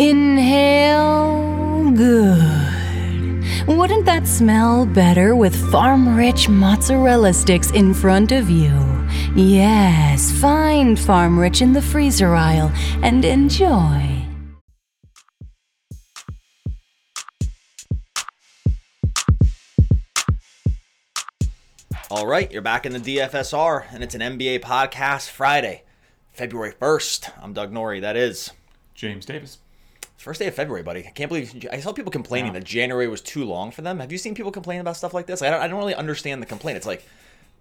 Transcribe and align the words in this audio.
Inhale. 0.00 1.90
Good. 1.90 3.44
Wouldn't 3.68 4.06
that 4.06 4.26
smell 4.26 4.86
better 4.86 5.36
with 5.36 5.54
farm 5.70 6.16
rich 6.16 6.48
mozzarella 6.48 7.34
sticks 7.34 7.70
in 7.72 7.92
front 7.92 8.32
of 8.32 8.48
you? 8.48 8.72
Yes, 9.36 10.32
find 10.32 10.98
Farm 10.98 11.38
Rich 11.38 11.60
in 11.60 11.74
the 11.74 11.82
freezer 11.82 12.34
aisle 12.34 12.72
and 13.02 13.26
enjoy. 13.26 14.24
All 22.10 22.26
right, 22.26 22.50
you're 22.50 22.62
back 22.62 22.86
in 22.86 22.94
the 22.94 22.98
DFSR, 22.98 23.84
and 23.92 24.02
it's 24.02 24.14
an 24.14 24.22
NBA 24.22 24.60
podcast 24.60 25.28
Friday, 25.28 25.82
February 26.32 26.72
1st. 26.72 27.32
I'm 27.42 27.52
Doug 27.52 27.70
Norrie. 27.70 28.00
That 28.00 28.16
is 28.16 28.52
James 28.94 29.26
Davis. 29.26 29.58
First 30.20 30.38
day 30.40 30.46
of 30.46 30.54
February, 30.54 30.82
buddy. 30.82 31.00
I 31.06 31.10
can't 31.10 31.28
believe 31.28 31.66
I 31.72 31.80
saw 31.80 31.92
people 31.92 32.12
complaining 32.12 32.52
Yeah. 32.52 32.60
that 32.60 32.64
January 32.66 33.08
was 33.08 33.20
too 33.20 33.44
long 33.44 33.70
for 33.70 33.82
them. 33.82 33.98
Have 34.00 34.12
you 34.12 34.18
seen 34.18 34.34
people 34.34 34.52
complain 34.52 34.80
about 34.80 34.96
stuff 34.96 35.14
like 35.14 35.26
this? 35.26 35.42
I 35.42 35.50
don't, 35.50 35.60
I 35.62 35.66
don't 35.68 35.78
really 35.78 35.94
understand 35.94 36.42
the 36.42 36.46
complaint. 36.46 36.76
It's 36.76 36.86
like 36.86 37.04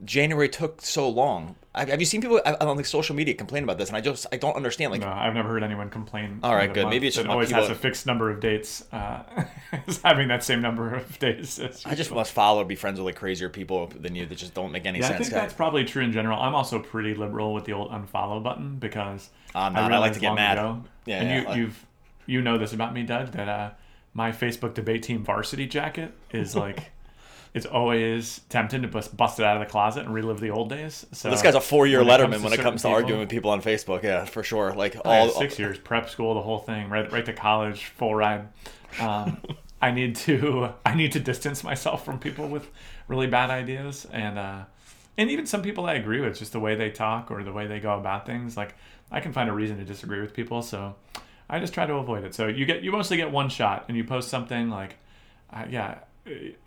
January 0.05 0.47
took 0.47 0.81
so 0.81 1.09
long. 1.09 1.55
Have 1.75 1.89
have 1.89 1.99
you 1.99 2.05
seen 2.05 2.21
people 2.21 2.39
on 2.45 2.77
like 2.77 2.85
social 2.85 3.15
media 3.15 3.33
complain 3.33 3.63
about 3.63 3.77
this? 3.77 3.89
And 3.89 3.97
I 3.97 4.01
just 4.01 4.25
I 4.31 4.37
don't 4.37 4.55
understand. 4.55 4.91
Like, 4.91 5.01
No, 5.01 5.07
I've 5.09 5.33
never 5.33 5.49
heard 5.49 5.61
anyone 5.63 5.89
complain. 5.89 6.39
All 6.41 6.55
right, 6.55 6.73
good. 6.73 6.83
month 6.83 6.93
Maybe 6.93 7.07
it's 7.07 7.17
just 7.17 7.27
my 7.27 7.33
always 7.33 7.49
people- 7.49 7.63
has 7.63 7.71
a 7.71 7.75
fixed 7.75 8.05
number 8.05 8.29
of 8.31 8.39
dates. 8.39 8.85
Uh, 8.93 9.23
having 10.03 10.29
that 10.29 10.41
same 10.43 10.61
number 10.61 10.93
of 10.95 11.19
days. 11.27 11.59
I 11.85 11.95
just 11.95 12.11
must 12.11 12.31
follow 12.31 12.63
be 12.63 12.75
friends 12.75 12.97
with 12.97 13.05
like 13.07 13.15
crazier 13.17 13.49
people 13.49 13.87
than 13.87 14.15
you 14.15 14.25
that 14.25 14.37
just 14.37 14.53
don't 14.53 14.71
make 14.71 14.85
any 14.85 14.99
Yeah, 14.99 15.09
I 15.09 15.17
think 15.17 15.31
guy. 15.31 15.39
that's 15.41 15.53
probably 15.53 15.83
true 15.83 16.03
in 16.03 16.11
general. 16.13 16.39
I'm 16.39 16.55
also 16.55 16.79
pretty 16.79 17.13
liberal 17.13 17.53
with 17.53 17.65
the 17.65 17.73
old 17.73 17.91
unfollow 17.91 18.41
button 18.41 18.77
because 18.79 19.29
I'm 19.53 19.73
not. 19.73 19.91
I 19.91 19.97
like 19.99 20.13
to 20.13 20.19
get 20.21 20.33
mad. 20.33 20.57
ago- 20.59 20.83
Yeah, 21.05 21.19
and 21.19 21.29
yeah, 21.29 21.41
you, 21.41 21.47
like- 21.47 21.57
you've 21.57 21.85
you 22.29 22.41
know 22.41 22.57
this 22.57 22.73
about 22.73 22.93
me, 22.93 23.03
Doug, 23.03 23.31
that 23.31 23.49
uh, 23.49 23.71
my 24.13 24.31
Facebook 24.31 24.73
debate 24.73 25.03
team 25.03 25.23
varsity 25.23 25.67
jacket 25.67 26.13
is 26.31 26.55
like. 26.65 26.91
It's 27.51 27.65
always 27.65 28.41
tempting 28.49 28.83
to 28.83 28.87
bust, 28.87 29.17
bust 29.17 29.39
it 29.39 29.43
out 29.43 29.59
of 29.59 29.67
the 29.67 29.71
closet 29.71 30.05
and 30.05 30.13
relive 30.13 30.39
the 30.39 30.51
old 30.51 30.69
days. 30.69 31.07
So 31.13 31.31
This 31.31 31.41
guy's 31.41 31.55
a 31.55 31.59
four-year 31.59 32.03
when 32.03 32.07
it 32.07 32.19
comes 32.19 32.35
Letterman 32.35 32.37
to 32.37 32.43
when 32.43 32.53
it 32.53 32.59
comes 32.59 32.81
to 32.83 32.89
arguing 32.89 33.21
with 33.21 33.29
people 33.29 33.49
on 33.49 33.63
Facebook. 33.63 34.03
Yeah, 34.03 34.25
for 34.25 34.43
sure. 34.43 34.71
Like 34.75 34.95
all 35.03 35.31
six 35.31 35.57
years 35.57 35.79
prep 35.79 36.11
school, 36.11 36.35
the 36.35 36.43
whole 36.43 36.59
thing, 36.59 36.89
right, 36.89 37.11
right 37.11 37.25
to 37.25 37.33
college, 37.33 37.85
full 37.85 38.13
ride. 38.13 38.49
Um, 38.99 39.41
I 39.81 39.89
need 39.89 40.15
to, 40.17 40.73
I 40.85 40.93
need 40.93 41.11
to 41.13 41.19
distance 41.19 41.63
myself 41.63 42.05
from 42.05 42.19
people 42.19 42.47
with 42.47 42.69
really 43.07 43.27
bad 43.27 43.49
ideas, 43.49 44.05
and 44.11 44.37
uh, 44.37 44.65
and 45.17 45.31
even 45.31 45.45
some 45.45 45.61
people 45.61 45.85
I 45.85 45.95
agree 45.95 46.21
with, 46.21 46.37
just 46.37 46.51
the 46.51 46.59
way 46.59 46.75
they 46.75 46.91
talk 46.91 47.31
or 47.31 47.43
the 47.43 47.51
way 47.51 47.65
they 47.65 47.79
go 47.79 47.97
about 47.97 48.25
things. 48.25 48.55
Like 48.55 48.75
I 49.11 49.21
can 49.21 49.33
find 49.33 49.49
a 49.49 49.53
reason 49.53 49.77
to 49.77 49.85
disagree 49.85 50.21
with 50.21 50.33
people, 50.33 50.61
so 50.61 50.95
I 51.49 51.59
just 51.59 51.73
try 51.73 51.85
to 51.85 51.95
avoid 51.95 52.23
it. 52.23 52.35
So 52.35 52.47
you 52.47 52.65
get, 52.65 52.83
you 52.83 52.91
mostly 52.91 53.17
get 53.17 53.31
one 53.31 53.49
shot, 53.49 53.85
and 53.87 53.97
you 53.97 54.03
post 54.03 54.29
something 54.29 54.69
like, 54.69 54.97
uh, 55.51 55.65
yeah. 55.69 55.99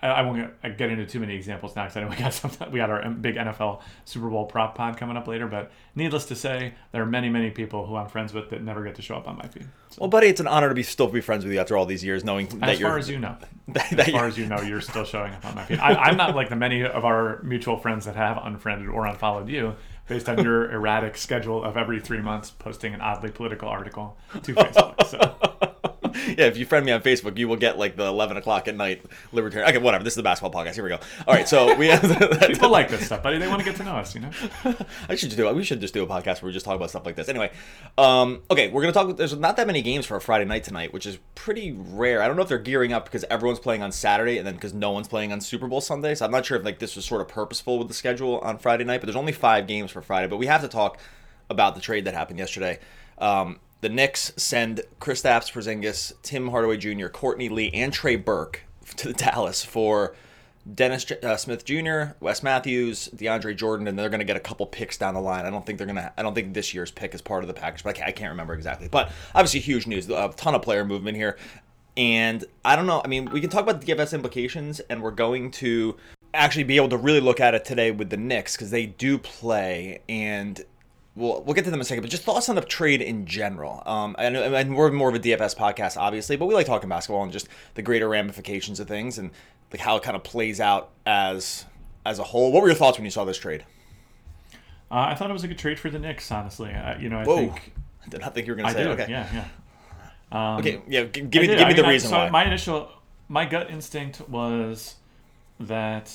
I, 0.01 0.09
I 0.09 0.23
won't 0.23 0.61
get, 0.63 0.77
get 0.77 0.91
into 0.91 1.07
too 1.07 1.21
many 1.21 1.37
examples 1.37 1.77
now 1.77 1.85
because 1.85 1.97
I 1.97 2.01
know 2.01 2.09
we 2.09 2.17
got 2.17 2.35
some, 2.35 2.51
we 2.73 2.79
got 2.79 2.91
our 2.91 3.09
big 3.11 3.37
NFL 3.37 3.81
Super 4.05 4.29
Bowl 4.29 4.45
prop 4.47 4.75
pod 4.75 4.97
coming 4.97 5.17
up 5.17 5.29
later. 5.29 5.47
But 5.47 5.71
needless 5.95 6.25
to 6.27 6.35
say, 6.35 6.75
there 6.91 7.01
are 7.01 7.07
many 7.07 7.29
many 7.29 7.51
people 7.51 7.87
who 7.87 7.95
I'm 7.95 8.09
friends 8.09 8.33
with 8.33 8.51
that 8.51 8.63
never 8.65 8.83
get 8.83 8.97
to 8.97 9.03
show 9.03 9.15
up 9.15 9.29
on 9.29 9.37
my 9.37 9.47
feed. 9.47 9.69
So, 9.91 9.99
Well, 10.01 10.11
buddy, 10.11 10.27
it's 10.27 10.41
an 10.41 10.49
honor 10.49 10.69
to 10.69 10.75
be 10.75 10.83
still 10.83 11.07
be 11.07 11.21
friends 11.21 11.45
with 11.45 11.55
you 11.55 11.61
after 11.61 11.77
all 11.77 11.87
these 11.87 12.03
years, 12.03 12.25
knowing 12.25 12.49
that 12.59 12.71
as 12.71 12.81
you're. 12.81 12.89
far 12.89 12.99
as 12.99 13.09
you 13.09 13.21
know, 13.21 13.37
that 13.69 13.93
as 13.93 14.09
far 14.09 14.27
as 14.27 14.37
you 14.37 14.47
know, 14.47 14.61
you're 14.63 14.81
still 14.81 15.05
showing 15.05 15.33
up 15.33 15.45
on 15.45 15.55
my 15.55 15.65
feed. 15.65 15.79
I, 15.81 15.95
I'm 15.95 16.17
not 16.17 16.35
like 16.35 16.49
the 16.49 16.57
many 16.57 16.83
of 16.83 17.05
our 17.05 17.41
mutual 17.45 17.77
friends 17.77 18.07
that 18.07 18.17
have 18.17 18.41
unfriended 18.43 18.89
or 18.89 19.07
unfollowed 19.07 19.49
you 19.49 19.77
based 20.13 20.29
on 20.29 20.45
your 20.45 20.71
erratic 20.71 21.17
schedule 21.17 21.65
of 21.65 21.79
every 21.79 21.99
three 21.99 22.21
months 22.21 22.51
posting 22.51 22.93
an 22.93 23.01
oddly 23.01 23.31
political 23.31 23.67
article 23.67 24.15
to 24.43 24.55
Facebook. 24.55 25.07
So. 25.07 25.69
yeah, 26.27 26.47
if 26.47 26.57
you 26.57 26.67
friend 26.67 26.85
me 26.85 26.93
on 26.93 27.03
Facebook, 27.03 27.39
you 27.39 27.49
will 27.49 27.57
get 27.57 27.79
like 27.79 27.97
the 27.97 28.05
11 28.05 28.37
o'clock 28.37 28.69
at 28.69 28.77
night 28.77 29.03
libertarian. 29.33 29.69
Okay, 29.69 29.79
whatever. 29.79 30.05
This 30.05 30.13
is 30.13 30.17
the 30.17 30.23
basketball 30.23 30.65
podcast. 30.65 30.75
Here 30.75 30.85
we 30.85 30.91
go. 30.91 30.99
All 31.27 31.35
right, 31.35 31.49
so 31.49 31.75
we 31.77 31.89
have. 31.89 32.03
People 32.49 32.71
like 32.71 32.89
this 32.89 33.07
stuff, 33.07 33.23
buddy. 33.23 33.39
They 33.39 33.49
want 33.49 33.61
to 33.61 33.65
get 33.65 33.77
to 33.77 33.85
know 33.85 33.97
us, 33.97 34.15
you 34.15 34.21
know. 34.21 34.31
I 35.09 35.15
should 35.15 35.35
do. 35.35 35.53
We 35.55 35.65
should 35.65 35.81
just 35.81 35.95
do 35.95 36.03
a 36.03 36.07
podcast 36.07 36.43
where 36.43 36.49
we 36.49 36.53
just 36.53 36.65
talk 36.65 36.77
about 36.77 36.91
stuff 36.91 37.07
like 37.07 37.17
this. 37.17 37.29
Anyway, 37.29 37.51
um, 37.99 38.43
okay, 38.51 38.69
we're 38.69 38.83
gonna 38.83 38.93
talk. 38.93 39.17
There's 39.17 39.37
not 39.37 39.57
that 39.57 39.67
many 39.67 39.83
games 39.83 40.07
for 40.07 40.17
a 40.17 40.21
Friday 40.21 40.45
night 40.45 40.65
tonight, 40.65 40.93
which 40.93 41.07
is 41.07 41.19
pretty 41.35 41.73
rare. 41.73 42.23
I 42.23 42.27
don't 42.27 42.37
know 42.37 42.43
if 42.43 42.49
they're 42.49 42.59
gearing 42.59 42.93
up 42.93 43.05
because 43.05 43.25
everyone's 43.31 43.61
playing 43.61 43.83
on 43.83 43.93
Saturday 43.93 44.39
and 44.39 44.47
then 44.47 44.55
because 44.55 44.75
no 44.75 44.91
one's 44.91 45.09
playing 45.09 45.33
on 45.33 45.41
Super 45.41 45.67
Bowl 45.67 45.81
Sunday. 45.81 46.15
So 46.15 46.25
I'm 46.25 46.31
not 46.31 46.47
sure 46.47 46.59
if 46.59 46.65
like 46.65 46.79
this 46.79 46.97
was 46.97 47.05
sort 47.05 47.21
of 47.21 47.29
purposeful 47.29 47.79
with 47.79 47.89
the 47.89 47.95
schedule 47.95 48.39
on 48.41 48.59
Friday 48.59 48.85
night. 48.85 49.01
But 49.01 49.07
there's 49.07 49.17
only 49.17 49.33
five 49.33 49.67
games 49.67 49.91
for 49.91 50.03
Friday. 50.03 50.29
But 50.29 50.39
we 50.39 50.47
have 50.47 50.63
to 50.63 50.69
talk 50.69 50.99
about 51.51 51.75
the 51.75 51.81
trade 51.81 52.05
that 52.05 52.15
happened 52.15 52.39
yesterday. 52.39 52.79
Um, 53.19 53.61
the 53.83 53.89
Knicks 53.89 54.33
send 54.37 54.81
Kristaps 55.01 55.53
Porzingis, 55.53 56.15
Tim 56.23 56.49
Hardaway 56.49 56.77
Jr., 56.79 57.09
Courtney 57.09 57.49
Lee, 57.49 57.71
and 57.75 57.93
Trey 57.93 58.17
Burke 58.17 58.63
to 58.97 59.09
the 59.09 59.15
Dallas 59.15 59.65
for 59.65 60.15
Dennis 60.73 61.11
uh, 61.11 61.37
Smith 61.37 61.65
Jr., 61.65 62.15
Wes 62.21 62.45
Matthews, 62.45 63.09
DeAndre 63.15 63.57
Jordan, 63.57 63.89
and 63.89 63.99
they're 63.99 64.09
going 64.09 64.21
to 64.21 64.25
get 64.25 64.37
a 64.37 64.41
couple 64.41 64.65
picks 64.67 64.97
down 64.97 65.15
the 65.15 65.21
line. 65.21 65.45
I 65.45 65.51
don't 65.51 65.67
think 65.67 65.79
they're 65.79 65.87
going 65.87 65.97
to. 65.97 66.13
I 66.17 66.23
don't 66.23 66.33
think 66.35 66.55
this 66.55 66.73
year's 66.73 66.93
pick 66.93 67.13
is 67.13 67.21
part 67.21 67.43
of 67.43 67.49
the 67.49 67.55
package, 67.55 67.83
but 67.83 67.91
I 67.91 67.93
can't, 67.95 68.09
I 68.09 68.13
can't 68.13 68.31
remember 68.31 68.55
exactly. 68.55 68.87
But 68.89 69.11
obviously, 69.35 69.59
huge 69.59 69.89
news. 69.89 70.09
A 70.09 70.33
ton 70.37 70.55
of 70.55 70.63
player 70.63 70.85
movement 70.85 71.17
here, 71.17 71.37
and 71.97 72.45
I 72.65 72.77
don't 72.77 72.87
know. 72.87 73.03
I 73.05 73.09
mean, 73.09 73.31
we 73.33 73.41
can 73.41 73.51
talk 73.51 73.65
about 73.65 73.81
the 73.81 73.93
DFS 73.93 74.15
implications, 74.15 74.79
and 74.79 75.03
we're 75.03 75.11
going 75.11 75.51
to 75.53 75.97
actually 76.33 76.65
be 76.65 76.77
able 76.77 76.89
to 76.91 76.97
really 76.97 77.21
look 77.21 77.41
at 77.41 77.55
it 77.55 77.65
today 77.65 77.91
with 77.91 78.11
the 78.11 78.17
Knicks 78.17 78.57
because 78.57 78.71
they 78.71 78.87
do 78.87 79.19
play 79.19 80.03
and. 80.09 80.61
We'll, 81.15 81.43
we'll 81.43 81.55
get 81.55 81.65
to 81.65 81.71
them 81.71 81.79
in 81.79 81.83
a 81.83 81.85
second, 81.85 82.03
but 82.03 82.11
just 82.11 82.23
thoughts 82.23 82.49
on 82.49 82.55
the 82.55 82.63
trade 82.63 83.03
in 83.03 83.27
general. 83.27 83.83
Um, 83.85 84.17
and, 84.19 84.35
and 84.35 84.75
we're 84.75 84.91
more 84.91 85.11
of 85.11 85.15
a 85.15 85.19
DFS 85.19 85.55
podcast, 85.55 85.99
obviously, 85.99 86.37
but 86.37 86.47
we 86.47 86.55
like 86.55 86.65
talking 86.67 86.89
basketball 86.89 87.23
and 87.23 87.31
just 87.31 87.49
the 87.75 87.83
greater 87.83 88.09
ramifications 88.09 88.81
of 88.81 88.89
things 88.89 89.19
and 89.19 89.31
like 89.71 89.81
how 89.81 89.97
it 89.97 90.03
kind 90.03 90.17
of 90.17 90.23
plays 90.25 90.59
out 90.61 90.91
as 91.05 91.67
as 92.07 92.19
a 92.19 92.25
whole. 92.25 92.51
What 92.51 92.63
were 92.63 92.69
your 92.69 92.77
thoughts 92.77 92.97
when 92.99 93.05
you 93.05 93.11
saw 93.11 93.25
this 93.27 93.37
trade? 93.39 93.65
Uh, 94.91 95.07
I 95.11 95.15
thought 95.15 95.29
it 95.31 95.33
was 95.35 95.45
a 95.45 95.49
good 95.49 95.59
trade 95.59 95.79
for 95.79 95.91
the 95.91 95.99
Knicks, 95.99 96.31
honestly. 96.31 96.71
Uh, 96.73 96.99
you 96.99 97.09
know, 97.09 97.19
I 97.19 97.25
Whoa, 97.25 97.37
think 97.37 97.73
I 98.07 98.09
did 98.11 98.21
not 98.23 98.35
think 98.35 98.47
you 98.47 98.53
were 98.53 98.57
going 98.57 98.69
to 98.69 98.75
say. 98.75 98.85
did. 98.85 99.01
Okay, 99.01 99.11
Yeah, 99.11 99.29
yeah. 99.35 99.45
Um, 100.33 100.61
okay, 100.61 100.81
yeah. 100.89 101.05
Give 101.05 101.25
me 101.25 101.29
give 101.31 101.43
I 101.61 101.69
me 101.69 101.75
the 101.75 101.83
mean, 101.83 101.85
I- 101.85 101.89
reason 101.91 102.09
so 102.09 102.17
why. 102.17 102.31
My 102.31 102.45
initial, 102.47 102.91
my 103.29 103.45
gut 103.45 103.71
instinct 103.71 104.27
was 104.31 104.95
that, 105.61 106.11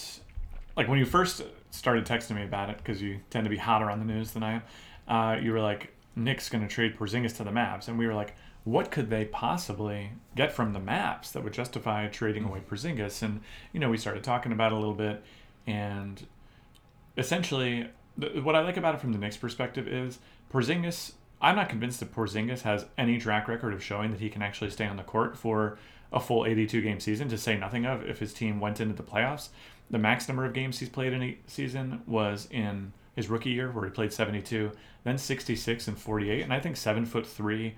like 0.75 0.87
when 0.87 0.97
you 0.97 1.05
first 1.05 1.43
started 1.69 2.03
texting 2.05 2.35
me 2.35 2.43
about 2.43 2.71
it, 2.71 2.77
because 2.79 2.99
you 2.99 3.19
tend 3.29 3.45
to 3.45 3.49
be 3.51 3.57
hotter 3.57 3.91
on 3.91 3.99
the 3.99 4.05
news 4.05 4.31
than 4.31 4.41
I 4.41 4.53
am, 4.53 4.63
uh, 5.07 5.37
you 5.41 5.51
were 5.51 5.59
like, 5.59 5.93
Knicks 6.15 6.49
going 6.49 6.67
to 6.67 6.73
trade 6.73 6.97
Porzingis 6.97 7.37
to 7.37 7.43
the 7.43 7.51
Mavs, 7.51 7.87
and 7.87 7.97
we 7.97 8.07
were 8.07 8.13
like, 8.13 8.35
what 8.63 8.91
could 8.91 9.09
they 9.09 9.23
possibly 9.23 10.11
get 10.35 10.51
from 10.51 10.73
the 10.73 10.79
Mavs 10.79 11.31
that 11.31 11.43
would 11.43 11.53
justify 11.53 12.07
trading 12.07 12.43
away 12.43 12.59
Porzingis? 12.59 13.21
And 13.21 13.41
you 13.71 13.79
know, 13.79 13.89
we 13.89 13.97
started 13.97 14.23
talking 14.23 14.51
about 14.51 14.71
it 14.71 14.75
a 14.75 14.79
little 14.79 14.93
bit, 14.93 15.23
and 15.65 16.25
essentially, 17.17 17.87
th- 18.19 18.43
what 18.43 18.55
I 18.55 18.61
like 18.61 18.77
about 18.77 18.95
it 18.95 19.01
from 19.01 19.13
the 19.13 19.19
Knicks' 19.19 19.37
perspective 19.37 19.87
is 19.87 20.19
Porzingis. 20.51 21.13
I'm 21.39 21.55
not 21.55 21.69
convinced 21.69 21.99
that 21.99 22.13
Porzingis 22.13 22.61
has 22.63 22.85
any 22.97 23.19
track 23.19 23.47
record 23.47 23.73
of 23.73 23.83
showing 23.83 24.11
that 24.11 24.19
he 24.19 24.29
can 24.29 24.41
actually 24.41 24.71
stay 24.71 24.87
on 24.87 24.97
the 24.97 25.03
court 25.03 25.37
for 25.37 25.77
a 26.11 26.19
full 26.19 26.45
82 26.45 26.81
game 26.81 26.99
season. 26.99 27.29
To 27.29 27.37
say 27.37 27.57
nothing 27.57 27.85
of 27.85 28.03
if 28.07 28.19
his 28.19 28.33
team 28.33 28.59
went 28.59 28.81
into 28.81 28.95
the 28.95 29.03
playoffs, 29.03 29.49
the 29.89 29.99
max 29.99 30.27
number 30.27 30.45
of 30.45 30.53
games 30.53 30.79
he's 30.79 30.89
played 30.89 31.13
in 31.13 31.21
a 31.21 31.37
season 31.47 32.01
was 32.07 32.47
in 32.51 32.91
his 33.17 33.27
rookie 33.27 33.49
year, 33.49 33.69
where 33.71 33.83
he 33.83 33.91
played 33.91 34.13
72, 34.13 34.71
then 35.03 35.17
66 35.17 35.87
and 35.87 35.97
48, 35.97 36.43
and 36.43 36.53
I 36.53 36.61
think 36.61 36.77
seven 36.77 37.05
foot 37.05 37.27
three. 37.27 37.75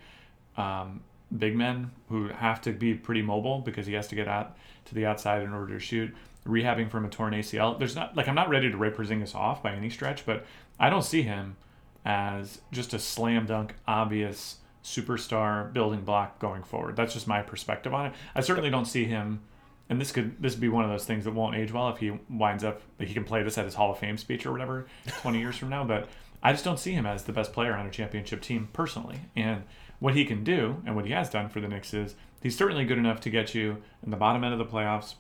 Um, 0.58 1.02
big 1.36 1.56
men 1.56 1.92
who 2.10 2.28
have 2.28 2.62
to 2.62 2.72
be 2.72 2.94
pretty 2.94 3.22
mobile 3.22 3.60
because 3.60 3.88
he 3.88 3.94
has 3.94 4.08
to 4.08 4.16
get 4.16 4.28
out 4.28 4.58
to 4.86 4.96
the 4.96 5.06
outside 5.06 5.42
in 5.42 5.54
order 5.54 5.74
to 5.74 5.80
shoot. 5.80 6.14
Rehabbing 6.46 6.90
from 6.90 7.06
a 7.06 7.10
torn 7.10 7.34
ACL. 7.34 7.78
There's 7.78 7.96
not 7.96 8.16
like 8.16 8.28
I'm 8.28 8.36
not 8.36 8.50
ready 8.50 8.70
to 8.70 8.78
rip 8.78 8.98
Porzingis 8.98 9.36
off 9.36 9.64
by 9.64 9.74
any 9.74 9.90
stretch, 9.90 10.26
but 10.26 10.46
I 10.80 10.90
don't 10.90 11.04
see 11.04 11.22
him 11.22 11.58
as 12.06 12.62
just 12.72 12.94
a 12.94 13.00
slam 13.00 13.46
dunk, 13.46 13.76
obvious 13.88 14.58
superstar 14.84 15.72
building 15.72 16.02
block 16.02 16.40
going 16.40 16.64
forward. 16.64 16.96
That's 16.96 17.14
just 17.14 17.28
my 17.28 17.42
perspective 17.42 17.94
on 17.94 18.08
it. 18.08 18.14
I 18.36 18.42
certainly 18.42 18.70
don't 18.70 18.86
see 18.86 19.06
him, 19.06 19.42
and 19.90 20.00
this 20.00 20.12
could 20.12 20.42
this 20.42 20.54
would 20.54 20.62
be 20.62 20.70
one 20.70 20.84
of 20.84 20.90
those 20.90 21.06
things 21.06 21.26
that 21.26 21.34
won't 21.34 21.56
age 21.56 21.72
well 21.74 21.90
if 21.90 21.98
he 21.98 22.12
winds 22.30 22.64
up 22.64 22.82
like 23.00 23.08
he 23.08 23.14
can 23.14 23.24
play 23.24 23.44
this 23.44 23.58
at 23.58 23.66
his 23.66 23.76
Hall 23.76 23.92
of 23.92 23.98
Fame 23.98 24.18
speech 24.18 24.46
or 24.46 24.52
whatever 24.52 24.86
20 25.22 25.40
years 25.40 25.58
from 25.58 25.70
now. 25.70 25.84
But 25.84 26.08
I 26.42 26.52
just 26.52 26.64
don't 26.64 26.80
see 26.80 26.94
him 26.94 27.06
as 27.06 27.24
the 27.24 27.34
best 27.34 27.52
player 27.52 27.76
on 27.76 27.86
a 27.86 27.92
championship 27.92 28.42
team 28.42 28.70
personally. 28.72 29.22
And 29.36 29.64
what 30.00 30.16
he 30.16 30.24
can 30.24 30.44
do 30.44 30.82
and 30.86 30.96
what 30.96 31.06
he 31.06 31.12
has 31.12 31.30
done 31.30 31.50
for 31.50 31.60
the 31.60 31.68
Knicks 31.68 31.94
is 31.94 32.16
he's 32.42 32.56
certainly 32.56 32.86
good 32.86 32.98
enough 32.98 33.20
to 33.22 33.30
get 33.30 33.54
you 33.54 33.82
in 34.04 34.12
the 34.12 34.18
bottom 34.18 34.44
end 34.44 34.54
of 34.54 34.60
the 34.60 34.66
playoffs 34.66 35.16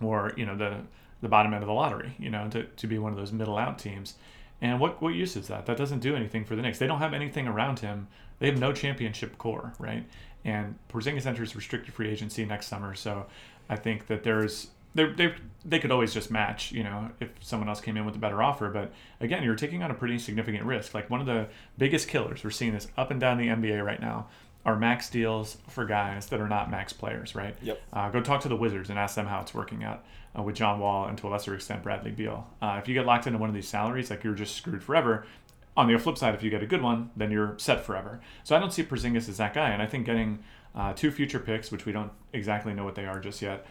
or 0.00 0.32
you 0.36 0.44
know 0.44 0.56
the 0.56 0.80
the 1.20 1.28
bottom 1.28 1.54
end 1.54 1.62
of 1.62 1.68
the 1.68 1.72
lottery, 1.72 2.16
you 2.18 2.28
know, 2.28 2.48
to, 2.50 2.64
to 2.64 2.86
be 2.88 2.98
one 2.98 3.12
of 3.12 3.18
those 3.18 3.30
middle 3.30 3.56
out 3.56 3.78
teams. 3.78 4.14
And 4.60 4.78
what 4.78 5.00
what 5.00 5.14
use 5.14 5.36
is 5.36 5.48
that? 5.48 5.66
That 5.66 5.76
doesn't 5.76 6.00
do 6.00 6.14
anything 6.14 6.44
for 6.44 6.56
the 6.56 6.62
Knicks. 6.62 6.78
They 6.78 6.86
don't 6.86 6.98
have 6.98 7.14
anything 7.14 7.46
around 7.48 7.78
him. 7.78 8.08
They 8.38 8.46
have 8.46 8.58
no 8.58 8.72
championship 8.72 9.38
core, 9.38 9.72
right? 9.78 10.04
And 10.44 10.76
Porzingis 10.88 11.26
enters 11.26 11.54
restricted 11.54 11.94
free 11.94 12.10
agency 12.10 12.44
next 12.44 12.66
summer, 12.66 12.94
so 12.94 13.26
I 13.72 13.76
think 13.76 14.06
that 14.08 14.22
there's 14.22 14.68
they 14.94 15.06
they 15.06 15.34
they 15.64 15.78
could 15.78 15.90
always 15.90 16.12
just 16.12 16.30
match, 16.30 16.72
you 16.72 16.82
know, 16.82 17.10
if 17.20 17.30
someone 17.40 17.68
else 17.68 17.80
came 17.80 17.96
in 17.96 18.04
with 18.04 18.16
a 18.16 18.18
better 18.18 18.42
offer. 18.42 18.68
But 18.68 18.92
again, 19.20 19.42
you're 19.42 19.56
taking 19.56 19.82
on 19.82 19.90
a 19.90 19.94
pretty 19.94 20.18
significant 20.18 20.64
risk. 20.64 20.92
Like 20.92 21.08
one 21.08 21.20
of 21.20 21.26
the 21.26 21.48
biggest 21.78 22.08
killers, 22.08 22.44
we're 22.44 22.50
seeing 22.50 22.72
this 22.72 22.88
up 22.98 23.10
and 23.10 23.18
down 23.18 23.38
the 23.38 23.46
NBA 23.46 23.82
right 23.84 24.00
now, 24.00 24.26
are 24.66 24.76
max 24.76 25.08
deals 25.08 25.56
for 25.68 25.86
guys 25.86 26.26
that 26.26 26.40
are 26.40 26.48
not 26.48 26.70
max 26.70 26.92
players, 26.92 27.34
right? 27.34 27.56
Yep. 27.62 27.80
Uh, 27.92 28.10
go 28.10 28.20
talk 28.20 28.42
to 28.42 28.48
the 28.48 28.56
Wizards 28.56 28.90
and 28.90 28.98
ask 28.98 29.14
them 29.14 29.26
how 29.26 29.40
it's 29.40 29.54
working 29.54 29.82
out 29.84 30.04
uh, 30.38 30.42
with 30.42 30.56
John 30.56 30.78
Wall 30.78 31.06
and 31.06 31.16
to 31.18 31.28
a 31.28 31.30
lesser 31.30 31.54
extent 31.54 31.82
Bradley 31.82 32.10
Beal. 32.10 32.46
Uh, 32.60 32.78
if 32.82 32.88
you 32.88 32.94
get 32.94 33.06
locked 33.06 33.26
into 33.26 33.38
one 33.38 33.48
of 33.48 33.54
these 33.54 33.68
salaries, 33.68 34.10
like 34.10 34.22
you're 34.22 34.34
just 34.34 34.54
screwed 34.56 34.82
forever. 34.82 35.26
On 35.74 35.90
the 35.90 35.98
flip 35.98 36.18
side, 36.18 36.34
if 36.34 36.42
you 36.42 36.50
get 36.50 36.62
a 36.62 36.66
good 36.66 36.82
one, 36.82 37.10
then 37.16 37.30
you're 37.30 37.54
set 37.56 37.82
forever. 37.82 38.20
So 38.44 38.54
I 38.54 38.58
don't 38.58 38.72
see 38.72 38.82
Porzingis 38.82 39.28
as 39.30 39.38
that 39.38 39.54
guy, 39.54 39.70
and 39.70 39.80
I 39.80 39.86
think 39.86 40.04
getting 40.04 40.40
uh, 40.74 40.92
two 40.92 41.10
future 41.10 41.38
picks, 41.38 41.70
which 41.70 41.86
we 41.86 41.92
don't 41.92 42.12
exactly 42.32 42.72
know 42.74 42.84
what 42.84 42.94
they 42.94 43.06
are 43.06 43.20
just 43.20 43.42
yet, 43.42 43.66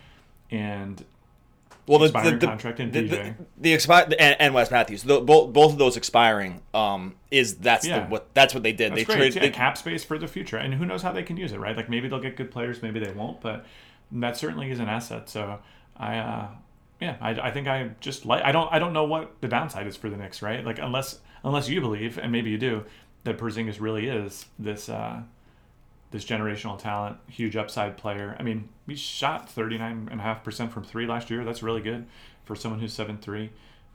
and 0.49 1.03
well, 1.87 1.99
the, 1.99 2.05
expiring 2.05 2.33
the, 2.35 2.39
the, 2.39 2.45
contract 2.47 2.79
in 2.79 2.91
the, 2.91 3.09
DJ. 3.09 3.35
the, 3.57 3.73
expire 3.73 4.07
and, 4.19 4.39
and 4.39 4.53
Wes 4.53 4.69
Matthews, 4.69 5.03
the, 5.03 5.19
both 5.19 5.51
both 5.51 5.73
of 5.73 5.77
those 5.77 5.97
expiring, 5.97 6.61
um, 6.73 7.15
is 7.31 7.55
that's 7.55 7.87
Yeah. 7.87 8.01
the, 8.01 8.05
what 8.09 8.33
that's 8.33 8.53
what 8.53 8.63
they 8.63 8.71
did. 8.71 8.91
That's 8.91 9.07
they 9.07 9.13
traded. 9.13 9.35
yeah, 9.35 9.41
They, 9.41 9.49
cap 9.49 9.77
space 9.77 10.03
for 10.03 10.17
the 10.17 10.27
future, 10.27 10.57
and 10.57 10.73
who 10.73 10.85
knows 10.85 11.01
how 11.01 11.11
they 11.11 11.23
can 11.23 11.37
use 11.37 11.51
it, 11.51 11.59
right? 11.59 11.75
Like 11.75 11.89
maybe 11.89 12.07
they'll 12.07 12.19
get 12.19 12.37
good 12.37 12.51
players, 12.51 12.81
maybe 12.81 12.99
they 12.99 13.11
won't, 13.11 13.41
but 13.41 13.65
that 14.11 14.37
certainly 14.37 14.69
is 14.69 14.79
an 14.79 14.89
asset. 14.89 15.29
So 15.29 15.59
I, 15.97 16.17
uh, 16.17 16.47
yeah, 16.99 17.17
I, 17.19 17.31
I 17.31 17.51
think 17.51 17.67
I 17.67 17.91
just 17.99 18.25
like 18.25 18.43
I 18.43 18.51
don't 18.51 18.71
I 18.71 18.77
don't 18.77 18.93
know 18.93 19.05
what 19.05 19.41
the 19.41 19.47
downside 19.47 19.87
is 19.87 19.95
for 19.95 20.09
the 20.09 20.17
Knicks, 20.17 20.41
right? 20.41 20.63
Like 20.63 20.77
unless 20.79 21.19
unless 21.43 21.67
you 21.67 21.81
believe, 21.81 22.19
and 22.19 22.31
maybe 22.31 22.51
you 22.51 22.59
do, 22.59 22.85
that 23.23 23.37
Porzingis 23.37 23.81
really 23.81 24.07
is 24.07 24.45
this 24.59 24.87
uh, 24.87 25.21
this 26.11 26.25
generational 26.25 26.77
talent, 26.77 27.17
huge 27.27 27.55
upside 27.55 27.97
player. 27.97 28.35
I 28.39 28.43
mean, 28.43 28.69
he 28.87 28.95
shot 28.95 29.49
thirty 29.49 29.77
nine 29.77 30.07
and 30.11 30.19
a 30.19 30.23
half 30.23 30.43
percent 30.43 30.71
from 30.71 30.83
three 30.83 31.07
last 31.07 31.29
year. 31.29 31.43
That's 31.43 31.63
really 31.63 31.81
good 31.81 32.05
for 32.45 32.55
someone 32.55 32.79
who's 32.79 32.93
seven 32.93 33.17
three. 33.17 33.49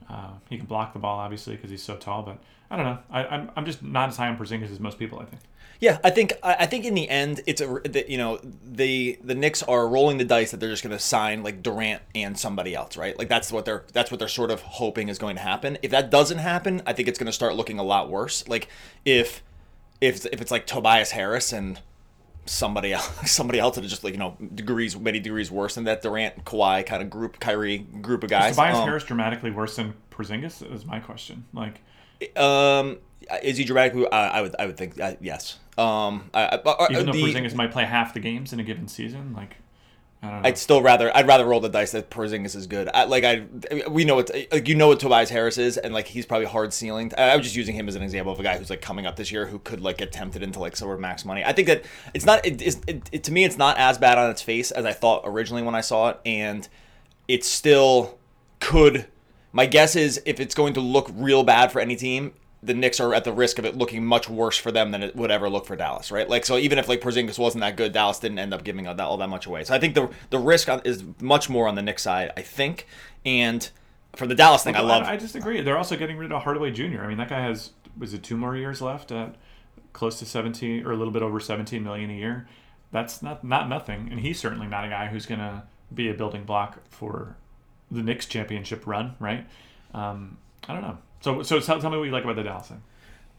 Uh, 0.08 0.30
he 0.48 0.56
can 0.56 0.66
block 0.66 0.92
the 0.92 0.98
ball 0.98 1.18
obviously 1.18 1.56
because 1.56 1.70
he's 1.70 1.82
so 1.82 1.96
tall, 1.96 2.22
but 2.22 2.38
I 2.70 2.76
don't 2.76 2.84
know. 2.84 2.98
I, 3.10 3.24
I'm, 3.26 3.50
I'm 3.56 3.64
just 3.64 3.82
not 3.82 4.08
as 4.08 4.16
high 4.16 4.28
on 4.28 4.36
Porzingis 4.36 4.70
as 4.70 4.80
most 4.80 4.98
people. 4.98 5.18
I 5.18 5.24
think. 5.24 5.42
Yeah, 5.78 5.98
I 6.02 6.10
think 6.10 6.32
I 6.42 6.64
think 6.64 6.86
in 6.86 6.94
the 6.94 7.08
end, 7.08 7.42
it's 7.46 7.60
a 7.60 7.80
that, 7.84 8.08
you 8.08 8.16
know 8.16 8.40
the 8.64 9.18
the 9.22 9.34
Knicks 9.34 9.62
are 9.62 9.86
rolling 9.86 10.16
the 10.16 10.24
dice 10.24 10.52
that 10.52 10.58
they're 10.58 10.70
just 10.70 10.82
going 10.82 10.96
to 10.96 11.02
sign 11.02 11.42
like 11.42 11.62
Durant 11.62 12.02
and 12.14 12.38
somebody 12.38 12.74
else, 12.74 12.96
right? 12.96 13.18
Like 13.18 13.28
that's 13.28 13.52
what 13.52 13.66
they're 13.66 13.84
that's 13.92 14.10
what 14.10 14.18
they're 14.18 14.28
sort 14.28 14.50
of 14.50 14.62
hoping 14.62 15.08
is 15.08 15.18
going 15.18 15.36
to 15.36 15.42
happen. 15.42 15.76
If 15.82 15.90
that 15.90 16.10
doesn't 16.10 16.38
happen, 16.38 16.82
I 16.86 16.94
think 16.94 17.08
it's 17.08 17.18
going 17.18 17.26
to 17.26 17.32
start 17.32 17.56
looking 17.56 17.78
a 17.78 17.82
lot 17.82 18.08
worse. 18.08 18.48
Like 18.48 18.68
if 19.04 19.42
if 20.00 20.24
if 20.26 20.40
it's 20.40 20.50
like 20.50 20.66
Tobias 20.66 21.10
Harris 21.10 21.52
and 21.52 21.80
somebody 22.46 22.92
else 22.92 23.10
somebody 23.30 23.58
else 23.58 23.74
that 23.76 23.84
is 23.84 23.90
just 23.90 24.04
like 24.04 24.12
you 24.12 24.18
know 24.18 24.36
degrees 24.54 24.98
many 24.98 25.20
degrees 25.20 25.50
worse 25.50 25.74
than 25.74 25.84
that 25.84 26.02
Durant 26.02 26.44
Kawhi 26.44 26.84
kind 26.86 27.02
of 27.02 27.10
group 27.10 27.38
Kyrie 27.40 27.78
group 27.78 28.24
of 28.24 28.30
guys. 28.30 28.52
Is 28.52 28.56
Tobias 28.56 28.76
Um, 28.78 28.84
Harris 28.88 29.04
dramatically 29.04 29.50
worse 29.50 29.76
than 29.76 29.94
Porzingis? 30.10 30.72
Is 30.74 30.84
my 30.86 31.00
question. 31.00 31.44
Like, 31.52 31.80
Um, 32.36 32.98
is 33.42 33.56
he 33.58 33.64
dramatically? 33.64 34.10
I, 34.10 34.38
I 34.38 34.42
would 34.42 34.56
I 34.58 34.66
would 34.66 34.76
think 34.76 35.00
uh, 35.00 35.14
yes. 35.20 35.58
Um, 35.78 36.30
I, 36.32 36.44
I, 36.44 36.54
uh, 36.56 36.86
even 36.90 37.06
though 37.06 37.12
the- 37.12 37.22
Porzingis 37.22 37.54
might 37.54 37.70
play 37.72 37.84
half 37.84 38.14
the 38.14 38.20
games 38.20 38.52
in 38.52 38.60
a 38.60 38.62
given 38.64 38.88
season, 38.88 39.34
like, 39.34 39.50
I 39.50 39.50
don't 39.50 39.50
know. 39.50 39.65
I'd 40.44 40.58
still 40.58 40.82
rather 40.82 41.14
I'd 41.16 41.26
rather 41.26 41.44
roll 41.44 41.60
the 41.60 41.68
dice 41.68 41.92
that 41.92 42.10
Porzingis 42.10 42.54
is 42.56 42.66
good. 42.66 42.88
I, 42.92 43.04
like 43.04 43.24
I 43.24 43.44
we 43.88 44.04
know 44.04 44.14
what 44.16 44.30
like 44.52 44.68
you 44.68 44.74
know 44.74 44.88
what 44.88 45.00
Tobias 45.00 45.30
Harris 45.30 45.58
is 45.58 45.76
and 45.76 45.92
like 45.94 46.06
he's 46.06 46.26
probably 46.26 46.46
hard 46.46 46.72
ceiling. 46.72 47.12
I, 47.16 47.30
I 47.30 47.36
was 47.36 47.44
just 47.44 47.56
using 47.56 47.74
him 47.74 47.88
as 47.88 47.94
an 47.94 48.02
example 48.02 48.32
of 48.32 48.40
a 48.40 48.42
guy 48.42 48.56
who's 48.58 48.70
like 48.70 48.80
coming 48.80 49.06
up 49.06 49.16
this 49.16 49.30
year 49.32 49.46
who 49.46 49.58
could 49.58 49.80
like 49.80 49.98
get 49.98 50.12
tempted 50.12 50.42
into 50.42 50.58
like 50.60 50.76
sort 50.76 50.94
of 50.94 51.00
max 51.00 51.24
money. 51.24 51.44
I 51.44 51.52
think 51.52 51.68
that 51.68 51.84
it's 52.14 52.24
not 52.24 52.44
it, 52.46 52.60
it's- 52.62 52.80
it, 52.86 53.08
it 53.12 53.24
to 53.24 53.32
me 53.32 53.44
it's 53.44 53.58
not 53.58 53.78
as 53.78 53.98
bad 53.98 54.18
on 54.18 54.30
its 54.30 54.42
face 54.42 54.70
as 54.70 54.84
I 54.84 54.92
thought 54.92 55.22
originally 55.24 55.62
when 55.62 55.74
I 55.74 55.80
saw 55.80 56.08
it 56.10 56.20
and 56.26 56.68
it 57.28 57.44
still 57.44 58.18
could 58.60 59.06
my 59.52 59.66
guess 59.66 59.96
is 59.96 60.20
if 60.26 60.38
it's 60.40 60.54
going 60.54 60.74
to 60.74 60.80
look 60.80 61.10
real 61.14 61.42
bad 61.42 61.72
for 61.72 61.80
any 61.80 61.96
team 61.96 62.32
the 62.66 62.74
Knicks 62.74 63.00
are 63.00 63.14
at 63.14 63.24
the 63.24 63.32
risk 63.32 63.58
of 63.58 63.64
it 63.64 63.76
looking 63.76 64.04
much 64.04 64.28
worse 64.28 64.58
for 64.58 64.72
them 64.72 64.90
than 64.90 65.02
it 65.02 65.14
would 65.14 65.30
ever 65.30 65.48
look 65.48 65.66
for 65.66 65.76
Dallas, 65.76 66.10
right? 66.10 66.28
Like, 66.28 66.44
so 66.44 66.58
even 66.58 66.78
if 66.78 66.88
like 66.88 67.00
Porzingis 67.00 67.38
wasn't 67.38 67.62
that 67.62 67.76
good, 67.76 67.92
Dallas 67.92 68.18
didn't 68.18 68.38
end 68.38 68.52
up 68.52 68.64
giving 68.64 68.86
all 68.86 68.94
that, 68.94 69.04
all 69.04 69.16
that 69.18 69.28
much 69.28 69.46
away. 69.46 69.64
So 69.64 69.74
I 69.74 69.78
think 69.78 69.94
the 69.94 70.10
the 70.30 70.38
risk 70.38 70.68
is 70.84 71.04
much 71.20 71.48
more 71.48 71.68
on 71.68 71.76
the 71.76 71.82
Knicks 71.82 72.02
side, 72.02 72.32
I 72.36 72.42
think. 72.42 72.86
And 73.24 73.68
for 74.14 74.26
the 74.26 74.34
Dallas 74.34 74.64
thing, 74.64 74.76
I 74.76 74.80
love. 74.80 75.04
I, 75.04 75.16
just 75.16 75.36
agree. 75.36 75.60
They're 75.60 75.78
also 75.78 75.96
getting 75.96 76.16
rid 76.16 76.32
of 76.32 76.42
Hardaway 76.42 76.72
Jr. 76.72 77.02
I 77.02 77.06
mean, 77.06 77.18
that 77.18 77.28
guy 77.28 77.40
has 77.40 77.70
was 77.96 78.12
it 78.12 78.22
two 78.22 78.36
more 78.36 78.56
years 78.56 78.82
left 78.82 79.12
at 79.12 79.36
close 79.92 80.18
to 80.18 80.26
seventeen 80.26 80.84
or 80.84 80.92
a 80.92 80.96
little 80.96 81.12
bit 81.12 81.22
over 81.22 81.38
seventeen 81.40 81.84
million 81.84 82.10
a 82.10 82.14
year. 82.14 82.48
That's 82.90 83.22
not 83.22 83.44
not 83.44 83.68
nothing, 83.68 84.08
and 84.10 84.20
he's 84.20 84.38
certainly 84.38 84.66
not 84.66 84.84
a 84.84 84.88
guy 84.88 85.06
who's 85.06 85.26
going 85.26 85.40
to 85.40 85.62
be 85.94 86.08
a 86.10 86.14
building 86.14 86.44
block 86.44 86.78
for 86.90 87.36
the 87.90 88.02
Knicks 88.02 88.26
championship 88.26 88.86
run, 88.86 89.14
right? 89.20 89.46
Um, 89.94 90.38
I 90.68 90.72
don't 90.72 90.82
know. 90.82 90.98
So 91.26 91.42
so 91.42 91.58
tell, 91.58 91.80
tell 91.80 91.90
me 91.90 91.98
what 91.98 92.04
you 92.04 92.12
like 92.12 92.22
about 92.22 92.36
the 92.36 92.44
Dallas 92.44 92.68
thing. 92.68 92.80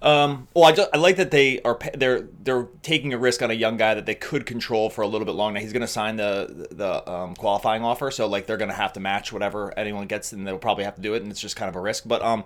Um, 0.02 0.50
well, 0.54 0.66
I, 0.66 0.74
just, 0.74 0.90
I 0.94 0.98
like 0.98 1.16
that 1.16 1.32
they 1.32 1.62
are 1.62 1.80
they're 1.94 2.28
they're 2.44 2.68
taking 2.82 3.14
a 3.14 3.18
risk 3.18 3.42
on 3.42 3.50
a 3.50 3.54
young 3.54 3.78
guy 3.78 3.94
that 3.94 4.06
they 4.06 4.14
could 4.14 4.46
control 4.46 4.90
for 4.90 5.04
a 5.04 5.08
little 5.08 5.24
bit 5.24 5.36
longer. 5.36 5.62
He's 5.62 5.72
going 5.72 5.82
to 5.84 5.88
sign 5.88 6.18
the 6.18 6.68
the 6.70 7.10
um, 7.10 7.34
qualifying 7.34 7.86
offer, 7.86 8.12
so 8.12 8.28
like 8.28 8.46
they're 8.46 8.58
going 8.58 8.72
to 8.72 8.76
have 8.76 8.92
to 8.94 9.00
match 9.00 9.32
whatever 9.32 9.74
anyone 9.80 10.06
gets, 10.06 10.34
and 10.34 10.46
they'll 10.46 10.58
probably 10.58 10.84
have 10.84 10.96
to 10.96 11.02
do 11.02 11.14
it, 11.14 11.22
and 11.22 11.32
it's 11.32 11.40
just 11.40 11.56
kind 11.56 11.70
of 11.70 11.78
a 11.78 11.80
risk. 11.80 12.04
But 12.06 12.22
um, 12.24 12.44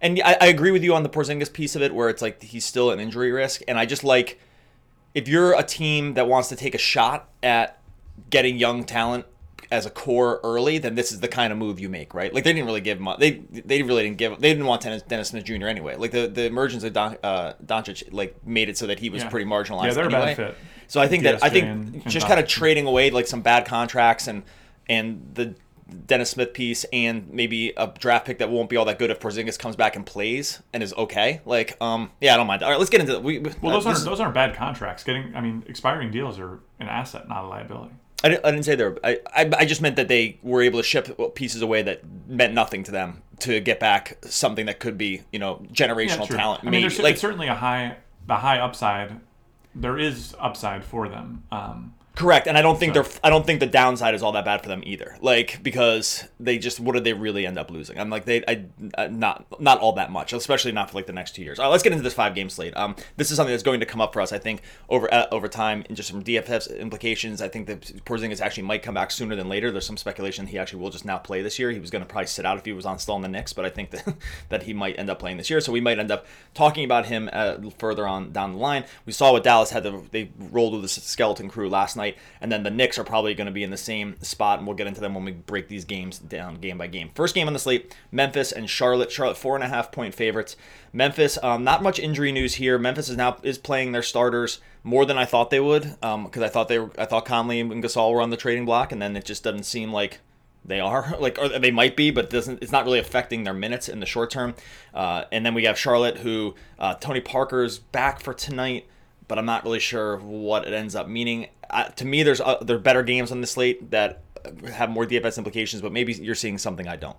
and 0.00 0.18
I, 0.24 0.38
I 0.40 0.46
agree 0.46 0.70
with 0.70 0.82
you 0.82 0.94
on 0.94 1.02
the 1.02 1.10
Porzingis 1.10 1.52
piece 1.52 1.76
of 1.76 1.82
it, 1.82 1.94
where 1.94 2.08
it's 2.08 2.22
like 2.22 2.42
he's 2.42 2.64
still 2.64 2.90
an 2.90 3.00
injury 3.00 3.32
risk, 3.32 3.60
and 3.68 3.78
I 3.78 3.84
just 3.84 4.02
like 4.02 4.40
if 5.14 5.28
you're 5.28 5.52
a 5.58 5.62
team 5.62 6.14
that 6.14 6.26
wants 6.26 6.48
to 6.48 6.56
take 6.56 6.74
a 6.74 6.78
shot 6.78 7.28
at 7.42 7.78
getting 8.30 8.56
young 8.56 8.84
talent 8.84 9.26
as 9.70 9.86
a 9.86 9.90
core 9.90 10.40
early, 10.42 10.78
then 10.78 10.94
this 10.96 11.12
is 11.12 11.20
the 11.20 11.28
kind 11.28 11.52
of 11.52 11.58
move 11.58 11.78
you 11.78 11.88
make, 11.88 12.12
right? 12.12 12.34
Like 12.34 12.44
they 12.44 12.52
didn't 12.52 12.66
really 12.66 12.80
give 12.80 12.98
him, 12.98 13.08
they 13.18 13.42
they 13.52 13.82
really 13.82 14.02
didn't 14.02 14.16
give, 14.18 14.40
they 14.40 14.50
didn't 14.52 14.66
want 14.66 14.82
Dennis, 14.82 15.02
Dennis 15.02 15.28
Smith 15.28 15.44
Jr. 15.44 15.66
anyway. 15.68 15.94
Like 15.96 16.10
the, 16.10 16.26
the 16.26 16.46
emergence 16.46 16.82
of 16.82 16.92
Don, 16.92 17.16
uh, 17.22 17.52
Doncic 17.64 18.12
like 18.12 18.44
made 18.46 18.68
it 18.68 18.76
so 18.76 18.86
that 18.88 18.98
he 18.98 19.10
was 19.10 19.22
Yeah. 19.22 19.28
pretty 19.30 19.48
marginalized. 19.48 19.86
Yeah, 19.86 19.92
they're 19.94 20.06
a 20.06 20.10
bad 20.10 20.28
anyway. 20.28 20.34
fit. 20.34 20.56
So 20.88 21.00
I 21.00 21.06
think 21.06 21.22
that 21.22 21.42
I 21.44 21.50
think 21.50 22.06
just 22.08 22.26
kind 22.26 22.40
of 22.40 22.48
trading 22.48 22.86
away 22.86 23.10
like 23.10 23.26
some 23.28 23.42
bad 23.42 23.64
contracts 23.64 24.26
and 24.26 24.42
and 24.88 25.30
the 25.34 25.54
Dennis 26.06 26.30
Smith 26.30 26.52
piece 26.52 26.84
and 26.92 27.28
maybe 27.32 27.72
a 27.76 27.88
draft 27.98 28.24
pick 28.26 28.38
that 28.38 28.48
won't 28.50 28.68
be 28.70 28.76
all 28.76 28.84
that 28.84 28.98
good 28.98 29.10
if 29.10 29.18
Porzingis 29.20 29.58
comes 29.58 29.74
back 29.76 29.96
and 29.96 30.04
plays 30.06 30.60
and 30.72 30.82
is 30.82 30.92
okay. 30.94 31.40
Like 31.44 31.76
um 31.80 32.10
yeah, 32.20 32.34
I 32.34 32.36
don't 32.36 32.46
mind. 32.48 32.62
All 32.64 32.70
right, 32.70 32.78
let's 32.78 32.90
get 32.90 33.00
into 33.00 33.14
it. 33.14 33.22
We, 33.22 33.38
Well, 33.38 33.52
uh, 33.64 33.70
those 33.72 33.86
aren't 33.86 34.04
those 34.04 34.20
aren't 34.20 34.34
bad 34.34 34.54
contracts. 34.56 35.04
Getting, 35.04 35.34
I 35.36 35.40
mean, 35.40 35.62
expiring 35.68 36.10
deals 36.10 36.38
are 36.40 36.58
an 36.80 36.88
asset, 36.88 37.28
not 37.28 37.44
a 37.44 37.46
liability. 37.46 37.94
I 38.22 38.28
didn't, 38.28 38.44
I 38.44 38.50
didn't 38.50 38.64
say 38.64 38.74
they're. 38.74 38.96
I, 39.02 39.18
I, 39.34 39.50
I 39.58 39.64
just 39.64 39.80
meant 39.80 39.96
that 39.96 40.08
they 40.08 40.38
were 40.42 40.62
able 40.62 40.78
to 40.78 40.82
ship 40.82 41.18
pieces 41.34 41.62
away 41.62 41.82
that 41.82 42.02
meant 42.28 42.52
nothing 42.52 42.82
to 42.84 42.90
them 42.90 43.22
to 43.40 43.60
get 43.60 43.80
back 43.80 44.18
something 44.24 44.66
that 44.66 44.78
could 44.80 44.98
be, 44.98 45.22
you 45.32 45.38
know, 45.38 45.64
generational 45.72 46.26
true. 46.26 46.36
talent. 46.36 46.60
I 46.62 46.64
mean, 46.66 46.70
maybe. 46.72 46.82
there's 46.82 46.98
like, 46.98 47.16
certainly 47.16 47.48
a 47.48 47.54
high, 47.54 47.96
the 48.26 48.36
high 48.36 48.58
upside. 48.58 49.18
There 49.74 49.98
is 49.98 50.34
upside 50.38 50.84
for 50.84 51.08
them. 51.08 51.44
Um, 51.50 51.94
correct, 52.20 52.46
and 52.46 52.56
I 52.56 52.62
don't 52.62 52.78
think 52.78 52.94
So- 52.94 53.02
they're. 53.02 53.12
I 53.24 53.30
don't 53.30 53.46
think 53.46 53.60
the 53.60 53.66
downside 53.66 54.14
is 54.14 54.22
all 54.22 54.32
that 54.32 54.44
bad 54.44 54.62
for 54.62 54.68
them 54.68 54.82
either. 54.84 55.16
Like 55.20 55.62
because 55.62 56.24
they 56.38 56.58
just 56.58 56.78
what 56.80 56.92
did 56.94 57.04
they 57.04 57.12
really 57.12 57.46
end 57.46 57.58
up 57.58 57.70
losing? 57.70 57.98
I'm 57.98 58.10
like 58.10 58.24
they, 58.24 58.44
I, 58.46 58.64
uh, 58.96 59.08
not 59.10 59.46
not 59.60 59.78
all 59.80 59.92
that 59.94 60.10
much, 60.10 60.32
especially 60.32 60.72
not 60.72 60.90
for 60.90 60.98
like 60.98 61.06
the 61.06 61.12
next 61.12 61.34
two 61.34 61.42
years. 61.42 61.58
All 61.58 61.64
right, 61.66 61.70
let's 61.70 61.82
get 61.82 61.92
into 61.92 62.02
this 62.02 62.14
five 62.14 62.34
game 62.34 62.50
slate. 62.50 62.76
Um, 62.76 62.94
this 63.16 63.30
is 63.30 63.36
something 63.36 63.52
that's 63.52 63.62
going 63.62 63.80
to 63.80 63.86
come 63.86 64.00
up 64.00 64.12
for 64.12 64.20
us, 64.20 64.32
I 64.32 64.38
think, 64.38 64.62
over 64.88 65.12
uh, 65.12 65.26
over 65.32 65.48
time, 65.48 65.84
and 65.88 65.96
just 65.96 66.08
some 66.10 66.22
DFS 66.22 66.78
implications. 66.78 67.40
I 67.42 67.48
think 67.48 67.66
that 67.66 67.80
Porzingis 68.04 68.40
actually 68.40 68.64
might 68.64 68.82
come 68.82 68.94
back 68.94 69.10
sooner 69.10 69.34
than 69.36 69.48
later. 69.48 69.70
There's 69.70 69.86
some 69.86 69.96
speculation 69.96 70.46
he 70.46 70.58
actually 70.58 70.80
will 70.80 70.90
just 70.90 71.04
now 71.04 71.18
play 71.18 71.42
this 71.42 71.58
year. 71.58 71.70
He 71.70 71.80
was 71.80 71.90
going 71.90 72.02
to 72.02 72.08
probably 72.08 72.26
sit 72.26 72.44
out 72.46 72.58
if 72.58 72.64
he 72.64 72.72
was 72.72 72.86
on 72.86 72.98
still 72.98 73.16
in 73.16 73.22
the 73.22 73.28
Knicks, 73.28 73.52
but 73.52 73.64
I 73.64 73.70
think 73.70 73.90
that 73.90 74.14
that 74.50 74.62
he 74.64 74.72
might 74.74 74.98
end 74.98 75.10
up 75.10 75.18
playing 75.18 75.36
this 75.38 75.50
year. 75.50 75.60
So 75.60 75.72
we 75.72 75.80
might 75.80 75.98
end 75.98 76.10
up 76.10 76.26
talking 76.54 76.84
about 76.84 77.06
him 77.06 77.30
uh, 77.32 77.56
further 77.78 78.06
on 78.06 78.32
down 78.32 78.52
the 78.52 78.58
line. 78.58 78.84
We 79.06 79.12
saw 79.12 79.32
what 79.32 79.42
Dallas 79.44 79.70
had 79.70 79.84
to 79.84 80.02
they 80.10 80.30
rolled 80.38 80.72
with 80.72 80.82
the 80.82 80.88
skeleton 80.88 81.48
crew 81.48 81.68
last 81.68 81.96
night, 81.96 82.09
and 82.40 82.50
then 82.50 82.62
the 82.62 82.70
Knicks 82.70 82.98
are 82.98 83.04
probably 83.04 83.34
going 83.34 83.46
to 83.46 83.52
be 83.52 83.62
in 83.62 83.70
the 83.70 83.76
same 83.76 84.20
spot, 84.22 84.58
and 84.58 84.66
we'll 84.66 84.76
get 84.76 84.86
into 84.86 85.00
them 85.00 85.14
when 85.14 85.24
we 85.24 85.32
break 85.32 85.68
these 85.68 85.84
games 85.84 86.18
down 86.18 86.56
game 86.56 86.78
by 86.78 86.86
game. 86.86 87.10
First 87.14 87.34
game 87.34 87.46
on 87.46 87.52
the 87.52 87.58
slate: 87.58 87.94
Memphis 88.10 88.52
and 88.52 88.68
Charlotte. 88.68 89.12
Charlotte 89.12 89.36
four 89.36 89.54
and 89.54 89.64
a 89.64 89.68
half 89.68 89.92
point 89.92 90.14
favorites. 90.14 90.56
Memphis, 90.92 91.38
um, 91.42 91.64
not 91.64 91.82
much 91.82 91.98
injury 91.98 92.32
news 92.32 92.56
here. 92.56 92.78
Memphis 92.78 93.08
is 93.08 93.16
now 93.16 93.38
is 93.42 93.58
playing 93.58 93.92
their 93.92 94.02
starters 94.02 94.60
more 94.82 95.04
than 95.04 95.18
I 95.18 95.24
thought 95.24 95.50
they 95.50 95.60
would, 95.60 95.96
because 96.00 96.42
I 96.42 96.48
thought 96.48 96.68
they 96.68 96.78
were, 96.78 96.90
I 96.98 97.04
thought 97.04 97.26
Conley 97.26 97.60
and 97.60 97.82
Gasol 97.82 98.12
were 98.12 98.22
on 98.22 98.30
the 98.30 98.36
trading 98.36 98.64
block, 98.64 98.92
and 98.92 99.00
then 99.00 99.16
it 99.16 99.24
just 99.24 99.44
doesn't 99.44 99.64
seem 99.64 99.92
like 99.92 100.20
they 100.64 100.80
are 100.80 101.16
like 101.20 101.38
or 101.38 101.48
they 101.48 101.70
might 101.70 101.96
be 101.96 102.10
but 102.10 102.26
it 102.26 102.30
doesn't 102.30 102.62
it's 102.62 102.72
not 102.72 102.84
really 102.84 102.98
affecting 102.98 103.44
their 103.44 103.54
minutes 103.54 103.88
in 103.88 104.00
the 104.00 104.06
short 104.06 104.30
term 104.30 104.54
uh, 104.94 105.24
and 105.32 105.44
then 105.44 105.54
we 105.54 105.64
have 105.64 105.78
charlotte 105.78 106.18
who 106.18 106.54
uh, 106.78 106.94
tony 106.94 107.20
parker's 107.20 107.78
back 107.78 108.20
for 108.20 108.34
tonight 108.34 108.86
but 109.30 109.38
i'm 109.38 109.46
not 109.46 109.64
really 109.64 109.80
sure 109.80 110.18
what 110.18 110.66
it 110.66 110.74
ends 110.74 110.94
up 110.94 111.08
meaning 111.08 111.46
uh, 111.70 111.84
to 111.84 112.04
me 112.04 112.22
there's 112.22 112.40
uh, 112.42 112.58
there 112.60 112.76
are 112.76 112.80
better 112.80 113.02
games 113.02 113.32
on 113.32 113.40
the 113.40 113.46
slate 113.46 113.90
that 113.90 114.22
have 114.74 114.90
more 114.90 115.06
dfs 115.06 115.38
implications 115.38 115.80
but 115.80 115.92
maybe 115.92 116.12
you're 116.12 116.34
seeing 116.34 116.58
something 116.58 116.86
i 116.86 116.96
don't 116.96 117.16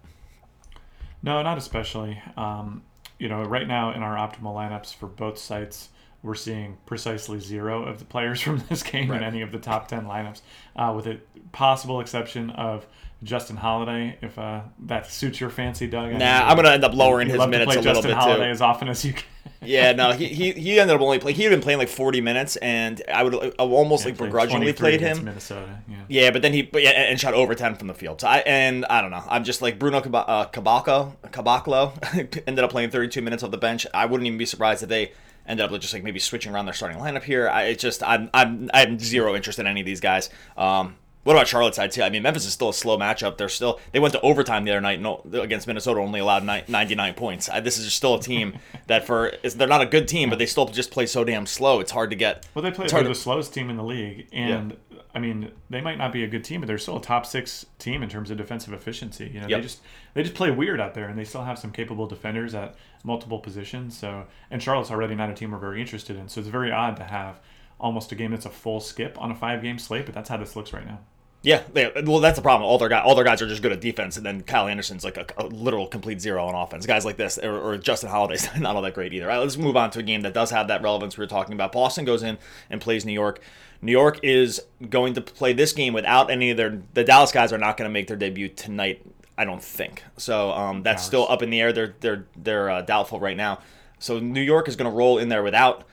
no, 1.24 1.42
not 1.44 1.58
especially. 1.58 2.20
Um, 2.36 2.82
you 3.20 3.30
know, 3.30 3.44
right 3.44 3.68
now 3.68 3.94
in 3.94 4.02
our 4.02 4.16
optimal 4.16 4.56
lineups 4.56 4.96
for 4.96 5.06
both 5.06 5.38
sites, 5.38 5.90
we're 6.24 6.34
seeing 6.34 6.78
precisely 6.88 7.40
zero 7.40 7.84
of 7.84 8.00
the 8.00 8.06
players 8.06 8.42
from 8.48 8.64
this 8.70 8.82
game 8.84 9.12
Right. 9.12 9.18
in 9.22 9.24
any 9.24 9.42
of 9.42 9.52
the 9.52 9.60
top 9.60 9.88
ten 9.88 10.06
lineups, 10.06 10.42
uh, 10.76 10.94
with 10.96 11.06
a 11.08 11.20
possible 11.52 12.00
exception 12.00 12.50
of 12.52 12.88
Justin 13.24 13.56
Holiday, 13.56 14.18
if 14.22 14.40
uh, 14.40 14.62
that 14.86 15.06
suits 15.06 15.40
your 15.40 15.52
fancy, 15.52 15.86
Doug. 15.86 16.12
I 16.14 16.18
nah, 16.18 16.48
I'm 16.48 16.56
gonna 16.56 16.72
end 16.72 16.84
up 16.84 16.96
lowering 16.96 17.28
his 17.28 17.40
to 17.40 17.48
minutes 17.48 17.76
a 17.76 17.80
little 17.80 17.84
bit. 17.84 17.94
Justin 17.94 18.12
bit 18.12 18.18
Holiday 18.18 18.46
too 18.46 18.52
as 18.52 18.62
often 18.62 18.88
as 18.88 19.06
you 19.06 19.14
can. 19.14 19.26
yeah, 19.62 19.92
no, 19.92 20.12
he, 20.12 20.26
he 20.34 20.52
he 20.54 20.80
ended 20.80 20.96
up 20.96 21.02
only 21.02 21.20
playing. 21.20 21.38
He 21.38 21.44
had 21.44 21.52
been 21.52 21.62
playing 21.62 21.78
like 21.78 21.88
40 21.88 22.20
minutes, 22.22 22.56
and 22.56 23.00
I 23.14 23.22
would 23.22 23.36
I 23.36 23.50
almost 23.60 24.06
like 24.06 24.18
begrudgingly 24.18 24.74
played 24.74 25.02
him. 25.02 25.24
Minnesota, 25.24 25.84
yeah. 25.88 25.98
Yeah, 26.08 26.32
but 26.32 26.42
then 26.42 26.52
he 26.52 26.64
but 26.64 26.82
yeah, 26.82 26.90
and 26.90 27.20
shot 27.20 27.36
over 27.36 27.54
10 27.54 27.76
from 27.76 27.88
the 27.88 27.94
field. 27.94 28.22
So 28.22 28.28
I 28.28 28.38
and 28.40 28.86
I 28.86 29.02
don't 29.02 29.12
know. 29.12 29.24
I'm 29.30 29.44
just 29.44 29.62
like 29.62 29.78
Bruno 29.78 30.02
Cab- 30.02 30.16
uh, 30.16 30.48
Caboclo, 30.48 31.16
Caboclo 31.28 32.44
ended 32.48 32.64
up 32.64 32.72
playing 32.72 32.90
32 32.90 33.22
minutes 33.22 33.44
off 33.44 33.52
the 33.52 33.58
bench. 33.58 33.86
I 33.94 34.08
wouldn't 34.08 34.26
even 34.26 34.40
be 34.40 34.48
surprised 34.48 34.82
if 34.82 34.90
they 34.90 35.12
ended 35.48 35.64
up 35.64 35.80
just 35.80 35.94
like 35.94 36.04
maybe 36.04 36.20
switching 36.20 36.54
around 36.54 36.66
their 36.66 36.74
starting 36.74 36.98
lineup 36.98 37.24
here. 37.24 37.48
I 37.48 37.64
it's 37.66 37.84
just 37.84 38.02
I'm 38.02 38.32
I'm 38.34 38.72
I 38.74 38.80
have 38.80 39.00
zero 39.00 39.36
interest 39.36 39.60
in 39.60 39.68
any 39.68 39.82
of 39.82 39.86
these 39.86 40.00
guys. 40.00 40.32
Um, 40.58 40.96
what 41.24 41.34
about 41.34 41.48
Charlotte's 41.48 41.76
side 41.78 41.92
too? 41.92 42.02
I 42.02 42.10
mean, 42.10 42.24
Memphis 42.24 42.46
is 42.46 42.54
still 42.54 42.70
a 42.70 42.74
slow 42.74 42.98
matchup. 42.98 43.38
They're 43.38 43.50
still 43.50 43.80
they 43.92 44.00
went 44.00 44.14
to 44.14 44.22
overtime 44.22 44.66
the 44.66 44.72
other 44.72 44.82
night 44.82 45.00
no, 45.00 45.22
against 45.34 45.68
Minnesota, 45.68 46.00
only 46.00 46.20
allowed 46.20 46.44
99 46.44 47.14
points. 47.14 47.50
I, 47.50 47.60
this 47.60 47.78
is 47.78 47.94
still 47.94 48.16
a 48.16 48.22
team 48.22 48.58
that 48.88 49.06
for 49.06 49.34
they're 49.56 49.68
not 49.68 49.82
a 49.82 49.86
good 49.86 50.08
team, 50.08 50.30
but 50.30 50.40
they 50.40 50.46
still 50.46 50.66
just 50.66 50.92
play 50.92 51.06
so 51.06 51.24
damn 51.24 51.46
slow. 51.46 51.80
It's 51.80 51.92
hard 51.92 52.10
to 52.10 52.16
get. 52.16 52.48
Well, 52.56 52.64
they 52.64 52.72
play 52.72 52.88
they're 52.88 52.98
hard 53.00 53.06
the 53.06 53.10
to- 53.14 53.16
slowest 53.20 53.54
team 53.54 53.70
in 53.70 53.78
the 53.78 53.84
league, 53.84 54.28
and 54.32 54.76
I 55.14 55.20
mean 55.20 55.52
they 55.70 55.82
might 55.82 55.98
not 55.98 56.12
be 56.12 56.24
a 56.24 56.28
good 56.28 56.44
team, 56.44 56.62
but 56.62 56.68
they're 56.68 56.78
still 56.78 56.98
a 56.98 57.02
top 57.02 57.26
six 57.26 57.66
team 57.78 58.02
in 58.02 58.10
terms 58.10 58.32
of 58.32 58.38
defensive 58.38 58.74
efficiency. 58.74 59.30
You 59.34 59.42
know, 59.42 59.48
Yep. 59.48 59.60
they 59.60 59.62
just 59.64 59.82
they 60.14 60.24
just 60.24 60.36
play 60.36 60.50
weird 60.52 60.80
out 60.80 60.94
there, 60.96 61.08
and 61.08 61.20
they 61.20 61.26
still 61.26 61.44
have 61.44 61.60
some 61.60 61.72
capable 61.72 62.08
defenders 62.08 62.56
at 62.56 62.76
multiple 63.04 63.40
positions. 63.40 63.98
So, 63.98 64.26
and 64.50 64.62
Charlotte's 64.64 64.90
already 64.92 65.16
not 65.16 65.30
a 65.30 65.34
team 65.34 65.52
we're 65.52 65.58
very 65.60 65.82
interested 65.82 66.16
in. 66.18 66.30
So 66.30 66.40
it's 66.40 66.50
very 66.50 66.72
odd 66.72 66.98
to 66.98 67.04
have 67.04 67.40
almost 67.80 68.12
a 68.12 68.16
game 68.16 68.30
that's 68.32 68.46
a 68.46 68.50
full 68.50 68.80
skip 68.80 69.20
on 69.20 69.32
a 69.32 69.36
five 69.36 69.62
game 69.62 69.78
slate, 69.80 70.06
but 70.06 70.14
that's 70.16 70.30
how 70.30 70.38
this 70.38 70.56
looks 70.56 70.72
right 70.72 70.86
now. 70.86 71.00
Yeah, 71.44 71.64
they, 71.74 71.92
well, 72.06 72.20
that's 72.20 72.36
the 72.36 72.44
problem. 72.44 72.70
All 72.70 72.78
their 72.78 72.90
guys, 72.90 73.02
all 73.04 73.16
their 73.16 73.24
guys 73.24 73.42
are 73.42 73.48
just 73.48 73.64
good 73.64 73.72
at 73.72 73.82
defense, 73.82 74.16
and 74.16 74.24
then 74.24 74.42
Kyle 74.42 74.68
Anderson's 74.68 75.04
like 75.04 75.18
a, 75.18 75.26
a 75.38 75.48
literal 75.48 75.88
complete 75.88 76.22
zero 76.22 76.46
on 76.46 76.54
offense. 76.54 76.86
Guys 76.86 77.04
like 77.04 77.18
this, 77.18 77.40
or, 77.40 77.58
or 77.58 77.78
Justin 77.78 78.10
Holiday's 78.10 78.48
not 78.60 78.76
all 78.76 78.84
that 78.84 78.94
great 78.94 79.12
either. 79.14 79.26
All 79.26 79.38
right, 79.38 79.42
let's 79.44 79.58
move 79.58 79.76
on 79.76 79.90
to 79.92 80.00
a 80.00 80.04
game 80.04 80.22
that 80.22 80.36
does 80.36 80.52
have 80.52 80.68
that 80.68 80.84
relevance 80.84 81.18
we 81.18 81.24
were 81.24 81.28
talking 81.28 81.54
about. 81.54 81.72
Boston 81.72 82.06
goes 82.06 82.22
in 82.22 82.38
and 82.70 82.80
plays 82.80 83.06
New 83.06 83.14
York. 83.14 83.42
New 83.82 83.92
York 83.92 84.20
is 84.22 84.62
going 84.88 85.16
to 85.16 85.22
play 85.22 85.54
this 85.54 85.74
game 85.74 85.94
without 85.94 86.30
any 86.30 86.52
of 86.52 86.58
their. 86.58 86.80
The 86.94 87.04
Dallas 87.04 87.32
guys 87.32 87.52
are 87.52 87.58
not 87.58 87.76
going 87.76 87.90
to 87.90 87.94
make 87.94 88.08
their 88.08 88.18
debut 88.18 88.48
tonight. 88.48 89.02
I 89.36 89.44
don't 89.44 89.64
think 89.64 90.04
so. 90.18 90.52
Um, 90.52 90.84
that's 90.84 91.02
Ours. 91.02 91.08
still 91.08 91.28
up 91.28 91.42
in 91.42 91.50
the 91.50 91.60
air. 91.60 91.74
They're 91.74 91.96
they're 92.02 92.26
they're 92.36 92.70
uh, 92.70 92.82
doubtful 92.84 93.20
right 93.20 93.38
now. 93.38 93.62
So 93.98 94.20
New 94.20 94.42
York 94.42 94.68
is 94.68 94.76
going 94.76 94.92
to 94.92 94.96
roll 94.96 95.18
in 95.18 95.30
there 95.30 95.42
without 95.42 95.86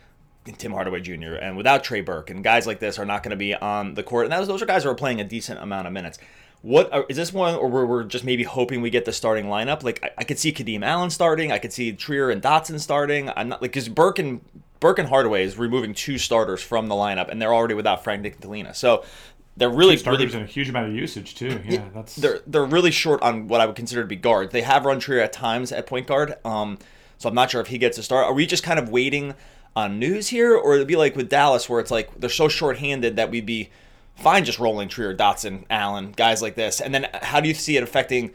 Tim 0.56 0.72
Hardaway 0.72 1.00
Jr. 1.00 1.34
and 1.34 1.56
without 1.56 1.84
Trey 1.84 2.00
Burke 2.00 2.30
and 2.30 2.42
guys 2.42 2.66
like 2.66 2.80
this 2.80 2.98
are 2.98 3.04
not 3.04 3.22
going 3.22 3.30
to 3.30 3.36
be 3.36 3.54
on 3.54 3.94
the 3.94 4.02
court. 4.02 4.24
And 4.24 4.32
those, 4.32 4.48
those 4.48 4.62
are 4.62 4.66
guys 4.66 4.84
who 4.84 4.90
are 4.90 4.94
playing 4.94 5.20
a 5.20 5.24
decent 5.24 5.60
amount 5.60 5.86
of 5.86 5.92
minutes. 5.92 6.18
What 6.62 6.92
are, 6.92 7.06
is 7.08 7.16
this 7.16 7.32
one, 7.32 7.54
or 7.54 7.68
where 7.68 7.86
we're 7.86 8.02
just 8.02 8.24
maybe 8.24 8.42
hoping 8.42 8.80
we 8.80 8.90
get 8.90 9.04
the 9.04 9.12
starting 9.12 9.46
lineup? 9.46 9.82
Like 9.82 10.02
I, 10.02 10.10
I 10.18 10.24
could 10.24 10.38
see 10.38 10.52
Kadeem 10.52 10.82
Allen 10.82 11.10
starting, 11.10 11.52
I 11.52 11.58
could 11.58 11.72
see 11.72 11.92
Trier 11.92 12.30
and 12.30 12.42
Dotson 12.42 12.80
starting. 12.80 13.30
I'm 13.36 13.48
not 13.48 13.62
like 13.62 13.70
because 13.72 13.88
Burke 13.88 14.18
and 14.18 14.40
Burke 14.80 14.98
and 14.98 15.08
Hardaway 15.08 15.44
is 15.44 15.56
removing 15.56 15.94
two 15.94 16.18
starters 16.18 16.62
from 16.62 16.88
the 16.88 16.94
lineup, 16.94 17.28
and 17.28 17.40
they're 17.40 17.54
already 17.54 17.74
without 17.74 18.04
Frank 18.04 18.24
Ntilikina. 18.24 18.74
So 18.74 19.04
they're 19.56 19.68
really 19.68 19.96
Two 19.96 20.00
starters 20.00 20.26
really 20.26 20.40
and 20.40 20.48
a 20.48 20.52
huge 20.52 20.68
amount 20.68 20.88
of 20.88 20.94
usage 20.94 21.34
too. 21.34 21.60
Yeah, 21.64 21.84
that's 21.92 22.16
they're 22.16 22.40
they're 22.46 22.64
really 22.64 22.92
short 22.92 23.22
on 23.22 23.48
what 23.48 23.60
I 23.60 23.66
would 23.66 23.76
consider 23.76 24.02
to 24.02 24.06
be 24.06 24.16
guards. 24.16 24.52
They 24.52 24.62
have 24.62 24.84
run 24.84 25.00
Trier 25.00 25.20
at 25.20 25.32
times 25.32 25.72
at 25.72 25.86
point 25.86 26.06
guard, 26.06 26.34
um, 26.44 26.78
so 27.18 27.28
I'm 27.28 27.34
not 27.34 27.50
sure 27.50 27.60
if 27.60 27.66
he 27.66 27.78
gets 27.78 27.98
a 27.98 28.02
start. 28.02 28.26
Are 28.26 28.32
we 28.32 28.46
just 28.46 28.62
kind 28.62 28.78
of 28.78 28.88
waiting 28.88 29.34
on 29.78 29.98
news 29.98 30.28
here, 30.28 30.56
or 30.56 30.74
it'd 30.74 30.88
be 30.88 30.96
like 30.96 31.14
with 31.16 31.28
Dallas, 31.28 31.68
where 31.68 31.80
it's 31.80 31.90
like 31.90 32.08
they're 32.20 32.30
so 32.30 32.48
short-handed 32.48 33.16
that 33.16 33.30
we'd 33.30 33.46
be 33.46 33.70
fine 34.16 34.44
just 34.44 34.58
rolling 34.58 34.88
Trier, 34.88 35.14
Dotson, 35.14 35.64
Allen, 35.70 36.12
guys 36.16 36.42
like 36.42 36.54
this, 36.54 36.80
and 36.80 36.92
then 36.94 37.06
how 37.22 37.40
do 37.40 37.48
you 37.48 37.54
see 37.54 37.76
it 37.76 37.82
affecting? 37.82 38.32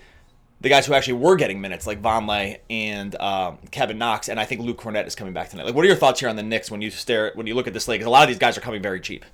The 0.62 0.70
guys 0.70 0.86
who 0.86 0.94
actually 0.94 1.16
were 1.16 1.36
getting 1.36 1.60
minutes, 1.60 1.86
like 1.86 2.02
Vonleh 2.02 2.60
and 2.70 3.20
um, 3.20 3.58
Kevin 3.72 3.98
Knox, 3.98 4.30
and 4.30 4.40
I 4.40 4.46
think 4.46 4.62
Luke 4.62 4.80
Kornet 4.80 5.06
is 5.06 5.14
coming 5.14 5.34
back 5.34 5.50
tonight. 5.50 5.66
Like, 5.66 5.76
what 5.76 5.84
are 5.84 5.90
your 5.90 5.98
thoughts 5.98 6.22
here 6.22 6.30
on 6.30 6.38
the 6.38 6.44
Knicks 6.44 6.72
when 6.72 6.82
you 6.82 6.90
stare 6.90 7.34
when 7.36 7.48
you 7.48 7.54
look 7.54 7.68
at 7.68 7.74
this 7.74 7.84
slate? 7.84 8.00
Because 8.00 8.08
a 8.08 8.10
lot 8.10 8.24
of 8.24 8.30
these 8.30 8.40
guys 8.40 8.58
are 8.58 8.62
coming 8.62 8.82
very 8.82 9.02
cheap. 9.02 9.26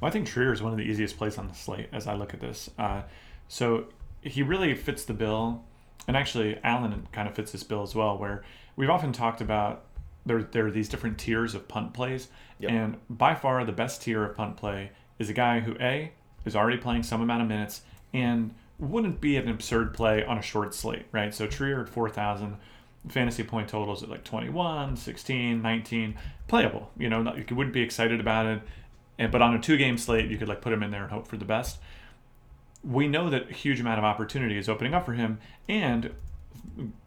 Well, 0.00 0.08
I 0.08 0.10
think 0.10 0.26
Trier 0.26 0.52
is 0.52 0.60
one 0.60 0.72
of 0.72 0.76
the 0.76 0.84
easiest 0.84 1.16
plays 1.16 1.38
on 1.38 1.48
the 1.48 1.54
slate 1.54 1.88
as 1.92 2.06
I 2.06 2.14
look 2.14 2.34
at 2.34 2.40
this. 2.40 2.68
Uh, 2.78 3.02
so 3.48 3.86
he 4.20 4.42
really 4.42 4.74
fits 4.74 5.06
the 5.06 5.14
bill, 5.14 5.64
and 6.06 6.14
actually 6.14 6.58
Allen 6.62 7.08
kind 7.10 7.26
of 7.26 7.34
fits 7.34 7.52
this 7.52 7.62
bill 7.62 7.82
as 7.82 7.94
well. 7.94 8.18
Where 8.18 8.44
we've 8.76 8.90
often 8.90 9.12
talked 9.12 9.40
about 9.40 9.84
there 10.26 10.42
there 10.42 10.66
are 10.66 10.70
these 10.70 10.88
different 10.88 11.18
tiers 11.18 11.54
of 11.54 11.68
punt 11.68 11.92
plays, 11.94 12.28
Yep. 12.60 12.70
and 12.70 12.96
by 13.10 13.34
far 13.34 13.64
the 13.64 13.72
best 13.72 14.02
tier 14.02 14.24
of 14.24 14.36
punt 14.36 14.56
play 14.56 14.90
is 15.18 15.28
a 15.28 15.32
guy 15.34 15.60
who 15.60 15.76
a 15.80 16.12
is 16.44 16.54
already 16.56 16.78
playing 16.78 17.02
some 17.02 17.20
amount 17.20 17.42
of 17.42 17.48
minutes 17.48 17.82
and 18.12 18.54
wouldn't 18.78 19.20
be 19.20 19.36
an 19.36 19.48
absurd 19.48 19.94
play 19.94 20.24
on 20.24 20.36
a 20.36 20.42
short 20.42 20.74
slate, 20.74 21.06
right? 21.12 21.32
So 21.34 21.46
Trier 21.46 21.80
at 21.82 21.88
four 21.88 22.08
thousand 22.10 22.56
fantasy 23.08 23.42
point 23.42 23.68
totals 23.68 24.02
at 24.02 24.08
like 24.08 24.24
21 24.24 24.96
16 24.96 25.60
19 25.60 26.14
playable 26.48 26.90
you 26.96 27.10
know 27.10 27.22
not, 27.22 27.36
you 27.36 27.54
wouldn't 27.54 27.74
be 27.74 27.82
excited 27.82 28.18
about 28.18 28.46
it 28.46 28.62
and 29.18 29.30
but 29.30 29.42
on 29.42 29.54
a 29.54 29.60
two 29.60 29.76
game 29.76 29.98
slate 29.98 30.30
you 30.30 30.38
could 30.38 30.48
like 30.48 30.62
put 30.62 30.72
him 30.72 30.82
in 30.82 30.90
there 30.90 31.02
and 31.02 31.12
hope 31.12 31.28
for 31.28 31.36
the 31.36 31.44
best 31.44 31.76
we 32.82 33.06
know 33.06 33.28
that 33.28 33.50
a 33.50 33.52
huge 33.52 33.78
amount 33.78 33.98
of 33.98 34.04
opportunity 34.04 34.56
is 34.56 34.70
opening 34.70 34.94
up 34.94 35.04
for 35.04 35.12
him 35.12 35.38
and 35.68 36.14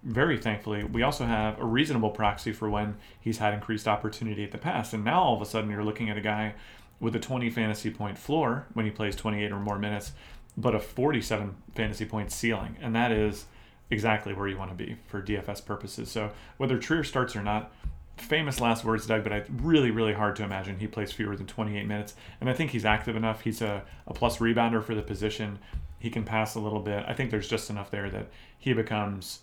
very 0.04 0.38
thankfully 0.38 0.84
we 0.84 1.04
also 1.04 1.26
have 1.26 1.60
a 1.60 1.66
reasonable 1.66 2.10
proxy 2.10 2.54
for 2.54 2.70
when 2.70 2.96
he's 3.20 3.38
had 3.40 3.54
increased 3.54 3.88
opportunity 3.88 4.44
at 4.44 4.52
the 4.52 4.58
past 4.58 4.94
and 4.94 5.04
now 5.04 5.22
all 5.22 5.36
of 5.36 5.42
a 5.42 5.46
sudden 5.46 5.70
you're 5.70 5.84
looking 5.84 6.10
at 6.10 6.18
a 6.18 6.22
guy 6.22 6.54
with 7.00 7.16
a 7.16 7.20
20 7.20 7.50
fantasy 7.50 7.92
point 7.92 8.18
floor 8.18 8.66
when 8.74 8.86
he 8.86 8.92
plays 8.92 9.16
28 9.16 9.52
or 9.52 9.60
more 9.60 9.78
minutes 9.78 10.14
but 10.56 10.74
a 10.74 10.80
47 10.80 11.56
fantasy 11.76 12.06
point 12.06 12.32
ceiling 12.32 12.78
and 12.82 12.96
that 12.96 13.12
is 13.12 13.46
exactly 13.90 14.34
where 14.34 14.48
you 14.48 14.58
want 14.58 14.70
to 14.70 14.76
be 14.76 14.98
for 15.08 15.22
DFS 15.22 15.64
purposes 15.66 16.10
so 16.10 16.32
whether 16.58 16.78
Trier 16.78 17.04
starts 17.04 17.36
or 17.36 17.44
not 17.44 17.72
famous 18.18 18.60
last 18.60 18.84
words, 18.84 19.06
Doug, 19.06 19.24
but 19.24 19.32
it's 19.32 19.50
really, 19.50 19.92
really 19.92 20.14
hard 20.14 20.36
to 20.38 20.44
imagine 20.44 20.80
he 20.80 20.88
plays 20.88 21.12
fewer 21.12 21.36
than 21.36 21.46
28 21.46 21.86
minutes. 21.86 22.16
And 22.42 22.50
I 22.50 22.54
think 22.54 22.72
he's 22.72 22.86
active 22.86 23.16
enough. 23.16 23.42
He's 23.42 23.62
a, 23.62 23.84
a 24.08 24.14
plus 24.14 24.38
rebounder 24.38 24.84
for 24.84 24.96
the 24.96 25.02
position. 25.02 25.60
He 26.00 26.10
can 26.10 26.24
pass 26.24 26.56
a 26.56 26.60
little 26.60 26.80
bit. 26.80 27.04
I 27.08 27.14
think 27.14 27.32
there's 27.32 27.48
just 27.48 27.70
enough 27.70 27.92
there 27.92 28.10
that 28.10 28.28
he 28.58 28.74
becomes 28.74 29.40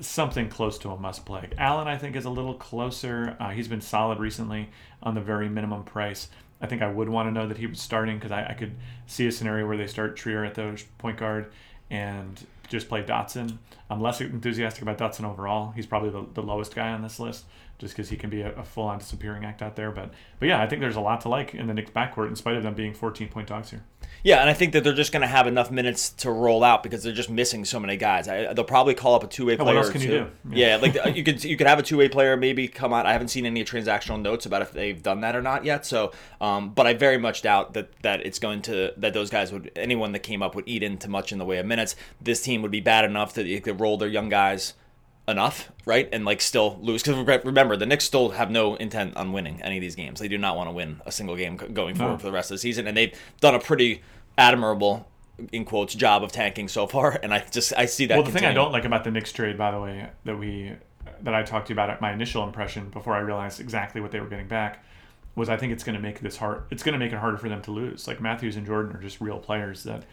something 0.00 0.48
close 0.48 0.78
to 0.78 0.90
a 0.90 0.96
must 0.96 1.26
play. 1.26 1.48
Allen, 1.58 1.88
I 1.88 1.96
think, 1.96 2.16
is 2.16 2.24
a 2.24 2.30
little 2.30 2.54
closer. 2.54 3.36
Uh, 3.40 3.50
he's 3.50 3.68
been 3.68 3.80
solid 3.80 4.18
recently 4.18 4.70
on 5.02 5.14
the 5.14 5.20
very 5.20 5.48
minimum 5.48 5.84
price. 5.84 6.28
I 6.60 6.66
think 6.66 6.82
I 6.82 6.90
would 6.90 7.08
want 7.08 7.28
to 7.28 7.32
know 7.32 7.46
that 7.46 7.58
he 7.58 7.66
was 7.66 7.80
starting 7.80 8.16
because 8.16 8.32
I, 8.32 8.46
I 8.46 8.52
could 8.54 8.74
see 9.06 9.26
a 9.26 9.32
scenario 9.32 9.66
where 9.66 9.76
they 9.76 9.86
start 9.86 10.16
Trier 10.16 10.44
at 10.44 10.54
the 10.54 10.82
point 10.98 11.18
guard 11.18 11.52
and 11.90 12.44
just 12.68 12.88
play 12.88 13.02
Dotson. 13.02 13.58
I'm 13.88 14.00
less 14.00 14.20
enthusiastic 14.20 14.82
about 14.82 14.98
Dotson 14.98 15.24
overall. 15.24 15.72
He's 15.72 15.86
probably 15.86 16.10
the, 16.10 16.26
the 16.34 16.42
lowest 16.42 16.74
guy 16.74 16.90
on 16.90 17.02
this 17.02 17.18
list 17.18 17.44
just 17.78 17.94
because 17.94 18.10
he 18.10 18.16
can 18.16 18.28
be 18.28 18.42
a, 18.42 18.52
a 18.54 18.64
full-on 18.64 18.98
disappearing 18.98 19.44
act 19.44 19.62
out 19.62 19.76
there. 19.76 19.90
But 19.90 20.10
but 20.38 20.48
yeah, 20.48 20.62
I 20.62 20.66
think 20.66 20.80
there's 20.80 20.96
a 20.96 21.00
lot 21.00 21.20
to 21.22 21.28
like 21.28 21.54
in 21.54 21.66
the 21.66 21.74
Knicks 21.74 21.90
backcourt 21.90 22.28
in 22.28 22.36
spite 22.36 22.56
of 22.56 22.62
them 22.62 22.74
being 22.74 22.92
14 22.92 23.28
point 23.28 23.48
dogs 23.48 23.70
here. 23.70 23.84
Yeah, 24.24 24.40
and 24.40 24.50
I 24.50 24.52
think 24.52 24.72
that 24.72 24.82
they're 24.82 24.94
just 24.94 25.12
going 25.12 25.22
to 25.22 25.28
have 25.28 25.46
enough 25.46 25.70
minutes 25.70 26.10
to 26.10 26.30
roll 26.30 26.64
out 26.64 26.82
because 26.82 27.04
they're 27.04 27.12
just 27.12 27.30
missing 27.30 27.64
so 27.64 27.78
many 27.78 27.96
guys. 27.96 28.26
I, 28.26 28.52
they'll 28.52 28.64
probably 28.64 28.94
call 28.94 29.14
up 29.14 29.22
a 29.22 29.28
two-way 29.28 29.54
what 29.56 29.64
player. 29.64 29.76
else 29.78 29.88
or 29.90 29.92
can 29.92 30.00
you 30.00 30.08
do? 30.08 30.26
Yeah, 30.50 30.76
like 30.76 30.96
uh, 30.96 31.10
you 31.10 31.22
could 31.22 31.44
you 31.44 31.56
could 31.56 31.66
have 31.66 31.78
a 31.78 31.82
two-way 31.82 32.08
player 32.08 32.36
maybe 32.36 32.66
come 32.68 32.92
out. 32.92 33.06
I 33.06 33.12
haven't 33.12 33.28
seen 33.28 33.46
any 33.46 33.64
transactional 33.64 34.20
notes 34.20 34.44
about 34.44 34.62
if 34.62 34.72
they've 34.72 35.00
done 35.00 35.20
that 35.20 35.36
or 35.36 35.42
not 35.42 35.64
yet. 35.64 35.86
So, 35.86 36.12
um, 36.40 36.70
but 36.70 36.86
I 36.86 36.94
very 36.94 37.18
much 37.18 37.42
doubt 37.42 37.74
that 37.74 37.90
that 38.02 38.26
it's 38.26 38.38
going 38.38 38.62
to 38.62 38.92
that 38.96 39.14
those 39.14 39.30
guys 39.30 39.52
would 39.52 39.70
anyone 39.76 40.12
that 40.12 40.20
came 40.20 40.42
up 40.42 40.54
would 40.56 40.66
eat 40.66 40.82
into 40.82 41.08
much 41.08 41.30
in 41.30 41.38
the 41.38 41.44
way 41.44 41.58
of 41.58 41.66
minutes. 41.66 41.94
This 42.20 42.42
team 42.42 42.62
would 42.62 42.72
be 42.72 42.80
bad 42.80 43.04
enough 43.04 43.34
that 43.34 43.44
they 43.44 43.60
could 43.60 43.80
roll 43.80 43.98
their 43.98 44.08
young 44.08 44.28
guys 44.28 44.74
enough, 45.28 45.70
right? 45.84 46.08
And 46.12 46.24
like 46.24 46.40
still 46.40 46.78
lose 46.80 47.02
because 47.02 47.44
remember 47.44 47.76
the 47.76 47.86
Knicks 47.86 48.04
still 48.04 48.30
have 48.30 48.50
no 48.50 48.74
intent 48.76 49.16
on 49.16 49.32
winning 49.32 49.62
any 49.62 49.76
of 49.76 49.80
these 49.82 49.94
games. 49.94 50.18
They 50.18 50.26
do 50.28 50.38
not 50.38 50.56
want 50.56 50.68
to 50.68 50.72
win 50.72 51.00
a 51.06 51.12
single 51.12 51.36
game 51.36 51.56
going 51.56 51.94
forward 51.94 52.12
No. 52.14 52.18
for 52.18 52.26
the 52.26 52.32
rest 52.32 52.50
of 52.50 52.56
the 52.56 52.58
season, 52.58 52.86
and 52.88 52.96
they've 52.96 53.12
done 53.40 53.54
a 53.54 53.60
pretty 53.60 54.02
admirable 54.36 55.06
in 55.52 55.64
quotes 55.64 55.94
job 55.94 56.24
of 56.24 56.32
tanking 56.32 56.66
so 56.66 56.86
far. 56.86 57.20
And 57.22 57.32
I 57.32 57.44
just 57.50 57.72
I 57.76 57.86
see 57.86 58.06
that. 58.06 58.16
Well, 58.16 58.24
the 58.24 58.32
thing 58.32 58.44
I 58.46 58.54
don't 58.54 58.72
like 58.72 58.84
about 58.84 59.04
the 59.04 59.10
Knicks 59.10 59.30
trade, 59.30 59.56
by 59.58 59.70
the 59.70 59.80
way, 59.80 60.08
that 60.24 60.36
we 60.38 60.72
that 61.22 61.34
I 61.34 61.42
talked 61.42 61.66
to 61.66 61.72
you 61.72 61.74
about 61.74 61.90
at 61.90 62.00
my 62.00 62.12
initial 62.12 62.44
impression 62.44 62.88
before 62.90 63.14
I 63.14 63.18
realized 63.20 63.60
exactly 63.60 64.00
what 64.00 64.10
they 64.12 64.20
were 64.20 64.28
getting 64.28 64.48
back 64.48 64.84
was 65.34 65.48
I 65.48 65.56
think 65.56 65.72
it's 65.72 65.84
going 65.84 65.94
to 65.96 66.02
make 66.02 66.20
this 66.20 66.36
hard. 66.36 66.62
It's 66.70 66.82
going 66.82 66.94
to 66.94 66.98
make 66.98 67.12
it 67.12 67.18
harder 67.18 67.36
for 67.38 67.48
them 67.48 67.60
to 67.62 67.70
lose. 67.70 68.06
Like 68.08 68.20
Matthews 68.20 68.56
and 68.56 68.66
Jordan 68.66 68.96
are 68.96 69.00
just 69.00 69.20
real 69.20 69.38
players 69.38 69.82
that 69.84 70.04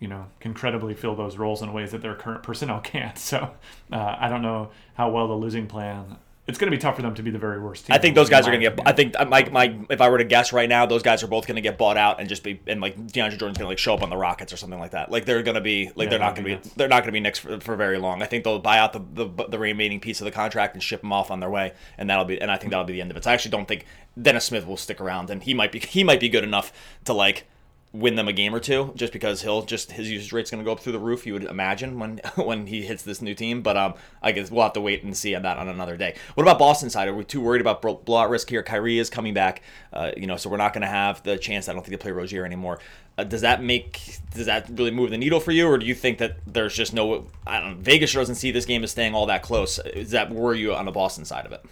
you 0.00 0.08
know 0.08 0.26
can 0.40 0.54
credibly 0.54 0.94
fill 0.94 1.14
those 1.14 1.36
roles 1.36 1.62
in 1.62 1.72
ways 1.72 1.92
that 1.92 2.02
their 2.02 2.14
current 2.16 2.42
personnel 2.42 2.80
can't. 2.84 3.18
So 3.18 3.50
uh, 3.92 4.16
I 4.18 4.28
don't 4.28 4.42
know 4.42 4.70
how 4.94 5.10
well 5.10 5.28
the 5.28 5.34
losing 5.34 5.66
plan. 5.66 6.16
It's 6.48 6.58
going 6.58 6.68
to 6.68 6.76
be 6.76 6.80
tough 6.80 6.96
for 6.96 7.02
them 7.02 7.14
to 7.14 7.22
be 7.22 7.30
the 7.30 7.38
very 7.38 7.60
worst 7.60 7.86
team. 7.86 7.94
I 7.94 7.98
think 7.98 8.16
those 8.16 8.28
guys 8.28 8.44
are 8.44 8.50
going 8.50 8.62
to 8.62 8.70
get. 8.70 8.80
I 8.84 8.90
think 8.90 9.14
my, 9.28 9.48
my 9.50 9.78
if 9.88 10.00
I 10.00 10.08
were 10.08 10.18
to 10.18 10.24
guess 10.24 10.52
right 10.52 10.68
now, 10.68 10.84
those 10.84 11.02
guys 11.04 11.22
are 11.22 11.28
both 11.28 11.46
going 11.46 11.56
to 11.56 11.60
get 11.60 11.78
bought 11.78 11.96
out 11.96 12.18
and 12.18 12.28
just 12.28 12.42
be 12.42 12.58
and 12.66 12.80
like 12.80 12.96
DeAndre 12.96 13.38
Jordan's 13.38 13.40
going 13.40 13.54
to 13.58 13.66
like 13.66 13.78
show 13.78 13.94
up 13.94 14.02
on 14.02 14.10
the 14.10 14.16
Rockets 14.16 14.52
or 14.52 14.56
something 14.56 14.80
like 14.80 14.90
that. 14.92 15.12
Like 15.12 15.26
they're 15.26 15.44
going 15.44 15.54
to 15.54 15.60
be 15.60 15.92
like 15.94 16.06
Yeah, 16.06 16.10
they're 16.10 16.18
not 16.18 16.34
going 16.34 16.44
to 16.44 16.48
be 16.48 16.54
nuts. 16.56 16.70
they're 16.70 16.88
not 16.88 17.02
going 17.02 17.08
to 17.08 17.12
be 17.12 17.20
Knicks 17.20 17.38
for, 17.38 17.60
for 17.60 17.76
very 17.76 17.98
long. 17.98 18.20
I 18.20 18.26
think 18.26 18.42
they'll 18.42 18.58
buy 18.58 18.78
out 18.78 18.92
the, 18.92 19.26
the 19.26 19.46
the 19.48 19.58
remaining 19.60 20.00
piece 20.00 20.20
of 20.20 20.24
the 20.24 20.32
contract 20.32 20.74
and 20.74 20.82
ship 20.82 21.02
them 21.02 21.12
off 21.12 21.30
on 21.30 21.38
their 21.38 21.50
way, 21.50 21.72
and 21.96 22.10
that'll 22.10 22.24
be 22.24 22.40
and 22.40 22.50
I 22.50 22.56
think 22.56 22.70
that'll 22.70 22.86
be 22.86 22.94
the 22.94 23.02
end 23.02 23.12
of 23.12 23.16
it. 23.16 23.22
So 23.24 23.30
I 23.30 23.34
actually 23.34 23.52
don't 23.52 23.68
think 23.68 23.84
Dennis 24.20 24.46
Smith 24.46 24.66
will 24.66 24.78
stick 24.78 25.00
around, 25.00 25.30
and 25.30 25.44
he 25.44 25.54
might 25.54 25.70
be 25.70 25.78
he 25.78 26.02
might 26.02 26.18
be 26.18 26.28
good 26.28 26.42
enough 26.42 26.72
to 27.04 27.12
like 27.12 27.46
win 27.92 28.14
them 28.14 28.28
a 28.28 28.32
game 28.32 28.54
or 28.54 28.60
two 28.60 28.92
just 28.94 29.12
because 29.12 29.42
he'll 29.42 29.62
just 29.62 29.90
his 29.90 30.08
usage 30.08 30.32
rate's 30.32 30.48
going 30.48 30.62
to 30.62 30.64
go 30.64 30.70
up 30.70 30.78
through 30.78 30.92
the 30.92 30.98
roof 30.98 31.26
you 31.26 31.32
would 31.32 31.42
imagine 31.42 31.98
when 31.98 32.20
when 32.36 32.66
he 32.68 32.82
hits 32.82 33.02
this 33.02 33.20
new 33.20 33.34
team 33.34 33.62
but 33.62 33.76
um 33.76 33.94
i 34.22 34.30
guess 34.30 34.48
we'll 34.48 34.62
have 34.62 34.72
to 34.72 34.80
wait 34.80 35.02
and 35.02 35.16
see 35.16 35.34
on 35.34 35.42
that 35.42 35.56
on 35.58 35.68
another 35.68 35.96
day. 35.96 36.14
What 36.34 36.44
about 36.44 36.58
boston 36.58 36.88
side? 36.88 37.08
Are 37.08 37.14
we 37.14 37.24
too 37.24 37.40
worried 37.40 37.60
about 37.60 37.82
blowout 37.82 38.30
risk 38.30 38.48
here? 38.48 38.62
Kyrie 38.62 38.98
is 38.98 39.10
coming 39.10 39.34
back 39.34 39.62
uh, 39.92 40.12
you 40.16 40.26
know 40.26 40.36
so 40.36 40.48
we're 40.48 40.56
not 40.56 40.72
going 40.72 40.82
to 40.82 40.88
have 40.88 41.22
the 41.24 41.36
chance 41.36 41.68
i 41.68 41.72
don't 41.72 41.84
think 41.84 41.92
to 41.92 41.98
play 41.98 42.12
rozier 42.12 42.44
anymore. 42.44 42.78
Uh, 43.18 43.24
does 43.24 43.40
that 43.40 43.60
make 43.60 44.18
does 44.34 44.46
that 44.46 44.68
really 44.70 44.92
move 44.92 45.10
the 45.10 45.18
needle 45.18 45.40
for 45.40 45.50
you 45.50 45.66
or 45.66 45.76
do 45.76 45.84
you 45.84 45.94
think 45.94 46.18
that 46.18 46.36
there's 46.46 46.74
just 46.74 46.94
no 46.94 47.26
i 47.44 47.58
don't 47.58 47.70
know 47.70 47.82
vegas 47.82 48.12
doesn't 48.12 48.36
see 48.36 48.52
this 48.52 48.66
game 48.66 48.84
as 48.84 48.92
staying 48.92 49.14
all 49.16 49.26
that 49.26 49.42
close. 49.42 49.80
Is 49.80 50.12
that 50.12 50.30
where 50.30 50.54
you 50.54 50.72
on 50.74 50.84
the 50.84 50.92
boston 50.92 51.24
side 51.24 51.44
of 51.44 51.50
it? 51.50 51.64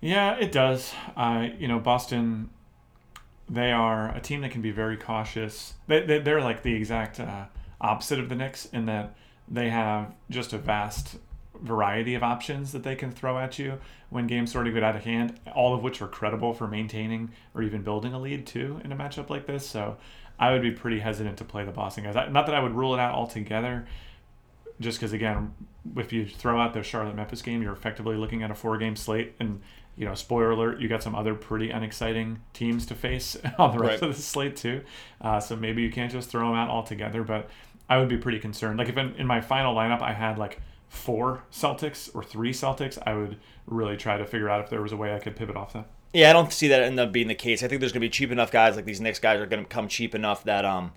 Yeah 0.00 0.36
it 0.36 0.52
does. 0.52 0.92
Uh, 1.16 1.48
you 1.58 1.66
know 1.66 1.80
boston 1.80 2.50
they 3.52 3.70
are 3.70 4.14
a 4.16 4.20
team 4.20 4.40
that 4.40 4.50
can 4.50 4.62
be 4.62 4.70
very 4.70 4.96
cautious. 4.96 5.74
They, 5.86 6.00
they, 6.02 6.18
they're 6.20 6.40
like 6.40 6.62
the 6.62 6.74
exact 6.74 7.20
uh, 7.20 7.44
opposite 7.80 8.18
of 8.18 8.30
the 8.30 8.34
Knicks 8.34 8.64
in 8.66 8.86
that 8.86 9.14
they 9.46 9.68
have 9.68 10.14
just 10.30 10.54
a 10.54 10.58
vast 10.58 11.18
variety 11.60 12.14
of 12.14 12.22
options 12.22 12.72
that 12.72 12.82
they 12.82 12.96
can 12.96 13.12
throw 13.12 13.38
at 13.38 13.58
you 13.58 13.78
when 14.08 14.26
games 14.26 14.50
sort 14.50 14.66
of 14.66 14.72
get 14.72 14.82
out 14.82 14.96
of 14.96 15.04
hand, 15.04 15.38
all 15.54 15.74
of 15.74 15.82
which 15.82 16.00
are 16.00 16.08
credible 16.08 16.54
for 16.54 16.66
maintaining 16.66 17.30
or 17.54 17.62
even 17.62 17.82
building 17.82 18.14
a 18.14 18.18
lead 18.18 18.46
too 18.46 18.80
in 18.84 18.90
a 18.90 18.96
matchup 18.96 19.28
like 19.28 19.46
this. 19.46 19.66
So 19.66 19.98
I 20.38 20.50
would 20.52 20.62
be 20.62 20.70
pretty 20.70 21.00
hesitant 21.00 21.36
to 21.38 21.44
play 21.44 21.64
the 21.64 21.72
Boston 21.72 22.04
guys. 22.04 22.14
Not 22.30 22.46
that 22.46 22.54
I 22.54 22.60
would 22.60 22.74
rule 22.74 22.94
it 22.94 23.00
out 23.00 23.14
altogether, 23.14 23.86
just 24.80 24.98
because 24.98 25.12
again, 25.12 25.54
if 25.96 26.10
you 26.10 26.26
throw 26.26 26.58
out 26.58 26.72
the 26.72 26.82
Charlotte 26.82 27.16
Memphis 27.16 27.42
game, 27.42 27.62
you're 27.62 27.74
effectively 27.74 28.16
looking 28.16 28.42
at 28.42 28.50
a 28.50 28.54
four 28.54 28.78
game 28.78 28.96
slate, 28.96 29.34
and 29.38 29.60
you 29.96 30.06
know, 30.06 30.14
spoiler 30.14 30.50
alert, 30.50 30.80
you 30.80 30.88
got 30.88 31.02
some 31.02 31.14
other 31.14 31.34
pretty 31.34 31.70
unexciting 31.70 32.40
teams 32.54 32.86
to 32.86 32.94
face 32.94 33.36
on 33.58 33.76
the 33.76 33.82
rest 33.82 34.02
right. 34.02 34.10
of 34.10 34.16
the 34.16 34.22
slate 34.22 34.56
too. 34.56 34.82
Uh, 35.20 35.38
so 35.38 35.56
maybe 35.56 35.82
you 35.82 35.90
can't 35.90 36.10
just 36.10 36.30
throw 36.30 36.48
them 36.48 36.56
out 36.56 36.70
altogether. 36.70 37.22
But 37.22 37.50
I 37.88 37.98
would 37.98 38.08
be 38.08 38.16
pretty 38.16 38.38
concerned. 38.38 38.78
Like 38.78 38.88
if 38.88 38.96
in, 38.96 39.14
in 39.16 39.26
my 39.26 39.40
final 39.40 39.74
lineup 39.74 40.00
I 40.00 40.12
had 40.12 40.38
like 40.38 40.60
four 40.88 41.44
Celtics 41.52 42.14
or 42.14 42.22
three 42.22 42.52
Celtics, 42.52 42.98
I 43.04 43.14
would 43.14 43.38
really 43.66 43.96
try 43.96 44.16
to 44.16 44.26
figure 44.26 44.48
out 44.48 44.64
if 44.64 44.70
there 44.70 44.82
was 44.82 44.92
a 44.92 44.96
way 44.96 45.14
I 45.14 45.18
could 45.18 45.36
pivot 45.36 45.56
off 45.56 45.72
that. 45.74 45.88
Yeah, 46.12 46.30
I 46.30 46.32
don't 46.32 46.52
see 46.52 46.68
that 46.68 46.82
end 46.82 47.00
up 47.00 47.12
being 47.12 47.28
the 47.28 47.34
case. 47.34 47.62
I 47.62 47.68
think 47.68 47.80
there's 47.80 47.92
going 47.92 48.02
to 48.02 48.06
be 48.06 48.10
cheap 48.10 48.30
enough 48.30 48.50
guys 48.50 48.76
like 48.76 48.84
these 48.84 49.00
Knicks 49.00 49.18
guys 49.18 49.40
are 49.40 49.46
going 49.46 49.62
to 49.62 49.68
come 49.68 49.88
cheap 49.88 50.14
enough 50.14 50.44
that 50.44 50.64
um 50.64 50.92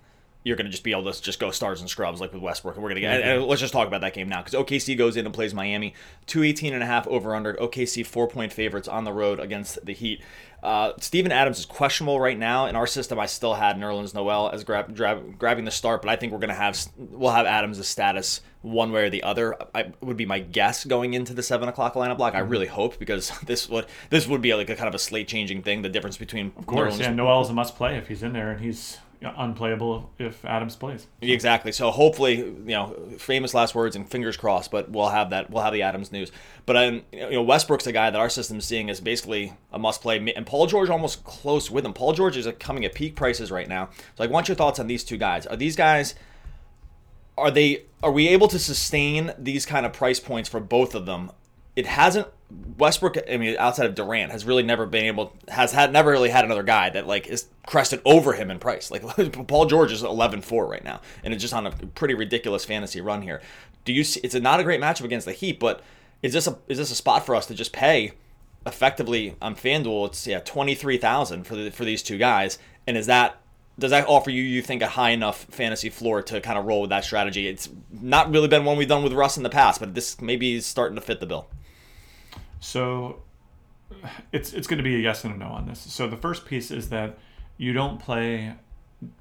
you're 0.46 0.54
going 0.54 0.66
to 0.66 0.70
just 0.70 0.84
be 0.84 0.92
able 0.92 1.12
to 1.12 1.22
just 1.22 1.40
go 1.40 1.50
stars 1.50 1.80
and 1.80 1.90
scrubs 1.90 2.20
like 2.20 2.32
with 2.32 2.40
Westbrook. 2.40 2.76
And 2.76 2.82
we're 2.84 2.90
going 2.90 3.02
to 3.02 3.08
get, 3.08 3.20
and 3.20 3.44
let's 3.46 3.60
just 3.60 3.72
talk 3.72 3.88
about 3.88 4.02
that 4.02 4.14
game 4.14 4.28
now 4.28 4.44
because 4.44 4.54
OKC 4.54 4.96
goes 4.96 5.16
in 5.16 5.26
and 5.26 5.34
plays 5.34 5.52
Miami. 5.52 5.92
218 6.26 6.72
and 6.72 6.84
a 6.84 6.86
half 6.86 7.04
over 7.08 7.34
under. 7.34 7.54
OKC 7.54 8.06
four 8.06 8.28
point 8.28 8.52
favorites 8.52 8.86
on 8.86 9.02
the 9.02 9.12
road 9.12 9.40
against 9.40 9.84
the 9.84 9.92
Heat. 9.92 10.22
Uh, 10.62 10.92
Steven 11.00 11.32
Adams 11.32 11.58
is 11.58 11.66
questionable 11.66 12.20
right 12.20 12.38
now. 12.38 12.66
In 12.66 12.76
our 12.76 12.86
system, 12.86 13.18
I 13.18 13.26
still 13.26 13.54
had 13.54 13.76
Nerlens 13.76 14.14
Noel 14.14 14.50
as 14.50 14.62
grab, 14.62 14.96
grab, 14.96 15.36
grabbing 15.36 15.64
the 15.64 15.70
start, 15.72 16.00
but 16.00 16.10
I 16.10 16.16
think 16.16 16.32
we're 16.32 16.38
going 16.38 16.48
to 16.48 16.54
have 16.54 16.78
we'll 16.96 17.32
have 17.32 17.46
Adams' 17.46 17.84
status 17.86 18.40
one 18.62 18.92
way 18.92 19.06
or 19.06 19.10
the 19.10 19.24
other. 19.24 19.56
I 19.74 19.92
would 20.00 20.16
be 20.16 20.26
my 20.26 20.38
guess 20.38 20.84
going 20.84 21.14
into 21.14 21.34
the 21.34 21.42
seven 21.42 21.68
o'clock 21.68 21.94
lineup 21.94 22.18
block. 22.18 22.34
I 22.34 22.40
mm-hmm. 22.40 22.50
really 22.50 22.66
hope 22.66 23.00
because 23.00 23.36
this 23.46 23.68
would 23.68 23.86
this 24.10 24.28
would 24.28 24.42
be 24.42 24.54
like 24.54 24.70
a 24.70 24.76
kind 24.76 24.88
of 24.88 24.94
a 24.94 25.00
slate 25.00 25.26
changing 25.26 25.62
thing. 25.62 25.82
The 25.82 25.88
difference 25.88 26.16
between 26.16 26.52
of 26.56 26.66
course, 26.66 26.94
Nerlens 26.94 27.00
yeah, 27.00 27.12
Noel 27.12 27.42
is 27.42 27.50
a 27.50 27.52
must 27.52 27.74
play 27.74 27.96
if 27.96 28.06
he's 28.06 28.22
in 28.22 28.32
there 28.32 28.52
and 28.52 28.60
he's 28.60 28.98
unplayable 29.22 30.10
if 30.18 30.44
Adams 30.44 30.76
plays. 30.76 31.06
Exactly. 31.20 31.72
So 31.72 31.90
hopefully, 31.90 32.36
you 32.36 32.64
know, 32.66 32.96
famous 33.18 33.54
last 33.54 33.74
words 33.74 33.96
and 33.96 34.08
fingers 34.08 34.36
crossed. 34.36 34.70
But 34.70 34.90
we'll 34.90 35.08
have 35.08 35.30
that. 35.30 35.50
We'll 35.50 35.62
have 35.62 35.72
the 35.72 35.82
Adams 35.82 36.12
news. 36.12 36.32
But 36.64 36.76
um, 36.76 37.02
you 37.12 37.30
know, 37.30 37.42
Westbrook's 37.42 37.86
a 37.86 37.92
guy 37.92 38.10
that 38.10 38.18
our 38.18 38.28
system's 38.28 38.64
seeing 38.64 38.90
as 38.90 39.00
basically 39.00 39.52
a 39.72 39.78
must 39.78 40.02
play, 40.02 40.18
and 40.34 40.46
Paul 40.46 40.66
George 40.66 40.90
almost 40.90 41.24
close 41.24 41.70
with 41.70 41.84
him. 41.84 41.92
Paul 41.92 42.12
George 42.12 42.36
is 42.36 42.48
coming 42.58 42.84
at 42.84 42.94
peak 42.94 43.16
prices 43.16 43.50
right 43.50 43.68
now. 43.68 43.90
So 44.16 44.24
I 44.24 44.26
want 44.26 44.48
your 44.48 44.56
thoughts 44.56 44.78
on 44.78 44.86
these 44.86 45.04
two 45.04 45.16
guys. 45.16 45.46
Are 45.46 45.56
these 45.56 45.76
guys? 45.76 46.14
Are 47.38 47.50
they? 47.50 47.84
Are 48.02 48.12
we 48.12 48.28
able 48.28 48.48
to 48.48 48.58
sustain 48.58 49.32
these 49.38 49.66
kind 49.66 49.84
of 49.86 49.92
price 49.92 50.20
points 50.20 50.48
for 50.48 50.60
both 50.60 50.94
of 50.94 51.06
them? 51.06 51.30
It 51.74 51.86
hasn't 51.86 52.28
Westbrook, 52.78 53.16
I 53.30 53.36
mean, 53.38 53.56
outside 53.58 53.86
of 53.86 53.94
Durant, 53.94 54.30
has 54.30 54.44
really 54.44 54.62
never 54.62 54.86
been 54.86 55.06
able 55.06 55.32
has 55.48 55.72
had 55.72 55.92
never 55.92 56.10
really 56.10 56.30
had 56.30 56.44
another 56.44 56.62
guy 56.62 56.90
that 56.90 57.06
like 57.06 57.26
is 57.26 57.46
crested 57.66 58.00
over 58.04 58.34
him 58.34 58.50
in 58.50 58.58
price. 58.58 58.90
Like 58.90 59.02
Paul 59.48 59.66
George 59.66 59.92
is 59.92 60.02
11-4 60.02 60.68
right 60.68 60.84
now, 60.84 61.00
and 61.24 61.34
it's 61.34 61.42
just 61.42 61.54
on 61.54 61.66
a 61.66 61.70
pretty 61.70 62.14
ridiculous 62.14 62.64
fantasy 62.64 63.00
run 63.00 63.22
here. 63.22 63.40
Do 63.84 63.92
you 63.92 64.04
see? 64.04 64.20
It's 64.22 64.34
a, 64.34 64.40
not 64.40 64.60
a 64.60 64.64
great 64.64 64.80
matchup 64.80 65.04
against 65.04 65.26
the 65.26 65.32
Heat, 65.32 65.58
but 65.58 65.82
is 66.22 66.32
this 66.32 66.46
a 66.46 66.58
is 66.68 66.78
this 66.78 66.90
a 66.90 66.94
spot 66.94 67.26
for 67.26 67.34
us 67.34 67.46
to 67.46 67.54
just 67.54 67.72
pay 67.72 68.12
effectively 68.64 69.36
on 69.42 69.54
FanDuel? 69.56 70.06
It's 70.06 70.26
yeah 70.26 70.40
twenty 70.40 70.74
three 70.74 70.98
thousand 70.98 71.44
for 71.44 71.56
the, 71.56 71.70
for 71.70 71.84
these 71.84 72.02
two 72.02 72.18
guys, 72.18 72.58
and 72.86 72.96
is 72.96 73.06
that 73.06 73.40
does 73.78 73.90
that 73.90 74.08
offer 74.08 74.30
you, 74.30 74.42
you 74.42 74.62
think, 74.62 74.80
a 74.80 74.88
high 74.88 75.10
enough 75.10 75.44
fantasy 75.50 75.90
floor 75.90 76.22
to 76.22 76.40
kind 76.40 76.58
of 76.58 76.64
roll 76.64 76.80
with 76.82 76.90
that 76.90 77.04
strategy? 77.04 77.46
It's 77.46 77.68
not 77.90 78.30
really 78.30 78.48
been 78.48 78.64
one 78.64 78.78
we've 78.78 78.88
done 78.88 79.02
with 79.02 79.12
Russ 79.12 79.36
in 79.36 79.42
the 79.42 79.50
past, 79.50 79.80
but 79.80 79.94
this 79.94 80.18
maybe 80.20 80.54
is 80.54 80.64
starting 80.64 80.96
to 80.96 81.02
fit 81.02 81.20
the 81.20 81.26
bill. 81.26 81.46
So 82.60 83.22
it's 84.32 84.52
it's 84.52 84.66
going 84.66 84.78
to 84.78 84.84
be 84.84 84.96
a 84.96 84.98
yes 84.98 85.24
and 85.24 85.34
a 85.34 85.38
no 85.38 85.46
on 85.46 85.66
this. 85.66 85.80
So 85.80 86.08
the 86.08 86.16
first 86.16 86.46
piece 86.46 86.70
is 86.70 86.88
that 86.90 87.18
you 87.56 87.72
don't 87.72 87.98
play. 87.98 88.54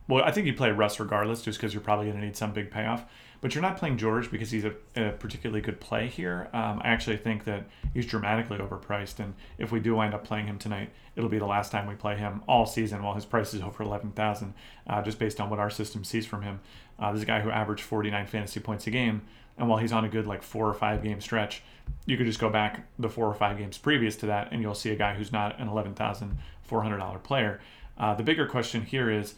Well, 0.08 0.24
I 0.24 0.32
think 0.32 0.48
you 0.48 0.54
play 0.54 0.72
Russ 0.72 1.00
regardless, 1.00 1.42
just 1.42 1.60
because 1.60 1.74
you're 1.74 1.84
probably 1.84 2.06
going 2.06 2.18
to 2.20 2.26
need 2.26 2.38
some 2.38 2.54
big 2.54 2.72
payoff. 2.72 3.06
But 3.42 3.54
you're 3.54 3.62
not 3.62 3.78
playing 3.78 3.98
George 3.98 4.32
because 4.32 4.50
he's 4.50 4.64
a, 4.64 4.74
a 4.96 5.12
particularly 5.12 5.62
good 5.62 5.80
play 5.80 6.08
here. 6.08 6.50
Um, 6.54 6.82
I 6.84 6.88
actually 6.88 7.18
think 7.18 7.44
that 7.44 7.68
he's 7.94 8.06
dramatically 8.06 8.58
overpriced, 8.58 9.20
and 9.20 9.36
if 9.60 9.72
we 9.72 9.80
do 9.80 9.96
wind 9.96 10.14
up 10.14 10.24
playing 10.24 10.48
him 10.48 10.58
tonight, 10.58 10.90
it'll 11.16 11.30
be 11.30 11.38
the 11.38 11.46
last 11.46 11.72
time 11.72 11.86
we 11.86 11.94
play 11.94 12.16
him 12.16 12.42
all 12.48 12.66
season. 12.66 13.04
While 13.04 13.14
his 13.14 13.26
price 13.26 13.54
is 13.54 13.62
over 13.62 13.84
eleven 13.84 14.12
thousand, 14.12 14.54
uh, 14.88 15.02
just 15.04 15.20
based 15.20 15.40
on 15.40 15.50
what 15.50 15.60
our 15.60 15.70
system 15.70 16.04
sees 16.04 16.26
from 16.26 16.42
him. 16.42 16.62
Uh, 16.98 17.12
this 17.12 17.18
is 17.18 17.24
a 17.24 17.28
guy 17.28 17.42
who 17.42 17.52
averaged 17.52 17.84
49 17.84 18.26
fantasy 18.28 18.62
points 18.62 18.88
a 18.88 18.90
game, 18.90 19.22
and 19.58 19.70
while 19.70 19.78
he's 19.78 19.92
on 19.92 20.06
a 20.06 20.10
good 20.10 20.28
like 20.28 20.44
four 20.44 20.68
or 20.68 20.74
five 20.74 21.04
game 21.04 21.22
stretch, 21.22 21.64
you 22.06 22.18
could 22.18 22.26
just 22.26 22.40
go 22.40 22.50
back 22.50 22.88
the 23.00 23.10
four 23.10 23.28
or 23.28 23.34
five 23.34 23.58
games 23.58 23.78
previous 23.78 24.16
to 24.18 24.26
that, 24.28 24.50
and 24.52 24.62
you'll 24.62 24.76
see 24.76 24.92
a 24.92 24.96
guy 24.96 25.14
who's 25.14 25.32
not 25.32 25.60
an 25.60 25.68
eleven 25.68 25.94
thousand 25.94 26.38
four 26.64 26.82
hundred 26.82 26.98
dollar 26.98 27.20
player. 27.20 27.60
Uh, 27.98 28.14
the 28.14 28.24
bigger 28.24 28.46
question 28.46 28.82
here 28.82 29.10
is, 29.10 29.36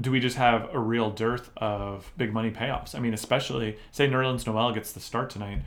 do 0.00 0.10
we 0.10 0.20
just 0.20 0.36
have 0.36 0.72
a 0.74 0.78
real 0.78 1.10
dearth 1.10 1.50
of 1.56 2.12
big 2.16 2.32
money 2.32 2.50
payoffs? 2.50 2.94
I 2.94 2.98
mean, 2.98 3.14
especially 3.14 3.78
say 3.90 4.08
Nerlens 4.08 4.46
Noel 4.46 4.72
gets 4.72 4.92
the 4.92 5.00
start 5.00 5.30
tonight, 5.30 5.62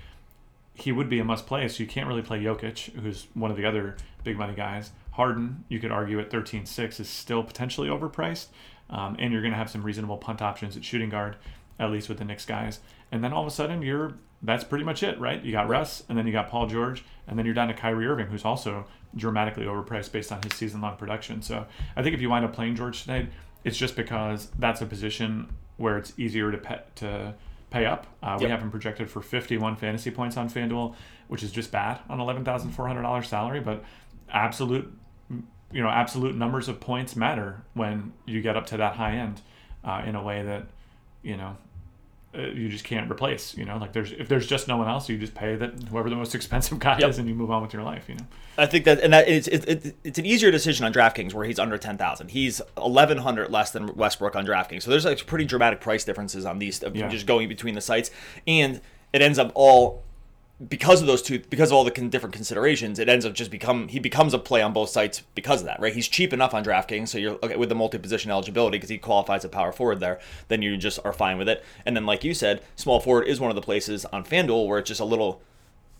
he 0.73 0.91
would 0.91 1.09
be 1.09 1.19
a 1.19 1.23
must 1.23 1.45
play. 1.45 1.67
So 1.67 1.83
you 1.83 1.87
can't 1.87 2.07
really 2.07 2.21
play 2.21 2.41
Jokic, 2.41 2.93
who's 3.01 3.27
one 3.33 3.51
of 3.51 3.57
the 3.57 3.65
other 3.65 3.97
big 4.23 4.37
money 4.37 4.55
guys. 4.55 4.91
Harden, 5.11 5.65
you 5.67 5.79
could 5.79 5.91
argue 5.91 6.19
at 6.19 6.29
13-6 6.29 6.99
is 6.99 7.09
still 7.09 7.43
potentially 7.43 7.89
overpriced, 7.89 8.47
um, 8.89 9.15
and 9.19 9.33
you're 9.33 9.41
going 9.41 9.51
to 9.51 9.57
have 9.57 9.69
some 9.69 9.83
reasonable 9.83 10.17
punt 10.17 10.41
options 10.41 10.77
at 10.77 10.83
shooting 10.83 11.09
guard, 11.09 11.35
at 11.79 11.91
least 11.91 12.09
with 12.09 12.17
the 12.17 12.25
Knicks 12.25 12.45
guys. 12.45 12.79
And 13.11 13.23
then 13.23 13.33
all 13.33 13.41
of 13.41 13.47
a 13.47 13.51
sudden, 13.51 13.81
you're 13.81 14.15
that's 14.41 14.63
pretty 14.63 14.85
much 14.85 15.03
it, 15.03 15.19
right? 15.19 15.43
You 15.43 15.51
got 15.51 15.67
Russ, 15.67 16.03
and 16.07 16.17
then 16.17 16.25
you 16.25 16.31
got 16.31 16.49
Paul 16.49 16.67
George, 16.67 17.03
and 17.27 17.37
then 17.37 17.45
you're 17.45 17.55
down 17.55 17.67
to 17.67 17.73
Kyrie 17.73 18.07
Irving, 18.07 18.27
who's 18.27 18.45
also 18.45 18.85
dramatically 19.15 19.65
overpriced 19.65 20.11
based 20.11 20.31
on 20.31 20.41
his 20.41 20.53
season 20.53 20.79
long 20.79 20.95
production. 20.95 21.41
So 21.41 21.65
I 21.95 22.03
think 22.03 22.15
if 22.15 22.21
you 22.21 22.29
wind 22.29 22.45
up 22.45 22.53
playing 22.53 22.75
George 22.75 23.03
tonight, 23.03 23.29
it's 23.65 23.77
just 23.77 23.97
because 23.97 24.49
that's 24.57 24.81
a 24.81 24.85
position 24.85 25.53
where 25.75 25.97
it's 25.97 26.13
easier 26.17 26.51
to 26.51 26.57
pay, 26.57 26.79
to 26.95 27.35
pay 27.69 27.85
up. 27.85 28.07
Uh, 28.23 28.31
yep. 28.31 28.41
We 28.41 28.49
have 28.49 28.61
him 28.61 28.71
projected 28.71 29.09
for 29.09 29.21
51 29.21 29.75
fantasy 29.75 30.11
points 30.11 30.37
on 30.37 30.49
FanDuel, 30.49 30.95
which 31.27 31.43
is 31.43 31.51
just 31.51 31.71
bad 31.71 31.99
on 32.07 32.19
$11,400 32.19 33.25
salary, 33.25 33.59
but 33.59 33.83
absolute 34.29 34.93
you 35.71 35.83
know 35.83 35.89
absolute 35.89 36.35
numbers 36.35 36.67
of 36.67 36.79
points 36.79 37.15
matter 37.15 37.61
when 37.73 38.13
you 38.25 38.41
get 38.41 38.57
up 38.57 38.65
to 38.67 38.77
that 38.77 38.95
high 38.95 39.15
end 39.15 39.41
uh, 39.83 40.01
in 40.05 40.15
a 40.15 40.23
way 40.23 40.41
that 40.43 40.65
you 41.21 41.37
know 41.37 41.55
uh, 42.37 42.41
you 42.41 42.69
just 42.69 42.83
can't 42.83 43.09
replace. 43.09 43.57
You 43.57 43.65
know, 43.65 43.77
like 43.77 43.93
there's 43.93 44.11
if 44.11 44.27
there's 44.27 44.45
just 44.45 44.67
no 44.67 44.77
one 44.77 44.87
else, 44.87 45.09
you 45.09 45.17
just 45.17 45.33
pay 45.33 45.55
that 45.55 45.83
whoever 45.89 46.09
the 46.09 46.15
most 46.15 46.35
expensive 46.39 46.79
guy 46.79 46.99
yep. 46.99 47.09
is, 47.09 47.17
and 47.17 47.27
you 47.27 47.33
move 47.33 47.51
on 47.51 47.61
with 47.61 47.73
your 47.73 47.83
life. 47.83 48.07
You 48.07 48.15
know. 48.15 48.25
I 48.57 48.65
think 48.65 48.85
that 48.85 49.01
and 49.01 49.13
that 49.13 49.27
it's 49.27 49.47
it's, 49.47 49.93
it's 50.03 50.19
an 50.19 50.25
easier 50.25 50.51
decision 50.51 50.85
on 50.85 50.93
DraftKings 50.93 51.33
where 51.33 51.45
he's 51.45 51.59
under 51.59 51.77
ten 51.77 51.97
thousand. 51.97 52.29
He's 52.31 52.61
eleven 52.77 53.19
hundred 53.19 53.51
less 53.51 53.71
than 53.71 53.95
Westbrook 53.95 54.35
on 54.35 54.45
DraftKings. 54.45 54.83
So 54.83 54.91
there's 54.91 55.05
like 55.05 55.25
pretty 55.25 55.45
dramatic 55.45 55.81
price 55.81 56.03
differences 56.03 56.45
on 56.45 56.59
these 56.59 56.83
yeah. 56.93 57.07
just 57.07 57.25
going 57.25 57.49
between 57.49 57.75
the 57.75 57.81
sites, 57.81 58.11
and 58.45 58.81
it 59.11 59.21
ends 59.21 59.39
up 59.39 59.51
all 59.55 60.03
because 60.67 60.99
of 60.99 61.07
those 61.07 61.21
two, 61.21 61.39
because 61.49 61.71
of 61.71 61.77
all 61.77 61.85
the 61.85 61.91
con- 61.91 62.09
different 62.09 62.35
considerations, 62.35 62.99
it 62.99 63.07
ends 63.07 63.25
up 63.25 63.33
just 63.33 63.49
become 63.49 63.87
he 63.87 63.99
becomes 63.99 64.33
a 64.33 64.39
play 64.39 64.61
on 64.61 64.73
both 64.73 64.89
sites 64.89 65.21
because 65.33 65.61
of 65.61 65.67
that, 65.67 65.79
right? 65.79 65.93
He's 65.93 66.07
cheap 66.07 66.33
enough 66.33 66.53
on 66.53 66.65
DraftKings, 66.65 67.07
so 67.07 67.17
you're 67.17 67.39
okay 67.41 67.55
with 67.55 67.69
the 67.69 67.75
multi-position 67.75 68.29
eligibility 68.29 68.77
because 68.77 68.89
he 68.89 68.97
qualifies 68.97 69.45
a 69.45 69.49
power 69.49 69.71
forward 69.71 70.01
there. 70.01 70.19
Then 70.49 70.61
you 70.61 70.75
just 70.75 70.99
are 71.05 71.13
fine 71.13 71.37
with 71.37 71.47
it. 71.47 71.63
And 71.85 71.95
then, 71.95 72.05
like 72.05 72.25
you 72.25 72.33
said, 72.33 72.61
small 72.75 72.99
forward 72.99 73.27
is 73.27 73.39
one 73.39 73.51
of 73.51 73.55
the 73.55 73.61
places 73.61 74.03
on 74.05 74.25
FanDuel 74.25 74.67
where 74.67 74.79
it's 74.79 74.89
just 74.89 74.99
a 74.99 75.05
little. 75.05 75.41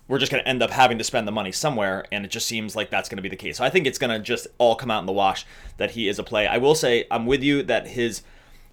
We're 0.09 0.17
just 0.17 0.31
going 0.31 0.43
to 0.43 0.49
end 0.49 0.63
up 0.63 0.71
having 0.71 0.97
to 0.97 1.03
spend 1.03 1.27
the 1.27 1.31
money 1.31 1.51
somewhere, 1.51 2.03
and 2.11 2.25
it 2.25 2.31
just 2.31 2.47
seems 2.47 2.75
like 2.75 2.89
that's 2.89 3.09
going 3.09 3.17
to 3.17 3.21
be 3.21 3.29
the 3.29 3.35
case. 3.35 3.57
So 3.57 3.63
I 3.63 3.69
think 3.69 3.85
it's 3.85 3.99
going 3.99 4.09
to 4.09 4.19
just 4.19 4.47
all 4.57 4.75
come 4.75 4.89
out 4.89 5.01
in 5.01 5.05
the 5.05 5.11
wash 5.11 5.45
that 5.77 5.91
he 5.91 6.07
is 6.07 6.17
a 6.17 6.23
play. 6.23 6.47
I 6.47 6.57
will 6.57 6.73
say 6.73 7.05
I'm 7.11 7.27
with 7.27 7.43
you 7.43 7.61
that 7.63 7.89
his 7.89 8.23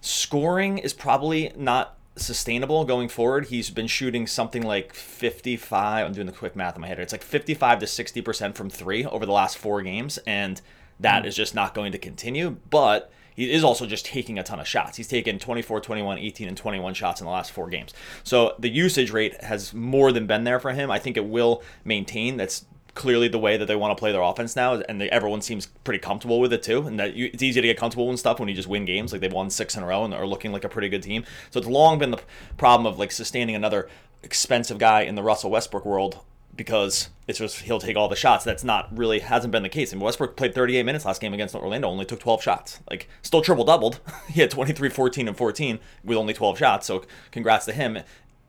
scoring 0.01 0.79
is 0.79 0.93
probably 0.93 1.51
not 1.55 1.96
sustainable 2.17 2.85
going 2.85 3.09
forward. 3.09 3.47
He's 3.47 3.69
been 3.69 3.87
shooting 3.87 4.27
something 4.27 4.63
like 4.63 4.93
55. 4.93 6.05
I'm 6.05 6.13
doing 6.13 6.27
the 6.27 6.33
quick 6.33 6.55
math 6.55 6.75
in 6.75 6.81
my 6.81 6.87
head. 6.87 6.99
It's 6.99 7.13
like 7.13 7.23
55 7.23 7.79
to 7.79 7.85
60% 7.85 8.55
from 8.55 8.69
three 8.69 9.05
over 9.05 9.25
the 9.25 9.31
last 9.31 9.57
four 9.57 9.81
games. 9.81 10.17
And 10.19 10.61
that 10.99 11.23
mm. 11.23 11.27
is 11.27 11.35
just 11.35 11.55
not 11.55 11.73
going 11.73 11.91
to 11.91 11.97
continue. 11.97 12.57
But 12.69 13.11
he 13.35 13.51
is 13.51 13.63
also 13.63 13.85
just 13.85 14.05
taking 14.05 14.39
a 14.39 14.43
ton 14.43 14.59
of 14.59 14.67
shots. 14.67 14.97
He's 14.97 15.07
taken 15.07 15.37
24, 15.37 15.79
21, 15.81 16.17
18, 16.17 16.47
and 16.47 16.57
21 16.57 16.93
shots 16.95 17.21
in 17.21 17.25
the 17.25 17.31
last 17.31 17.51
four 17.51 17.69
games. 17.69 17.93
So 18.23 18.55
the 18.57 18.69
usage 18.69 19.11
rate 19.11 19.41
has 19.43 19.73
more 19.73 20.11
than 20.11 20.25
been 20.25 20.43
there 20.43 20.59
for 20.59 20.71
him. 20.71 20.89
I 20.89 20.97
think 20.97 21.17
it 21.17 21.25
will 21.25 21.61
maintain. 21.85 22.37
That's 22.37 22.65
clearly 22.97 23.27
the 23.27 23.39
way 23.39 23.55
that 23.55 23.67
they 23.67 23.75
want 23.75 23.95
to 23.95 23.99
play 23.99 24.11
their 24.11 24.21
offense 24.21 24.55
now, 24.55 24.73
and 24.89 24.99
they, 24.99 25.09
everyone 25.09 25.41
seems 25.41 25.67
pretty 25.83 25.99
comfortable 25.99 26.39
with 26.39 26.51
it 26.51 26.63
too. 26.63 26.85
And 26.87 26.99
that 26.99 27.13
you, 27.13 27.29
it's 27.31 27.43
easy 27.43 27.61
to 27.61 27.67
get 27.67 27.77
comfortable 27.77 28.09
and 28.09 28.17
stuff 28.17 28.39
when 28.39 28.49
you 28.49 28.55
just 28.55 28.67
win 28.67 28.85
games, 28.85 29.11
like 29.11 29.21
they've 29.21 29.31
won 29.31 29.49
six 29.49 29.77
in 29.77 29.83
a 29.83 29.85
row 29.85 30.03
and 30.03 30.13
are 30.13 30.25
looking 30.25 30.51
like 30.51 30.63
a 30.63 30.69
pretty 30.69 30.89
good 30.89 31.03
team. 31.03 31.23
So 31.51 31.59
it's 31.59 31.69
long 31.69 31.99
been 31.99 32.11
the 32.11 32.19
problem 32.57 32.85
of 32.91 32.97
like 32.99 33.11
sustaining 33.11 33.55
another 33.55 33.87
expensive 34.23 34.79
guy 34.79 35.01
in 35.01 35.15
the 35.15 35.23
Russell 35.23 35.51
Westbrook 35.51 35.85
world 35.85 36.19
because 36.55 37.09
it's 37.27 37.37
just 37.37 37.59
he'll 37.61 37.79
take 37.79 37.95
all 37.95 38.09
the 38.09 38.15
shots. 38.15 38.43
That's 38.43 38.63
not 38.63 38.89
really 38.97 39.19
hasn't 39.19 39.51
been 39.51 39.63
the 39.63 39.69
case. 39.69 39.93
And 39.93 40.01
Westbrook 40.01 40.35
played 40.35 40.55
38 40.55 40.83
minutes 40.83 41.05
last 41.05 41.21
game 41.21 41.33
against 41.33 41.53
Orlando, 41.53 41.87
only 41.87 42.03
took 42.03 42.19
12 42.19 42.41
shots. 42.41 42.79
Like 42.89 43.07
still 43.21 43.41
triple 43.41 43.63
doubled. 43.63 43.99
he 44.27 44.41
had 44.41 44.49
23, 44.49 44.89
14, 44.89 45.27
and 45.27 45.37
14 45.37 45.79
with 46.03 46.17
only 46.17 46.33
12 46.33 46.57
shots. 46.57 46.87
So 46.87 47.03
congrats 47.31 47.65
to 47.67 47.73
him. 47.73 47.99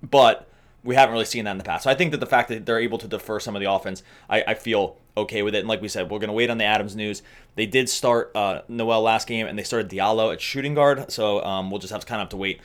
But 0.03 0.48
we 0.85 0.95
haven't 0.95 1.13
really 1.13 1.25
seen 1.25 1.45
that 1.45 1.53
in 1.53 1.59
the 1.59 1.65
past. 1.65 1.85
So 1.85 1.91
I 1.91 1.95
think 1.95 2.13
that 2.13 2.21
the 2.21 2.27
fact 2.27 2.49
that 2.49 2.65
they're 2.65 2.79
able 2.79 2.99
to 2.99 3.09
defer 3.09 3.41
some 3.41 3.57
of 3.57 3.61
the 3.61 3.71
offense, 3.71 4.03
I, 4.31 4.43
I 4.47 4.55
feel 4.55 4.97
okay 5.17 5.43
with 5.43 5.55
it. 5.55 5.59
And 5.59 5.69
like 5.69 5.83
we 5.83 5.89
said, 5.89 6.11
we're 6.11 6.19
going 6.19 6.29
to 6.29 6.35
wait 6.35 6.51
on 6.51 6.59
the 6.59 6.65
Adams 6.65 6.95
news. 6.95 7.23
They 7.57 7.67
did 7.67 7.89
start 7.89 8.31
uh, 8.35 8.63
Noel 8.69 9.03
last 9.03 9.27
game, 9.27 9.47
and 9.47 9.59
they 9.59 9.65
started 9.65 9.91
Diallo 9.91 10.33
at 10.33 10.41
shooting 10.41 10.75
guard. 10.75 11.11
So 11.11 11.45
um, 11.45 11.71
we'll 11.71 11.81
just 11.81 11.93
have 11.93 12.03
to 12.03 12.07
kind 12.07 12.21
of 12.21 12.27
have 12.27 12.31
to 12.31 12.37
wait 12.37 12.61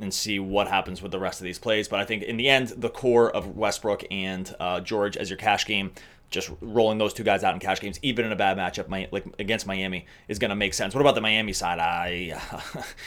and 0.00 0.12
see 0.12 0.38
what 0.38 0.66
happens 0.66 1.00
with 1.00 1.12
the 1.12 1.18
rest 1.20 1.40
of 1.40 1.44
these 1.44 1.58
plays. 1.58 1.86
But 1.86 2.00
I 2.00 2.04
think 2.04 2.24
in 2.24 2.36
the 2.36 2.48
end, 2.48 2.68
the 2.68 2.90
core 2.90 3.30
of 3.30 3.56
Westbrook 3.56 4.04
and 4.10 4.54
uh, 4.58 4.80
George 4.80 5.16
as 5.16 5.30
your 5.30 5.36
cash 5.36 5.64
game 5.64 5.92
just 6.32 6.50
rolling 6.60 6.98
those 6.98 7.14
two 7.14 7.22
guys 7.22 7.44
out 7.44 7.54
in 7.54 7.60
cash 7.60 7.80
games, 7.80 8.00
even 8.02 8.24
in 8.24 8.32
a 8.32 8.36
bad 8.36 8.56
matchup 8.56 8.90
like 9.12 9.24
against 9.38 9.66
Miami, 9.66 10.06
is 10.26 10.38
going 10.40 10.48
to 10.48 10.56
make 10.56 10.74
sense. 10.74 10.94
What 10.94 11.00
about 11.00 11.14
the 11.14 11.20
Miami 11.20 11.52
side? 11.52 11.78
I 11.78 12.40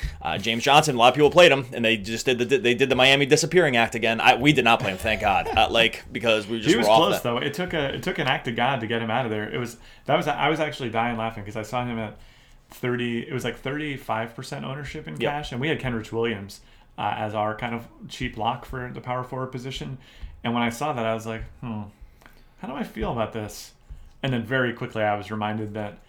uh, 0.21 0.37
James 0.37 0.63
Johnson. 0.63 0.95
A 0.95 0.97
lot 0.97 1.09
of 1.09 1.15
people 1.15 1.29
played 1.31 1.51
him, 1.51 1.65
and 1.73 1.83
they 1.83 1.97
just 1.97 2.25
did 2.25 2.39
the 2.39 2.45
they 2.57 2.73
did 2.73 2.89
the 2.89 2.95
Miami 2.95 3.25
disappearing 3.25 3.75
act 3.75 3.95
again. 3.95 4.21
I, 4.21 4.35
we 4.35 4.53
did 4.53 4.63
not 4.63 4.79
play 4.79 4.91
him, 4.91 4.97
thank 4.97 5.19
God. 5.21 5.47
Uh, 5.47 5.67
like 5.69 6.05
because 6.11 6.47
we 6.47 6.59
just 6.59 6.69
he 6.69 6.77
was 6.77 6.87
close 6.87 7.19
though. 7.21 7.37
It 7.37 7.53
took 7.53 7.73
a 7.73 7.95
it 7.95 8.03
took 8.03 8.19
an 8.19 8.27
act 8.27 8.47
of 8.47 8.55
God 8.55 8.79
to 8.79 8.87
get 8.87 9.01
him 9.01 9.11
out 9.11 9.25
of 9.25 9.31
there. 9.31 9.49
It 9.53 9.57
was 9.57 9.77
that 10.05 10.15
was 10.15 10.27
I 10.27 10.47
was 10.49 10.59
actually 10.59 10.89
dying 10.91 11.17
laughing 11.17 11.43
because 11.43 11.57
I 11.57 11.63
saw 11.63 11.83
him 11.85 11.99
at 11.99 12.17
thirty. 12.69 13.27
It 13.27 13.33
was 13.33 13.43
like 13.43 13.57
thirty 13.57 13.97
five 13.97 14.35
percent 14.35 14.63
ownership 14.65 15.07
in 15.07 15.19
Yep. 15.19 15.31
cash, 15.31 15.51
and 15.51 15.59
we 15.59 15.67
had 15.67 15.79
Kenrich 15.79 16.11
Williams 16.11 16.61
uh, 16.97 17.13
as 17.17 17.33
our 17.33 17.55
kind 17.55 17.75
of 17.75 17.87
cheap 18.07 18.37
lock 18.37 18.65
for 18.65 18.89
the 18.93 19.01
power 19.01 19.23
forward 19.23 19.47
position. 19.47 19.97
And 20.43 20.53
when 20.53 20.61
I 20.63 20.69
saw 20.69 20.93
that, 20.93 21.05
I 21.05 21.13
was 21.15 21.25
like, 21.25 21.43
hmm, 21.61 21.83
how 22.57 22.67
do 22.67 22.73
I 22.73 22.83
feel 22.83 23.11
about 23.11 23.33
this? 23.33 23.73
And 24.23 24.33
then 24.33 24.43
very 24.43 24.73
quickly, 24.73 25.03
I 25.03 25.15
was 25.15 25.29
reminded 25.31 25.73
that 25.75 25.99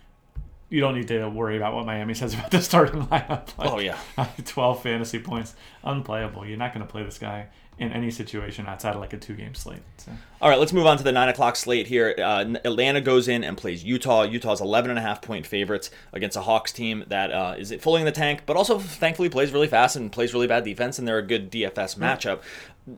you 0.69 0.81
don't 0.81 0.95
need 0.95 1.09
to 1.09 1.29
worry 1.29 1.57
about 1.57 1.75
what 1.75 1.87
Miami 1.87 2.15
says 2.21 2.35
about 2.35 2.51
the 2.51 2.61
starting 2.63 3.07
lineup. 3.07 3.49
Oh, 3.59 3.63
like, 3.63 3.73
Oh, 3.73 3.79
yeah. 3.79 3.99
12 4.45 4.83
fantasy 4.83 5.19
points, 5.19 5.55
unplayable. 5.85 6.47
You're 6.47 6.59
not 6.59 6.73
going 6.75 6.87
to 6.87 6.91
play 6.91 7.03
this 7.03 7.19
guy 7.19 7.49
in 7.79 7.93
any 7.93 8.11
situation 8.11 8.67
outside 8.67 8.95
of 8.95 9.01
like 9.01 9.13
a 9.13 9.19
two 9.19 9.35
game 9.35 9.55
slate. 9.55 9.83
So. 9.99 10.11
All 10.41 10.49
right, 10.49 10.59
let's 10.59 10.73
move 10.73 10.87
on 10.87 10.97
to 10.97 11.05
the 11.05 11.13
nine 11.13 11.29
o'clock 11.29 11.57
slate 11.57 11.87
here. 11.87 12.15
Uh, 12.19 12.55
Atlanta 12.65 13.01
goes 13.03 13.29
in 13.29 13.45
and 13.45 13.57
plays 13.57 13.85
Utah. 13.85 14.23
Utah's 14.23 14.61
11 14.63 14.91
and 14.91 14.99
a 14.99 15.03
half 15.03 15.21
point 15.21 15.47
favorites 15.47 15.91
against 16.13 16.37
a 16.37 16.43
Hawks 16.43 16.73
team 16.73 17.05
that 17.09 17.31
uh, 17.33 17.55
is 17.59 17.75
fully 17.81 18.01
in 18.01 18.07
the 18.07 18.13
tank, 18.13 18.43
but 18.47 18.57
also 18.57 18.79
thankfully 18.79 19.29
plays 19.29 19.53
really 19.53 19.67
fast 19.67 19.97
and 19.97 20.11
plays 20.11 20.33
really 20.33 20.47
bad 20.47 20.65
defense, 20.65 20.99
and 20.99 21.07
they're 21.07 21.19
a 21.19 21.27
good 21.27 21.51
DFS 21.53 21.99
matchup. 21.99 22.41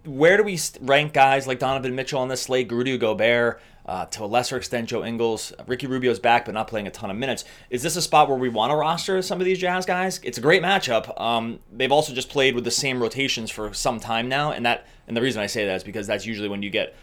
Where 0.05 0.37
do 0.37 0.45
we 0.45 0.59
rank 0.81 1.13
guys 1.13 1.47
like 1.47 1.59
Donovan 1.59 1.95
Mitchell 1.95 2.21
on 2.21 2.29
this 2.29 2.43
slate, 2.43 2.71
Rudy 2.71 2.97
Gobert? 2.99 3.61
Uh, 3.89 4.05
to 4.05 4.23
a 4.23 4.27
lesser 4.27 4.59
extent, 4.59 4.87
Joe 4.91 5.03
Ingles. 5.03 5.51
Ricky 5.67 5.87
Rubio's 5.87 6.19
back, 6.19 6.45
but 6.45 6.53
not 6.53 6.69
playing 6.69 6.87
a 6.87 6.91
ton 6.91 7.11
of 7.11 7.17
minutes. 7.17 7.47
Is 7.71 7.83
this 7.83 7.97
a 7.97 8.03
spot 8.03 8.29
where 8.29 8.37
we 8.37 8.51
want 8.51 8.71
to 8.71 8.77
roster 8.77 9.23
some 9.23 9.41
of 9.41 9.47
these 9.47 9.59
Jazz 9.59 9.87
guys? 9.87 10.21
It's 10.23 10.37
a 10.37 10.43
great 10.43 10.63
matchup. 10.63 11.19
Um, 11.19 11.61
they've 11.73 11.91
also 11.91 12.13
just 12.13 12.29
played 12.29 12.55
with 12.55 12.65
the 12.65 12.71
same 12.71 13.01
rotations 13.01 13.51
for 13.51 13.73
some 13.73 13.99
time 13.99 14.29
now, 14.29 14.53
and 14.53 14.67
that 14.67 14.87
and 15.07 15.17
the 15.17 15.23
reason 15.23 15.41
I 15.41 15.47
say 15.47 15.65
that 15.65 15.77
is 15.77 15.85
because 15.85 16.07
that's 16.07 16.27
usually 16.27 16.51
when 16.51 16.63
you 16.63 16.69
get 16.69 16.95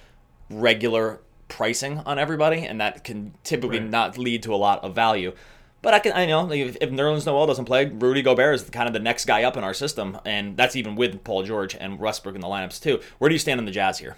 regular 0.51 1.21
pricing 1.47 1.99
on 2.05 2.19
everybody, 2.19 2.65
and 2.65 2.79
that 2.81 3.03
can 3.03 3.33
typically 3.43 3.79
Right. 3.79 3.89
not 3.89 4.17
lead 4.19 4.43
to 4.43 4.53
a 4.53 4.57
lot 4.57 4.83
of 4.83 4.93
value. 4.93 5.33
But 5.81 5.93
I 5.95 5.99
can, 5.99 6.13
I 6.13 6.25
know 6.27 6.41
like, 6.43 6.59
if, 6.59 6.77
if 6.81 6.89
Nerlens 6.91 7.25
Noel 7.25 7.47
doesn't 7.47 7.65
play, 7.65 7.85
Rudy 7.85 8.21
Gobert 8.21 8.55
is 8.55 8.69
kind 8.69 8.87
of 8.87 8.93
the 8.93 8.99
next 8.99 9.25
guy 9.25 9.43
up 9.43 9.57
in 9.57 9.63
our 9.63 9.73
system, 9.73 10.19
and 10.23 10.55
that's 10.55 10.75
even 10.75 10.95
with 10.95 11.23
Paul 11.23 11.43
George 11.43 11.75
and 11.79 11.99
Westbrook 11.99 12.35
in 12.35 12.41
the 12.41 12.47
lineups 12.47 12.81
too. 12.81 12.99
Where 13.17 13.29
do 13.29 13.33
you 13.35 13.39
stand 13.39 13.59
on 13.59 13.65
the 13.65 13.71
Jazz 13.71 13.99
here? 13.99 14.17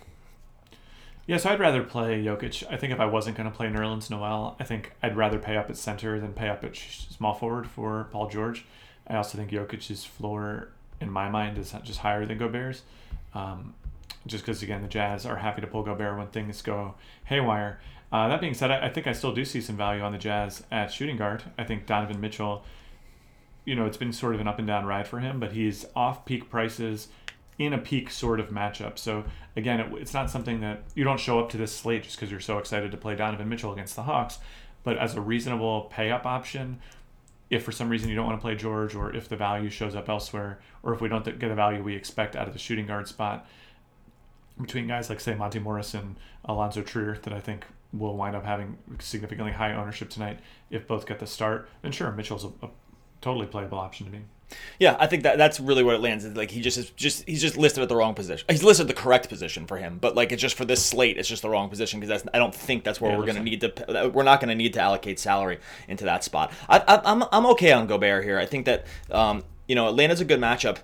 Yeah, 1.28 1.36
so 1.36 1.50
I'd 1.50 1.60
rather 1.60 1.84
play 1.84 2.24
Jokic. 2.24 2.64
I 2.72 2.78
think 2.78 2.94
if 2.94 3.02
I 3.02 3.06
wasn't 3.06 3.36
going 3.36 3.52
to 3.52 3.56
play 3.56 3.68
Nerlens 3.68 4.10
Noel, 4.10 4.56
I 4.62 4.64
think 4.64 4.94
I'd 5.04 5.18
rather 5.18 5.38
pay 5.38 5.58
up 5.58 5.70
at 5.70 5.76
center 5.76 6.22
than 6.22 6.32
pay 6.32 6.48
up 6.48 6.64
at 6.64 6.78
small 6.78 7.34
forward 7.34 7.68
for 7.68 8.08
Paul 8.12 8.30
George. 8.30 8.64
I 9.06 9.18
also 9.18 9.38
think 9.38 9.52
Jokic's 9.52 10.06
floor, 10.06 10.70
in 11.02 11.12
my 11.12 11.28
mind, 11.28 11.58
is 11.58 11.76
just 11.84 12.00
higher 12.00 12.26
than 12.26 12.38
Gobert's. 12.38 12.84
Um, 13.34 13.74
just 14.26 14.46
because, 14.46 14.64
again, 14.64 14.82
the 14.82 14.88
Jazz 14.88 15.26
are 15.26 15.36
happy 15.36 15.60
to 15.60 15.68
pull 15.68 15.84
Gobert 15.84 16.18
when 16.18 16.28
things 16.28 16.62
go 16.62 16.96
haywire. 17.26 17.82
Uh, 18.10 18.30
that 18.30 18.40
being 18.40 18.54
said, 18.54 18.72
I, 18.72 18.86
I 18.86 18.90
think 18.90 19.06
I 19.06 19.12
still 19.12 19.34
do 19.34 19.44
see 19.44 19.60
some 19.60 19.76
value 19.76 20.02
on 20.02 20.14
the 20.14 20.18
Jazz 20.18 20.64
at 20.72 20.94
shooting 20.94 21.18
guard. 21.18 21.44
I 21.58 21.66
think 21.66 21.86
Donovan 21.86 22.22
Mitchell, 22.22 22.64
you 23.66 23.76
know, 23.76 23.86
it's 23.86 23.98
been 23.98 24.14
sort 24.14 24.34
of 24.34 24.40
an 24.40 24.48
up 24.48 24.60
and 24.60 24.68
down 24.68 24.86
ride 24.86 25.10
for 25.10 25.20
him, 25.20 25.42
but 25.42 25.52
he's 25.52 25.86
off 25.94 26.24
peak 26.26 26.50
prices 26.50 27.10
in 27.58 27.74
a 27.74 27.78
peak 27.78 28.12
sort 28.12 28.40
of 28.40 28.50
matchup. 28.50 28.98
So 28.98 29.24
again, 29.56 29.80
it, 29.80 29.92
it's 29.94 30.14
not 30.14 30.30
something 30.30 30.62
that 30.62 30.84
you 30.96 31.04
don't 31.04 31.20
show 31.20 31.40
up 31.40 31.50
to 31.50 31.58
this 31.58 31.76
slate 31.76 32.04
just 32.04 32.16
because 32.16 32.30
you're 32.32 32.40
so 32.40 32.58
excited 32.58 32.92
to 32.92 32.98
play 32.98 33.16
Donovan 33.16 33.50
Mitchell 33.50 33.74
against 33.74 33.96
the 33.96 34.04
Hawks, 34.04 34.40
but 34.84 34.98
as 34.98 35.16
a 35.16 35.22
reasonable 35.22 35.82
pay 35.92 36.12
up 36.12 36.26
option. 36.26 36.80
If 37.50 37.64
for 37.64 37.72
some 37.72 37.88
reason 37.88 38.10
you 38.10 38.16
don't 38.16 38.26
want 38.26 38.38
to 38.38 38.42
play 38.42 38.56
George, 38.56 38.94
or 38.94 39.16
if 39.16 39.30
the 39.30 39.38
value 39.38 39.70
shows 39.70 39.96
up 39.96 40.10
elsewhere, 40.10 40.60
or 40.84 40.94
if 40.94 41.00
we 41.00 41.08
don't 41.08 41.24
get 41.24 41.40
the 41.40 41.56
value 41.56 41.82
we 41.82 41.96
expect 41.96 42.36
out 42.36 42.46
of 42.46 42.52
the 42.52 42.60
shooting 42.60 42.86
guard 42.86 43.08
spot, 43.08 43.48
between 44.60 44.88
guys 44.88 45.10
like 45.10 45.22
say 45.22 45.34
Monte 45.34 45.60
Morris 45.60 45.94
and 45.94 46.18
Alonzo 46.44 46.82
Trier 46.82 47.18
that 47.24 47.32
I 47.32 47.40
think 47.40 47.66
will 47.94 48.18
wind 48.18 48.36
up 48.36 48.44
having 48.44 48.78
significantly 49.00 49.54
high 49.54 49.74
ownership 49.74 50.10
tonight 50.10 50.40
if 50.70 50.88
both 50.88 51.08
get 51.08 51.20
the 51.20 51.28
start, 51.28 51.70
then 51.82 51.94
sure, 51.94 52.12
Mitchell's 52.12 52.44
a, 52.44 52.52
a 52.62 52.70
totally 53.22 53.48
playable 53.48 53.78
option 53.78 54.06
to 54.06 54.12
me. 54.12 54.24
Yeah, 54.80 54.96
I 55.00 55.08
think 55.08 55.24
that 55.24 55.38
that's 55.38 55.60
really 55.60 55.84
where 55.84 55.96
it 55.96 56.02
lands. 56.02 56.24
Is 56.24 56.36
Like 56.36 56.52
he 56.52 56.62
just 56.62 56.78
is 56.78 56.90
just 56.92 57.28
he's 57.28 57.42
just 57.42 57.58
listed 57.58 57.84
at 57.84 57.90
the 57.90 57.96
wrong 57.96 58.14
position. 58.14 58.46
He's 58.50 58.64
listed 58.64 58.88
the 58.88 58.94
correct 58.94 59.30
position 59.30 59.66
for 59.68 59.78
him, 59.78 59.98
but 60.00 60.16
like 60.16 60.32
it's 60.32 60.42
just 60.42 60.56
for 60.56 60.66
this 60.66 60.86
slate, 60.86 61.18
it's 61.18 61.28
just 61.28 61.42
the 61.42 61.50
wrong 61.50 61.70
position 61.70 62.00
because 62.00 62.22
that's 62.22 62.36
I 62.36 62.38
don't 62.38 62.56
think 62.56 62.84
that's 62.84 63.02
where 63.02 63.12
Yeah, 63.12 63.18
we're 63.18 63.26
going 63.26 63.38
to 63.38 63.44
need 63.44 63.62
to 63.62 64.12
we're 64.14 64.24
not 64.24 64.40
going 64.40 64.50
to 64.50 64.56
need 64.56 64.74
to 64.74 64.80
allocate 64.80 65.20
salary 65.20 65.60
into 65.88 66.06
that 66.06 66.24
spot. 66.24 66.54
I, 66.70 66.80
I, 66.80 67.12
I'm 67.12 67.24
I'm 67.32 67.46
okay 67.48 67.72
on 67.72 67.88
Gobert 67.88 68.24
here. 68.24 68.40
I 68.40 68.46
think 68.46 68.66
that. 68.66 68.86
Um, 69.12 69.44
you 69.68 69.76
know, 69.76 69.88
Atlanta's 69.88 70.22
a 70.22 70.26
good 70.26 70.40
matchup. 70.40 70.78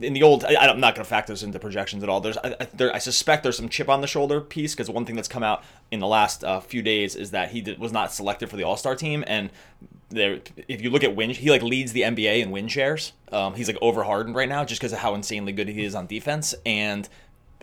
In 0.00 0.12
the 0.12 0.22
old, 0.22 0.44
I, 0.44 0.54
I'm 0.54 0.80
not 0.80 0.94
going 0.94 1.04
to 1.04 1.08
factor 1.08 1.32
this 1.32 1.42
into 1.42 1.58
projections 1.58 2.02
at 2.02 2.08
all. 2.08 2.20
There's, 2.20 2.36
I, 2.38 2.54
I, 2.60 2.68
there, 2.72 2.94
I 2.94 2.98
suspect 2.98 3.42
there's 3.42 3.56
some 3.56 3.68
chip 3.68 3.88
on 3.88 4.00
the 4.00 4.06
shoulder 4.06 4.40
piece 4.40 4.74
because 4.74 4.88
one 4.88 5.04
thing 5.04 5.16
that's 5.16 5.28
come 5.28 5.42
out 5.42 5.64
in 5.90 6.00
the 6.00 6.06
last 6.06 6.44
uh, 6.44 6.60
few 6.60 6.82
days 6.82 7.16
is 7.16 7.32
that 7.32 7.50
he 7.50 7.60
did, 7.60 7.78
was 7.78 7.92
not 7.92 8.12
selected 8.12 8.48
for 8.48 8.56
the 8.56 8.62
All 8.62 8.76
Star 8.76 8.94
team, 8.94 9.24
and 9.26 9.50
there, 10.10 10.40
if 10.68 10.80
you 10.80 10.90
look 10.90 11.04
at 11.04 11.14
win, 11.14 11.30
he 11.30 11.50
like 11.50 11.62
leads 11.62 11.92
the 11.92 12.02
NBA 12.02 12.42
in 12.42 12.50
win 12.50 12.68
shares. 12.68 13.12
Um, 13.32 13.54
he's 13.54 13.66
like 13.66 13.78
over 13.82 14.04
hardened 14.04 14.36
right 14.36 14.48
now 14.48 14.64
just 14.64 14.80
because 14.80 14.92
of 14.92 15.00
how 15.00 15.14
insanely 15.14 15.52
good 15.52 15.68
he 15.68 15.84
is 15.84 15.94
on 15.94 16.06
defense, 16.06 16.54
and 16.64 17.08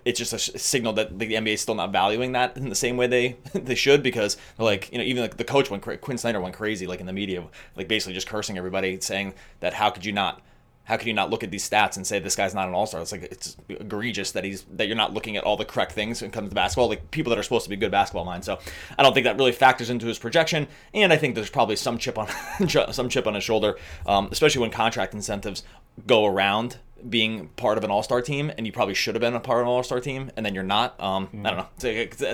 it's 0.04 0.20
just 0.20 0.34
a 0.34 0.40
signal 0.60 0.94
that 0.94 1.18
the 1.18 1.34
NBA 1.34 1.56
is 1.56 1.62
still 1.62 1.74
not 1.74 1.92
valuing 1.92 2.34
that 2.34 2.56
in 2.56 2.70
the 2.70 2.76
same 2.76 2.96
way 2.96 3.08
they 3.08 3.38
they 3.54 3.76
should 3.76 4.04
because 4.04 4.38
like 4.58 4.92
you 4.92 5.00
know 5.00 5.04
even 5.04 5.24
like 5.24 5.38
the 5.38 5.44
coach 5.44 5.72
went 5.72 5.84
Quinn 6.02 6.18
Snyder 6.18 6.40
went 6.40 6.56
crazy 6.56 6.86
like 6.86 7.00
in 7.00 7.08
the 7.08 7.14
media 7.14 7.44
like 7.76 7.88
basically 7.88 8.14
just 8.14 8.28
cursing 8.28 8.58
everybody 8.58 9.00
saying 9.02 9.34
that 9.62 9.74
how 9.74 9.90
could 9.90 10.06
you 10.06 10.12
not 10.12 10.42
how 10.86 10.98
can 10.98 11.08
you 11.08 11.14
not 11.14 11.30
look 11.30 11.44
at 11.44 11.52
these 11.52 11.68
stats 11.68 11.98
and 11.98 12.06
say 12.06 12.20
this 12.20 12.36
guy's 12.36 12.54
not 12.54 12.68
an 12.68 12.74
all-star? 12.74 13.02
It's 13.02 13.12
like 13.12 13.24
it's 13.24 13.58
egregious 13.70 14.32
that 14.32 14.44
he's 14.44 14.64
that 14.74 14.88
you're 14.88 14.96
not 14.96 15.14
looking 15.14 15.36
at 15.36 15.44
all 15.44 15.58
the 15.58 15.66
correct 15.66 15.92
things 15.92 16.22
when 16.22 16.30
it 16.30 16.34
comes 16.34 16.50
to 16.50 16.56
basketball, 16.56 16.88
like 16.88 17.12
people 17.12 17.32
that 17.32 17.40
are 17.40 17.44
supposed 17.44 17.66
to 17.66 17.70
be 17.70 17.76
good 17.76 17.92
basketball 17.92 18.26
minds. 18.26 18.46
So 18.46 18.60
I 18.98 19.04
don't 19.04 19.14
think 19.14 19.26
that 19.26 19.38
really 19.38 19.52
factors 19.52 19.90
into 19.90 20.06
his 20.06 20.20
projection, 20.20 20.68
and 20.94 21.12
I 21.12 21.18
think 21.18 21.36
there's 21.36 21.50
probably 21.50 21.76
some 21.76 21.98
chip 21.98 22.18
on 22.18 22.28
some 22.94 23.10
chip 23.10 23.28
on 23.28 23.34
his 23.34 23.44
shoulder, 23.44 23.78
um, 24.06 24.30
especially 24.32 24.62
when 24.62 24.72
contract 24.72 25.14
incentives 25.14 25.64
go 26.08 26.26
around 26.26 26.78
being 27.10 27.50
part 27.50 27.78
of 27.78 27.84
an 27.84 27.92
all-star 27.92 28.22
team, 28.22 28.52
and 28.58 28.66
you 28.66 28.72
probably 28.74 28.94
should 28.94 29.16
have 29.16 29.22
been 29.22 29.36
a 29.36 29.40
part 29.40 29.60
of 29.62 29.68
an 29.68 29.72
all-star 29.72 30.00
team, 30.00 30.32
and 30.36 30.46
then 30.46 30.56
you're 30.56 30.64
not. 30.64 31.00
Um, 31.00 31.30
I 31.44 31.52
don't 31.52 31.58
know. 31.60 31.68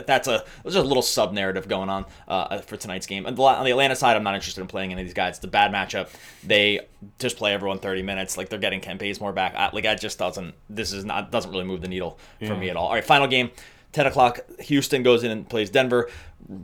That's 0.05 0.27
a 0.27 0.43
there's 0.63 0.75
just 0.75 0.77
a 0.77 0.81
little 0.87 1.01
sub 1.01 1.33
narrative 1.33 1.67
going 1.67 1.89
on 1.89 2.05
uh, 2.27 2.59
for 2.59 2.77
tonight's 2.77 3.05
game. 3.07 3.25
And 3.25 3.37
on 3.39 3.65
the 3.65 3.71
Atlanta 3.71 3.95
side, 3.95 4.15
I'm 4.15 4.23
not 4.23 4.35
interested 4.35 4.61
in 4.61 4.67
playing 4.67 4.91
any 4.91 5.01
of 5.01 5.07
these 5.07 5.13
guys. 5.13 5.37
It's 5.37 5.45
a 5.45 5.47
bad 5.47 5.71
matchup. 5.71 6.09
They 6.43 6.81
just 7.19 7.37
play 7.37 7.53
everyone 7.53 7.79
30 7.79 8.03
minutes. 8.03 8.37
Like 8.37 8.49
they're 8.49 8.59
getting 8.59 8.79
Ken 8.79 8.97
more 9.19 9.33
back. 9.33 9.55
I, 9.55 9.71
like 9.73 9.83
that 9.83 9.99
just 9.99 10.19
doesn't. 10.19 10.53
This 10.69 10.93
is 10.93 11.03
not 11.03 11.31
doesn't 11.31 11.51
really 11.51 11.65
move 11.65 11.81
the 11.81 11.87
needle 11.87 12.19
for 12.39 12.45
Yeah. 12.45 12.57
me 12.59 12.69
at 12.69 12.75
all. 12.77 12.87
All 12.87 12.93
right, 12.93 13.03
final 13.03 13.27
game. 13.27 13.51
10 13.91 14.07
o'clock, 14.07 14.39
Houston 14.59 15.03
goes 15.03 15.23
in 15.23 15.31
and 15.31 15.47
plays 15.47 15.69
Denver. 15.69 16.09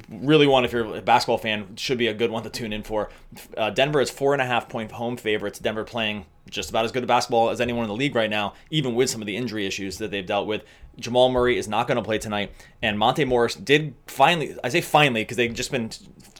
Really 0.09 0.47
one, 0.47 0.65
if 0.65 0.71
you're 0.71 0.95
a 0.95 1.01
basketball 1.01 1.37
fan, 1.37 1.75
should 1.75 1.97
be 1.97 2.07
a 2.07 2.13
good 2.13 2.31
one 2.31 2.43
to 2.43 2.49
tune 2.49 2.73
in 2.73 2.83
for. 2.83 3.09
Uh, 3.55 3.69
Denver 3.69 4.01
is 4.01 4.09
four 4.09 4.33
and 4.33 4.41
a 4.41 4.45
half 4.45 4.69
point 4.69 4.91
home 4.91 5.17
favorites. 5.17 5.59
Denver 5.59 5.83
playing 5.83 6.25
just 6.49 6.69
about 6.69 6.85
as 6.85 6.91
good 6.91 7.03
a 7.03 7.07
basketball 7.07 7.49
as 7.49 7.59
anyone 7.61 7.83
in 7.83 7.89
the 7.89 7.95
league 7.95 8.15
right 8.15 8.29
now, 8.29 8.53
even 8.69 8.95
with 8.95 9.09
some 9.09 9.21
of 9.21 9.27
the 9.27 9.35
injury 9.35 9.65
issues 9.65 9.97
that 9.97 10.11
they've 10.11 10.25
dealt 10.25 10.47
with. 10.47 10.63
Jamal 10.97 11.29
Murray 11.29 11.57
is 11.57 11.67
not 11.67 11.87
going 11.87 11.97
to 11.97 12.03
play 12.03 12.17
tonight, 12.17 12.51
and 12.81 12.97
Monte 12.97 13.23
Morris 13.25 13.55
did 13.55 13.93
finally. 14.07 14.55
I 14.63 14.69
say 14.69 14.81
finally 14.81 15.21
because 15.21 15.37
they've 15.37 15.53
just 15.53 15.71
been 15.71 15.91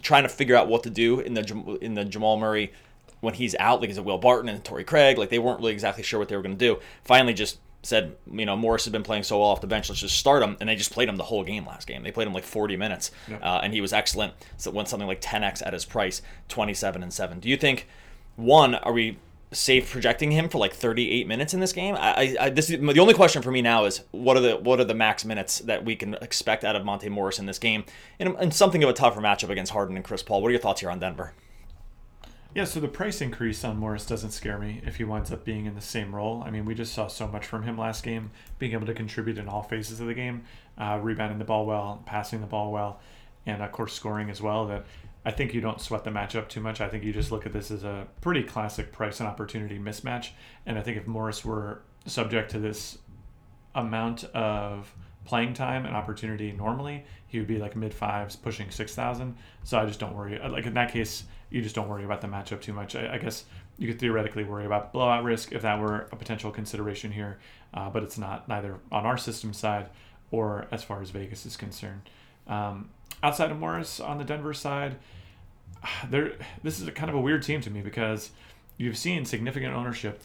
trying 0.01 0.23
to 0.23 0.29
figure 0.29 0.55
out 0.55 0.67
what 0.67 0.83
to 0.83 0.89
do 0.89 1.19
in 1.19 1.33
the 1.33 1.77
in 1.81 1.93
the 1.93 2.05
Jamal 2.05 2.37
Murray 2.37 2.71
when 3.19 3.33
he's 3.33 3.55
out, 3.59 3.81
like 3.81 3.89
is 3.89 3.97
it 3.97 4.05
Will 4.05 4.17
Barton 4.17 4.49
and 4.49 4.63
Torrey 4.63 4.83
Craig, 4.83 5.17
like 5.17 5.29
they 5.29 5.39
weren't 5.39 5.59
really 5.59 5.73
exactly 5.73 6.03
sure 6.03 6.19
what 6.19 6.29
they 6.29 6.35
were 6.35 6.41
going 6.41 6.57
to 6.57 6.65
do. 6.65 6.79
Finally, 7.03 7.33
just 7.33 7.59
said, 7.83 8.15
you 8.31 8.45
know, 8.45 8.55
Morris 8.55 8.85
has 8.85 8.91
been 8.91 9.03
playing 9.03 9.23
so 9.23 9.39
well 9.39 9.49
off 9.49 9.61
the 9.61 9.67
bench, 9.67 9.89
let's 9.89 10.01
just 10.01 10.17
start 10.17 10.43
him. 10.43 10.57
And 10.59 10.67
they 10.67 10.75
just 10.75 10.91
played 10.91 11.09
him 11.09 11.15
the 11.15 11.23
whole 11.23 11.43
game 11.43 11.65
last 11.65 11.87
game. 11.87 12.03
They 12.03 12.11
played 12.11 12.27
him 12.27 12.33
like 12.33 12.43
40 12.43 12.75
minutes, 12.77 13.11
yep. 13.27 13.41
uh, 13.41 13.61
and 13.63 13.73
he 13.73 13.81
was 13.81 13.93
excellent. 13.93 14.33
So 14.57 14.71
went 14.71 14.89
something 14.89 15.07
like 15.07 15.21
10x 15.21 15.65
at 15.65 15.73
his 15.73 15.85
price, 15.85 16.21
27 16.49 17.03
and 17.03 17.13
7. 17.13 17.39
Do 17.39 17.49
you 17.49 17.57
think, 17.57 17.87
one, 18.35 18.75
are 18.75 18.91
we 18.91 19.19
safe 19.51 19.89
projecting 19.89 20.31
him 20.31 20.49
for 20.49 20.57
like 20.57 20.73
38 20.73 21.27
minutes 21.27 21.53
in 21.53 21.59
this 21.59 21.71
game? 21.71 21.95
I, 21.95 22.35
I 22.39 22.49
this 22.49 22.69
is, 22.69 22.79
the 22.79 22.99
only 22.99 23.13
question 23.13 23.41
for 23.41 23.51
me 23.51 23.61
now 23.61 23.85
is 23.85 24.01
what 24.11 24.35
are 24.37 24.41
the 24.41 24.57
what 24.57 24.79
are 24.79 24.85
the 24.85 24.93
max 24.93 25.23
minutes 25.23 25.59
that 25.59 25.85
we 25.85 25.95
can 25.95 26.15
expect 26.15 26.63
out 26.63 26.75
of 26.75 26.83
Monte 26.83 27.07
Morris 27.09 27.39
in 27.39 27.45
this 27.45 27.59
game, 27.59 27.85
and, 28.19 28.35
and 28.39 28.53
something 28.53 28.83
of 28.83 28.89
a 28.89 28.93
tougher 28.93 29.21
matchup 29.21 29.49
against 29.49 29.71
Harden 29.71 29.95
and 29.95 30.03
Chris 30.03 30.23
Paul. 30.23 30.41
What 30.41 30.49
are 30.49 30.51
your 30.51 30.61
thoughts 30.61 30.81
here 30.81 30.91
on 30.91 30.99
Denver? 30.99 31.33
Yeah, 32.53 32.63
so 32.63 32.79
the 32.79 32.87
price 32.87 33.21
increase 33.21 33.63
on 33.63 33.77
Morris 33.77 34.05
doesn't 34.05 34.31
scare 34.31 34.57
me 34.57 34.81
if 34.83 34.95
he 34.95 35.03
winds 35.03 35.31
up 35.31 35.45
being 35.45 35.65
in 35.65 35.75
the 35.75 35.81
same 35.81 36.15
role. 36.15 36.41
I 36.43 36.49
mean, 36.49 36.65
we 36.65 36.73
just 36.73 36.93
saw 36.93 37.07
so 37.07 37.27
much 37.27 37.45
from 37.45 37.63
him 37.63 37.77
last 37.77 38.03
game, 38.03 38.31
being 38.57 38.71
able 38.71 38.87
to 38.87 38.93
contribute 38.95 39.37
in 39.37 39.47
all 39.47 39.61
phases 39.61 39.99
of 39.99 40.07
the 40.07 40.13
game, 40.13 40.43
uh, 40.77 40.99
rebounding 41.01 41.37
the 41.37 41.45
ball 41.45 41.65
well, 41.65 42.01
passing 42.05 42.41
the 42.41 42.47
ball 42.47 42.71
well, 42.71 42.99
and 43.45 43.61
of 43.61 43.71
course 43.71 43.93
scoring 43.93 44.29
as 44.29 44.41
well. 44.41 44.65
That 44.65 44.85
I 45.23 45.31
think 45.31 45.53
you 45.53 45.61
don't 45.61 45.81
sweat 45.81 46.03
the 46.03 46.09
matchup 46.09 46.47
too 46.47 46.61
much. 46.61 46.81
I 46.81 46.87
think 46.87 47.03
you 47.03 47.13
just 47.13 47.31
look 47.31 47.45
at 47.45 47.53
this 47.53 47.69
as 47.69 47.83
a 47.83 48.07
pretty 48.21 48.43
classic 48.43 48.91
price 48.91 49.19
and 49.19 49.27
opportunity 49.27 49.77
mismatch. 49.77 50.29
And 50.65 50.79
I 50.79 50.81
think 50.81 50.97
if 50.97 51.05
Morris 51.05 51.45
were 51.45 51.81
subject 52.05 52.49
to 52.51 52.59
this 52.59 52.97
amount 53.75 54.23
of 54.33 54.93
playing 55.27 55.53
time 55.53 55.85
and 55.85 55.95
opportunity 55.95 56.53
normally, 56.53 57.03
he 57.27 57.37
would 57.37 57.47
be 57.47 57.59
like 57.59 57.75
mid 57.75 57.93
fives, 57.93 58.35
pushing 58.35 58.71
six 58.71 58.95
thousand. 58.95 59.35
So 59.63 59.77
I 59.77 59.85
just 59.85 59.99
don't 59.99 60.15
worry. 60.15 60.39
Like 60.39 60.65
in 60.65 60.73
that 60.75 60.91
case, 60.91 61.25
you 61.49 61.61
just 61.61 61.75
don't 61.75 61.89
worry 61.89 62.05
about 62.05 62.21
the 62.21 62.27
matchup 62.27 62.61
too 62.61 62.73
much. 62.73 62.95
I, 62.95 63.15
I 63.15 63.17
guess 63.17 63.43
you 63.77 63.87
could 63.87 63.99
theoretically 63.99 64.45
worry 64.45 64.65
about 64.65 64.93
blowout 64.93 65.23
risk 65.23 65.51
if 65.51 65.61
that 65.61 65.79
were 65.79 66.07
a 66.11 66.15
potential 66.15 66.49
consideration 66.49 67.11
here, 67.11 67.37
uh, 67.73 67.89
but 67.89 68.03
it's 68.03 68.17
not 68.17 68.47
neither 68.47 68.77
on 68.91 69.05
our 69.05 69.17
system 69.17 69.53
side 69.53 69.89
or 70.31 70.65
as 70.71 70.83
far 70.83 71.01
as 71.01 71.09
Vegas 71.09 71.45
is 71.45 71.57
concerned. 71.57 72.09
Um, 72.47 72.89
outside 73.21 73.51
of 73.51 73.59
Morris 73.59 73.99
on 73.99 74.17
the 74.17 74.23
Denver 74.23 74.53
side, 74.53 74.95
there 76.09 76.33
this 76.63 76.79
is 76.79 76.89
kind 76.91 77.09
of 77.09 77.15
a 77.15 77.21
weird 77.21 77.43
team 77.43 77.59
to 77.61 77.69
me 77.69 77.81
because 77.81 78.31
you've 78.77 78.97
seen 78.97 79.25
significant 79.25 79.75
ownership 79.75 80.23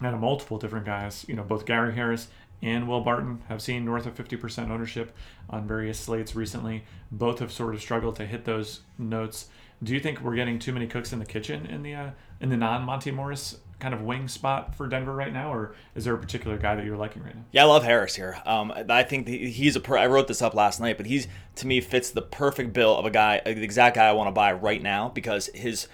out 0.00 0.14
of 0.14 0.20
multiple 0.20 0.58
different 0.58 0.86
guys. 0.86 1.24
You 1.28 1.34
know, 1.34 1.42
both 1.42 1.66
Gary 1.66 1.94
Harris 1.94 2.28
and 2.62 2.88
Will 2.88 3.00
Barton 3.00 3.42
have 3.48 3.60
seen 3.60 3.84
north 3.84 4.06
of 4.06 4.14
50% 4.14 4.70
ownership 4.70 5.14
on 5.50 5.66
various 5.66 5.98
slates 5.98 6.36
recently. 6.36 6.84
Both 7.10 7.40
have 7.40 7.52
sort 7.52 7.74
of 7.74 7.80
struggled 7.80 8.16
to 8.16 8.26
hit 8.26 8.44
those 8.44 8.80
notes. 8.98 9.48
Do 9.82 9.92
you 9.92 10.00
think 10.00 10.20
we're 10.20 10.36
getting 10.36 10.60
too 10.60 10.72
many 10.72 10.86
cooks 10.86 11.12
in 11.12 11.18
the 11.18 11.24
kitchen 11.24 11.66
in 11.66 11.82
the 11.82 11.94
uh, 11.94 12.10
in 12.40 12.50
the 12.50 12.56
non 12.56 12.82
Monte 12.84 13.10
Morris 13.10 13.58
kind 13.80 13.92
of 13.92 14.02
wing 14.02 14.28
spot 14.28 14.76
for 14.76 14.86
Denver 14.86 15.12
right 15.12 15.32
now, 15.32 15.52
or 15.52 15.74
is 15.96 16.04
there 16.04 16.14
a 16.14 16.18
particular 16.18 16.56
guy 16.56 16.76
that 16.76 16.84
you're 16.84 16.96
liking 16.96 17.20
right 17.24 17.34
now? 17.34 17.42
Yeah, 17.50 17.62
I 17.62 17.66
love 17.66 17.82
Harris 17.82 18.14
here. 18.14 18.40
Um, 18.46 18.72
I 18.88 19.02
think 19.02 19.26
he's 19.26 19.74
a. 19.74 19.80
Per- 19.80 19.98
I 19.98 20.06
wrote 20.06 20.28
this 20.28 20.40
up 20.40 20.54
last 20.54 20.78
night, 20.78 20.96
but 20.96 21.06
he's 21.06 21.26
to 21.56 21.66
me 21.66 21.80
fits 21.80 22.10
the 22.10 22.22
perfect 22.22 22.72
bill 22.72 22.96
of 22.96 23.04
a 23.04 23.10
guy, 23.10 23.40
the 23.44 23.62
exact 23.62 23.96
guy 23.96 24.06
I 24.06 24.12
want 24.12 24.28
to 24.28 24.32
buy 24.32 24.52
right 24.52 24.80
now 24.80 25.08
because 25.08 25.46
his 25.48 25.88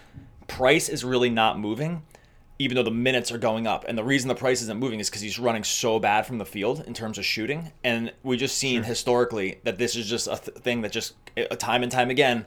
price 0.49 0.91
is 0.91 1.03
really 1.03 1.31
not 1.31 1.59
moving 1.59 2.03
even 2.59 2.75
though 2.75 2.83
the 2.83 2.91
minutes 2.91 3.31
are 3.31 3.39
going 3.39 3.67
up. 3.67 3.85
And 3.87 3.97
the 3.97 4.05
reason 4.05 4.29
the 4.29 4.35
price 4.35 4.63
isn't 4.63 4.79
moving 4.79 5.01
is 5.01 5.09
because 5.09 5.23
he's 5.23 5.39
running 5.39 5.65
so 5.65 5.99
bad 5.99 6.27
from 6.27 6.39
the 6.39 6.45
field 6.45 6.83
in 6.87 6.95
terms 6.95 7.19
of 7.19 7.25
shooting. 7.25 7.73
And 7.85 8.13
we 8.23 8.37
just 8.37 8.59
seen 8.59 8.81
sure. 8.81 8.85
historically 8.85 9.61
that 9.65 9.79
this 9.79 9.95
is 9.95 10.09
just 10.09 10.27
a 10.27 10.37
th- 10.37 10.59
thing 10.59 10.83
that 10.83 10.93
just 10.93 11.15
eh, 11.37 11.47
time 11.57 11.83
and 11.83 11.93
time 11.93 12.11
again 12.11 12.47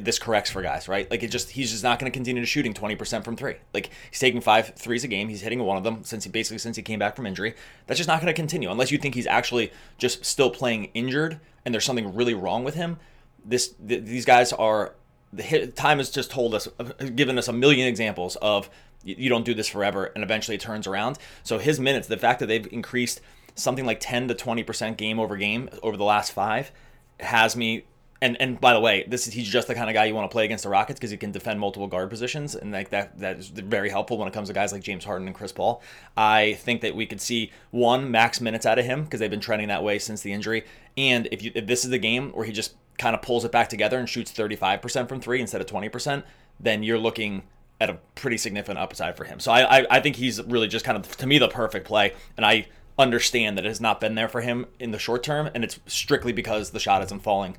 this 0.00 0.18
corrects 0.18 0.50
for 0.50 0.62
guys, 0.62 0.88
right? 0.88 1.10
Like 1.10 1.22
it 1.22 1.30
just 1.30 1.50
he's 1.50 1.70
just 1.70 1.84
not 1.84 1.98
going 1.98 2.10
to 2.10 2.16
continue 2.16 2.40
to 2.40 2.46
shooting 2.46 2.72
20% 2.72 3.24
from 3.24 3.36
3. 3.36 3.56
Like 3.74 3.90
he's 4.10 4.18
taking 4.18 4.40
five 4.40 4.74
threes 4.74 5.04
a 5.04 5.08
game, 5.08 5.28
he's 5.28 5.42
hitting 5.42 5.62
one 5.62 5.76
of 5.76 5.84
them 5.84 6.02
since 6.02 6.24
he 6.24 6.30
basically 6.30 6.58
since 6.58 6.76
he 6.76 6.82
came 6.82 6.98
back 6.98 7.14
from 7.14 7.26
injury. 7.26 7.54
That's 7.86 7.98
just 7.98 8.08
not 8.08 8.20
going 8.20 8.32
to 8.32 8.36
continue 8.36 8.70
unless 8.70 8.90
you 8.90 8.98
think 8.98 9.14
he's 9.14 9.26
actually 9.26 9.70
just 9.98 10.24
still 10.24 10.50
playing 10.50 10.86
injured 10.94 11.40
and 11.64 11.74
there's 11.74 11.84
something 11.84 12.14
really 12.14 12.34
wrong 12.34 12.64
with 12.64 12.74
him. 12.74 12.98
This 13.44 13.74
th- 13.86 14.04
these 14.04 14.24
guys 14.24 14.52
are 14.52 14.94
the 15.32 15.42
hit, 15.42 15.76
time 15.76 15.98
has 15.98 16.10
just 16.10 16.30
told 16.30 16.54
us 16.54 16.68
uh, 16.78 16.84
given 17.14 17.38
us 17.38 17.48
a 17.48 17.52
million 17.52 17.86
examples 17.86 18.36
of 18.36 18.70
you 19.04 19.28
don't 19.28 19.44
do 19.44 19.54
this 19.54 19.68
forever 19.68 20.06
and 20.14 20.22
eventually 20.22 20.54
it 20.54 20.60
turns 20.60 20.86
around. 20.86 21.18
So 21.42 21.58
his 21.58 21.80
minutes, 21.80 22.08
the 22.08 22.16
fact 22.16 22.40
that 22.40 22.46
they've 22.46 22.70
increased 22.72 23.20
something 23.54 23.84
like 23.84 23.98
10 24.00 24.28
to 24.28 24.34
20% 24.34 24.96
game 24.96 25.20
over 25.20 25.36
game 25.36 25.68
over 25.82 25.96
the 25.96 26.04
last 26.04 26.32
5 26.32 26.72
has 27.20 27.56
me 27.56 27.84
and 28.22 28.40
and 28.40 28.60
by 28.60 28.72
the 28.72 28.78
way, 28.78 29.04
this 29.08 29.26
is 29.26 29.34
he's 29.34 29.48
just 29.48 29.66
the 29.66 29.74
kind 29.74 29.90
of 29.90 29.94
guy 29.94 30.04
you 30.04 30.14
want 30.14 30.30
to 30.30 30.32
play 30.32 30.44
against 30.44 30.62
the 30.62 30.70
Rockets 30.70 30.98
because 30.98 31.10
he 31.10 31.16
can 31.16 31.32
defend 31.32 31.58
multiple 31.58 31.88
guard 31.88 32.08
positions, 32.08 32.54
and 32.54 32.70
like 32.70 32.90
that 32.90 33.18
that 33.18 33.36
is 33.38 33.48
very 33.48 33.90
helpful 33.90 34.16
when 34.16 34.28
it 34.28 34.32
comes 34.32 34.46
to 34.46 34.54
guys 34.54 34.72
like 34.72 34.80
James 34.80 35.04
Harden 35.04 35.26
and 35.26 35.34
Chris 35.34 35.50
Paul. 35.50 35.82
I 36.16 36.54
think 36.60 36.82
that 36.82 36.94
we 36.94 37.04
could 37.04 37.20
see 37.20 37.50
one 37.72 38.12
max 38.12 38.40
minutes 38.40 38.64
out 38.64 38.78
of 38.78 38.84
him 38.84 39.02
because 39.02 39.18
they've 39.18 39.28
been 39.28 39.40
trending 39.40 39.66
that 39.68 39.82
way 39.82 39.98
since 39.98 40.22
the 40.22 40.32
injury. 40.32 40.64
And 40.96 41.28
if 41.32 41.42
you 41.42 41.50
if 41.56 41.66
this 41.66 41.82
is 41.84 41.90
the 41.90 41.98
game 41.98 42.30
where 42.30 42.46
he 42.46 42.52
just 42.52 42.76
kind 42.96 43.16
of 43.16 43.22
pulls 43.22 43.44
it 43.44 43.50
back 43.50 43.68
together 43.68 43.98
and 43.98 44.08
shoots 44.08 44.30
35% 44.30 45.08
from 45.08 45.20
three 45.20 45.40
instead 45.40 45.60
of 45.60 45.66
20%, 45.66 46.22
then 46.60 46.84
you're 46.84 46.98
looking 46.98 47.42
at 47.82 47.90
a 47.90 47.98
pretty 48.14 48.38
significant 48.38 48.78
upside 48.78 49.16
for 49.16 49.24
him. 49.24 49.40
So 49.40 49.50
I, 49.50 49.80
I, 49.80 49.86
I 49.90 50.00
think 50.00 50.14
he's 50.14 50.40
really 50.44 50.68
just 50.68 50.84
kind 50.84 50.96
of 50.96 51.16
to 51.16 51.26
me 51.26 51.38
the 51.38 51.48
perfect 51.48 51.84
play, 51.84 52.14
and 52.36 52.46
I 52.46 52.66
understand 52.96 53.58
that 53.58 53.64
it 53.64 53.68
has 53.68 53.80
not 53.80 54.00
been 54.00 54.14
there 54.14 54.28
for 54.28 54.40
him 54.40 54.66
in 54.78 54.92
the 54.92 54.98
short 55.00 55.24
term, 55.24 55.50
and 55.52 55.64
it's 55.64 55.80
strictly 55.86 56.32
because 56.32 56.70
the 56.70 56.78
shot 56.78 57.02
isn't 57.02 57.24
falling. 57.24 57.56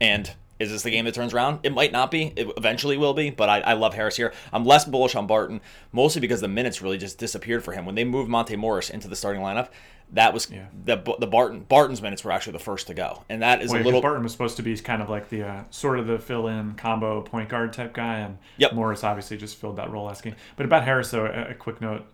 And 0.00 0.32
is 0.58 0.70
this 0.70 0.82
the 0.82 0.90
game 0.90 1.04
that 1.04 1.14
turns 1.14 1.34
around? 1.34 1.60
It 1.62 1.72
might 1.72 1.92
not 1.92 2.10
be. 2.10 2.32
It 2.36 2.48
eventually 2.56 2.96
will 2.96 3.14
be, 3.14 3.30
but 3.30 3.48
I, 3.48 3.60
I, 3.60 3.72
love 3.72 3.94
Harris 3.94 4.16
here. 4.16 4.32
I'm 4.52 4.64
less 4.64 4.84
bullish 4.84 5.14
on 5.14 5.26
Barton, 5.26 5.60
mostly 5.92 6.20
because 6.20 6.40
the 6.40 6.48
minutes 6.48 6.80
really 6.80 6.98
just 6.98 7.18
disappeared 7.18 7.64
for 7.64 7.72
him. 7.72 7.84
When 7.84 7.96
they 7.96 8.04
moved 8.04 8.30
Monte 8.30 8.54
Morris 8.56 8.88
into 8.88 9.08
the 9.08 9.16
starting 9.16 9.42
lineup, 9.42 9.68
that 10.12 10.32
was 10.32 10.48
yeah. 10.50 10.66
the 10.84 10.96
the 11.18 11.26
Barton 11.26 11.60
Barton's 11.60 12.00
minutes 12.00 12.22
were 12.22 12.30
actually 12.30 12.52
the 12.52 12.60
first 12.60 12.86
to 12.86 12.94
go, 12.94 13.24
and 13.28 13.42
that 13.42 13.62
is 13.62 13.72
Wait, 13.72 13.80
a 13.80 13.84
little. 13.84 14.00
Barton 14.00 14.22
was 14.22 14.32
supposed 14.32 14.56
to 14.58 14.62
be 14.62 14.76
kind 14.78 15.02
of 15.02 15.10
like 15.10 15.28
the 15.28 15.42
uh, 15.42 15.64
sort 15.70 15.98
of 15.98 16.06
the 16.06 16.18
fill-in 16.18 16.74
combo 16.74 17.22
point 17.22 17.48
guard 17.48 17.72
type 17.72 17.92
guy, 17.92 18.20
and 18.20 18.38
yep. 18.56 18.74
Morris 18.74 19.02
obviously 19.02 19.36
just 19.36 19.56
filled 19.56 19.76
that 19.76 19.90
role 19.90 20.04
last 20.04 20.22
game. 20.22 20.36
But 20.56 20.66
about 20.66 20.84
Harris, 20.84 21.10
though, 21.10 21.26
a, 21.26 21.50
a 21.50 21.54
quick 21.54 21.80
note 21.80 22.06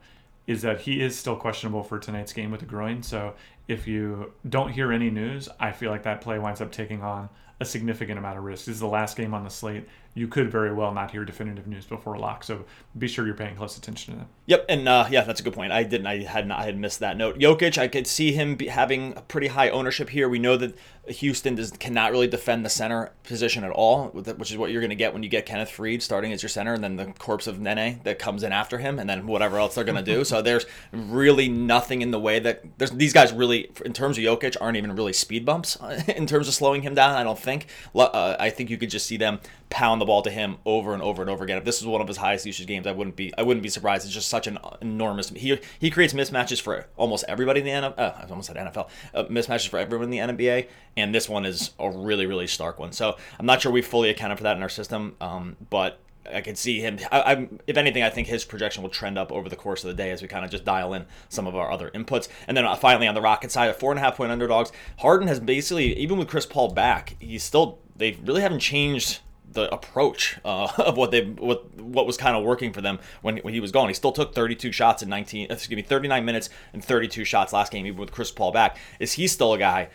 is 0.46 0.62
that 0.62 0.80
he 0.80 1.00
is 1.00 1.16
still 1.16 1.36
questionable 1.36 1.82
for 1.82 1.98
tonight's 1.98 2.32
game 2.32 2.50
with 2.50 2.60
the 2.60 2.66
groin. 2.66 3.02
So 3.02 3.34
if 3.68 3.86
you 3.86 4.32
don't 4.48 4.70
hear 4.70 4.92
any 4.92 5.10
news, 5.10 5.48
I 5.60 5.72
feel 5.72 5.90
like 5.90 6.02
that 6.04 6.22
play 6.22 6.38
winds 6.38 6.60
up 6.60 6.72
taking 6.72 7.02
on 7.02 7.28
a 7.60 7.64
significant 7.64 8.18
amount 8.18 8.38
of 8.38 8.44
risk. 8.44 8.64
This 8.64 8.74
is 8.74 8.80
the 8.80 8.86
last 8.86 9.16
game 9.16 9.34
on 9.34 9.44
the 9.44 9.50
slate. 9.50 9.86
You 10.12 10.26
could 10.26 10.50
very 10.50 10.72
well 10.72 10.92
not 10.92 11.12
hear 11.12 11.24
definitive 11.24 11.68
news 11.68 11.86
before 11.86 12.18
lock, 12.18 12.42
so 12.42 12.64
be 12.98 13.06
sure 13.06 13.24
you're 13.26 13.34
paying 13.34 13.54
close 13.54 13.78
attention 13.78 14.14
to 14.14 14.20
that. 14.20 14.26
Yep, 14.46 14.66
and 14.68 14.88
uh, 14.88 15.06
yeah, 15.08 15.22
that's 15.22 15.40
a 15.40 15.44
good 15.44 15.52
point. 15.52 15.70
I 15.70 15.84
didn't, 15.84 16.08
I 16.08 16.24
had 16.24 16.48
not, 16.48 16.58
I 16.58 16.64
had 16.64 16.76
missed 16.76 16.98
that 16.98 17.16
note. 17.16 17.38
Jokic, 17.38 17.78
I 17.78 17.86
could 17.86 18.08
see 18.08 18.32
him 18.32 18.58
having 18.58 19.16
a 19.16 19.22
pretty 19.22 19.46
high 19.46 19.68
ownership 19.68 20.10
here. 20.10 20.28
We 20.28 20.40
know 20.40 20.56
that 20.56 20.76
Houston 21.06 21.54
does 21.54 21.70
cannot 21.70 22.10
really 22.10 22.26
defend 22.26 22.64
the 22.64 22.68
center 22.68 23.12
position 23.22 23.64
at 23.64 23.70
all, 23.70 24.08
which 24.08 24.50
is 24.50 24.58
what 24.58 24.70
you're 24.70 24.80
going 24.80 24.90
to 24.90 24.96
get 24.96 25.12
when 25.12 25.22
you 25.22 25.28
get 25.28 25.46
Kenneth 25.46 25.70
Faried 25.70 26.02
starting 26.02 26.32
as 26.32 26.42
your 26.42 26.50
center, 26.50 26.74
and 26.74 26.82
then 26.82 26.96
the 26.96 27.06
corpse 27.18 27.46
of 27.46 27.60
Nene 27.60 28.00
that 28.02 28.18
comes 28.18 28.42
in 28.42 28.52
after 28.52 28.78
him, 28.78 28.98
and 28.98 29.08
then 29.08 29.26
whatever 29.26 29.58
else 29.58 29.76
they're 29.76 29.84
going 29.84 29.96
to 29.96 30.02
do. 30.02 30.24
so 30.30 30.42
there's 30.42 30.66
really 30.92 31.48
nothing 31.48 32.02
in 32.02 32.10
the 32.10 32.20
way 32.20 32.38
that 32.40 32.64
there's 32.78 32.90
these 32.90 33.12
guys 33.12 33.32
really, 33.32 33.70
in 33.84 33.92
terms 33.92 34.18
of 34.18 34.24
Jokic, 34.24 34.56
aren't 34.60 34.76
even 34.76 34.94
really 34.94 35.12
speed 35.12 35.44
bumps 35.44 35.76
in 36.08 36.26
terms 36.26 36.48
of 36.48 36.54
slowing 36.54 36.82
him 36.82 36.94
down. 36.94 37.14
I 37.14 37.22
don't 37.22 37.38
think. 37.38 37.66
Uh, 37.94 38.36
I 38.38 38.50
think 38.50 38.70
you 38.70 38.76
could 38.76 38.90
just 38.90 39.06
see 39.06 39.16
them 39.16 39.40
pound 39.70 39.99
the 40.00 40.06
ball 40.06 40.22
to 40.22 40.30
him 40.30 40.56
over 40.64 40.92
and 40.92 41.02
over 41.02 41.22
and 41.22 41.30
over 41.30 41.44
again. 41.44 41.58
If 41.58 41.64
this 41.64 41.80
was 41.80 41.86
one 41.86 42.00
of 42.00 42.08
his 42.08 42.16
highest 42.16 42.46
usage 42.46 42.66
games, 42.66 42.86
I 42.86 42.92
wouldn't 42.92 43.16
be 43.16 43.32
I 43.38 43.42
wouldn't 43.42 43.62
be 43.62 43.68
surprised. 43.68 44.04
It's 44.04 44.14
just 44.14 44.28
such 44.28 44.46
an 44.46 44.58
enormous. 44.80 45.30
He 45.30 45.58
he 45.78 45.90
creates 45.90 46.12
mismatches 46.12 46.60
for 46.60 46.86
almost 46.96 47.24
everybody 47.28 47.60
in 47.60 47.66
the 47.66 47.72
NFL. 47.72 47.98
Uh, 47.98 48.12
I 48.16 48.26
almost 48.28 48.48
said 48.48 48.56
NFL 48.56 48.88
uh, 49.14 49.24
mismatches 49.24 49.68
for 49.68 49.78
everyone 49.78 50.10
in 50.12 50.36
the 50.36 50.44
NBA, 50.44 50.68
and 50.96 51.14
this 51.14 51.28
one 51.28 51.44
is 51.44 51.72
a 51.78 51.90
really 51.90 52.26
really 52.26 52.46
stark 52.46 52.78
one. 52.78 52.92
So 52.92 53.16
I'm 53.38 53.46
not 53.46 53.62
sure 53.62 53.70
we 53.72 53.82
fully 53.82 54.10
accounted 54.10 54.38
for 54.38 54.44
that 54.44 54.56
in 54.56 54.62
our 54.62 54.68
system, 54.68 55.16
um, 55.20 55.56
but. 55.70 56.00
I 56.32 56.42
could 56.42 56.58
see 56.58 56.80
him. 56.80 56.98
I, 57.10 57.20
I, 57.20 57.48
if 57.66 57.76
anything, 57.76 58.02
I 58.02 58.10
think 58.10 58.28
his 58.28 58.44
projection 58.44 58.82
will 58.82 58.90
trend 58.90 59.18
up 59.18 59.32
over 59.32 59.48
the 59.48 59.56
course 59.56 59.82
of 59.82 59.88
the 59.88 59.94
day 59.94 60.10
as 60.10 60.22
we 60.22 60.28
kind 60.28 60.44
of 60.44 60.50
just 60.50 60.64
dial 60.64 60.92
in 60.92 61.06
some 61.28 61.46
of 61.46 61.56
our 61.56 61.72
other 61.72 61.90
inputs. 61.90 62.28
And 62.46 62.56
then 62.56 62.66
uh, 62.66 62.76
finally, 62.76 63.08
on 63.08 63.14
the 63.14 63.22
Rocket 63.22 63.50
side, 63.50 63.74
four 63.76 63.90
and 63.90 63.98
a 63.98 64.02
half 64.02 64.16
point 64.16 64.30
underdogs. 64.30 64.70
Harden 64.98 65.28
has 65.28 65.40
basically, 65.40 65.96
even 65.96 66.18
with 66.18 66.28
Chris 66.28 66.46
Paul 66.46 66.72
back, 66.72 67.16
he's 67.18 67.42
still. 67.42 67.78
They 67.96 68.12
really 68.22 68.42
haven't 68.42 68.60
changed 68.60 69.20
the 69.52 69.72
approach 69.72 70.38
uh, 70.44 70.68
of 70.78 70.96
what 70.96 71.10
they 71.10 71.24
what 71.24 71.74
what 71.80 72.06
was 72.06 72.16
kind 72.16 72.36
of 72.36 72.44
working 72.44 72.72
for 72.72 72.80
them 72.80 72.98
when, 73.22 73.38
when 73.38 73.54
he 73.54 73.60
was 73.60 73.72
gone. 73.72 73.88
He 73.88 73.94
still 73.94 74.12
took 74.12 74.34
32 74.34 74.72
shots 74.72 75.02
in 75.02 75.08
19 75.08 75.50
excuse 75.50 75.76
me 75.76 75.82
39 75.82 76.24
minutes 76.24 76.50
and 76.72 76.84
32 76.84 77.24
shots 77.24 77.52
last 77.52 77.72
game 77.72 77.86
even 77.86 77.98
with 77.98 78.12
Chris 78.12 78.30
Paul 78.30 78.52
back. 78.52 78.76
Is 78.98 79.14
he 79.14 79.26
still 79.26 79.52
a 79.52 79.58
guy 79.58 79.88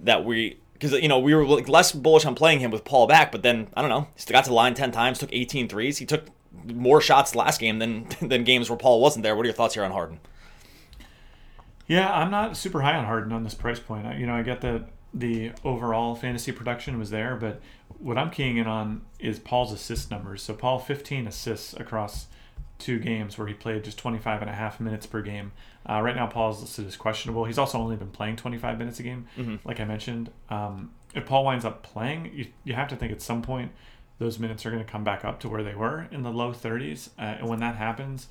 that 0.00 0.24
we 0.24 0.60
because 0.80 0.92
you 0.92 1.08
know 1.08 1.18
we 1.18 1.34
were 1.34 1.44
like 1.44 1.68
less 1.68 1.92
bullish 1.92 2.24
on 2.24 2.34
playing 2.34 2.60
him 2.60 2.70
with 2.70 2.84
Paul 2.84 3.06
back, 3.06 3.32
but 3.32 3.42
then 3.42 3.68
I 3.74 3.82
don't 3.82 3.90
know, 3.90 4.08
he 4.14 4.20
still 4.20 4.32
got 4.32 4.44
to 4.44 4.50
the 4.50 4.54
line 4.54 4.74
10 4.74 4.92
times, 4.92 5.18
took 5.18 5.32
18 5.32 5.68
threes. 5.68 5.98
He 5.98 6.06
took 6.06 6.26
more 6.64 7.00
shots 7.00 7.34
last 7.34 7.60
game 7.60 7.78
than 7.78 8.06
than 8.22 8.44
games 8.44 8.70
where 8.70 8.78
Paul 8.78 9.00
wasn't 9.00 9.22
there. 9.22 9.36
What 9.36 9.42
are 9.42 9.48
your 9.48 9.54
thoughts 9.54 9.74
here 9.74 9.84
on 9.84 9.92
Harden? 9.92 10.20
Yeah, 11.86 12.12
I'm 12.12 12.30
not 12.30 12.56
super 12.56 12.82
high 12.82 12.94
on 12.94 13.04
Harden 13.04 13.32
on 13.32 13.42
this 13.42 13.54
price 13.54 13.80
point. 13.80 14.18
You 14.18 14.26
know, 14.26 14.34
I 14.34 14.42
get 14.42 14.60
that 14.60 14.88
the 15.12 15.52
overall 15.64 16.14
fantasy 16.14 16.52
production 16.52 16.98
was 16.98 17.10
there, 17.10 17.36
but 17.36 17.60
what 17.98 18.16
I'm 18.16 18.30
keying 18.30 18.56
in 18.58 18.66
on 18.66 19.02
is 19.18 19.38
Paul's 19.38 19.72
assist 19.72 20.10
numbers. 20.10 20.42
So 20.42 20.54
Paul 20.54 20.78
15 20.78 21.26
assists 21.26 21.74
across 21.74 22.26
two 22.78 22.98
games 22.98 23.36
where 23.36 23.46
he 23.46 23.52
played 23.54 23.84
just 23.84 23.98
25 23.98 24.40
and 24.40 24.48
a 24.50 24.54
half 24.54 24.80
minutes 24.80 25.06
per 25.06 25.20
game. 25.20 25.52
Uh, 25.88 26.00
right 26.00 26.16
now, 26.16 26.26
Paul's 26.26 26.56
is 26.58 26.62
listed 26.62 26.86
as 26.86 26.96
questionable. 26.96 27.44
He's 27.44 27.58
also 27.58 27.78
only 27.78 27.96
been 27.96 28.10
playing 28.10 28.36
25 28.36 28.78
minutes 28.78 29.00
a 29.00 29.02
game, 29.02 29.26
Mm-hmm. 29.36 29.56
like 29.68 29.80
I 29.80 29.84
mentioned. 29.84 30.30
Um, 30.48 30.92
if 31.14 31.26
Paul 31.26 31.44
winds 31.44 31.64
up 31.64 31.82
playing, 31.82 32.30
you, 32.34 32.46
you 32.64 32.74
have 32.74 32.88
to 32.88 32.96
think 32.96 33.12
at 33.12 33.20
some 33.20 33.42
point 33.42 33.72
those 34.18 34.38
minutes 34.38 34.64
are 34.64 34.70
going 34.70 34.84
to 34.84 34.90
come 34.90 35.02
back 35.04 35.24
up 35.24 35.40
to 35.40 35.48
where 35.48 35.62
they 35.62 35.74
were 35.74 36.06
in 36.10 36.22
the 36.22 36.30
low 36.30 36.52
30s. 36.52 37.08
Uh, 37.18 37.22
and 37.22 37.48
when 37.48 37.58
that 37.60 37.74
happens, 37.76 38.28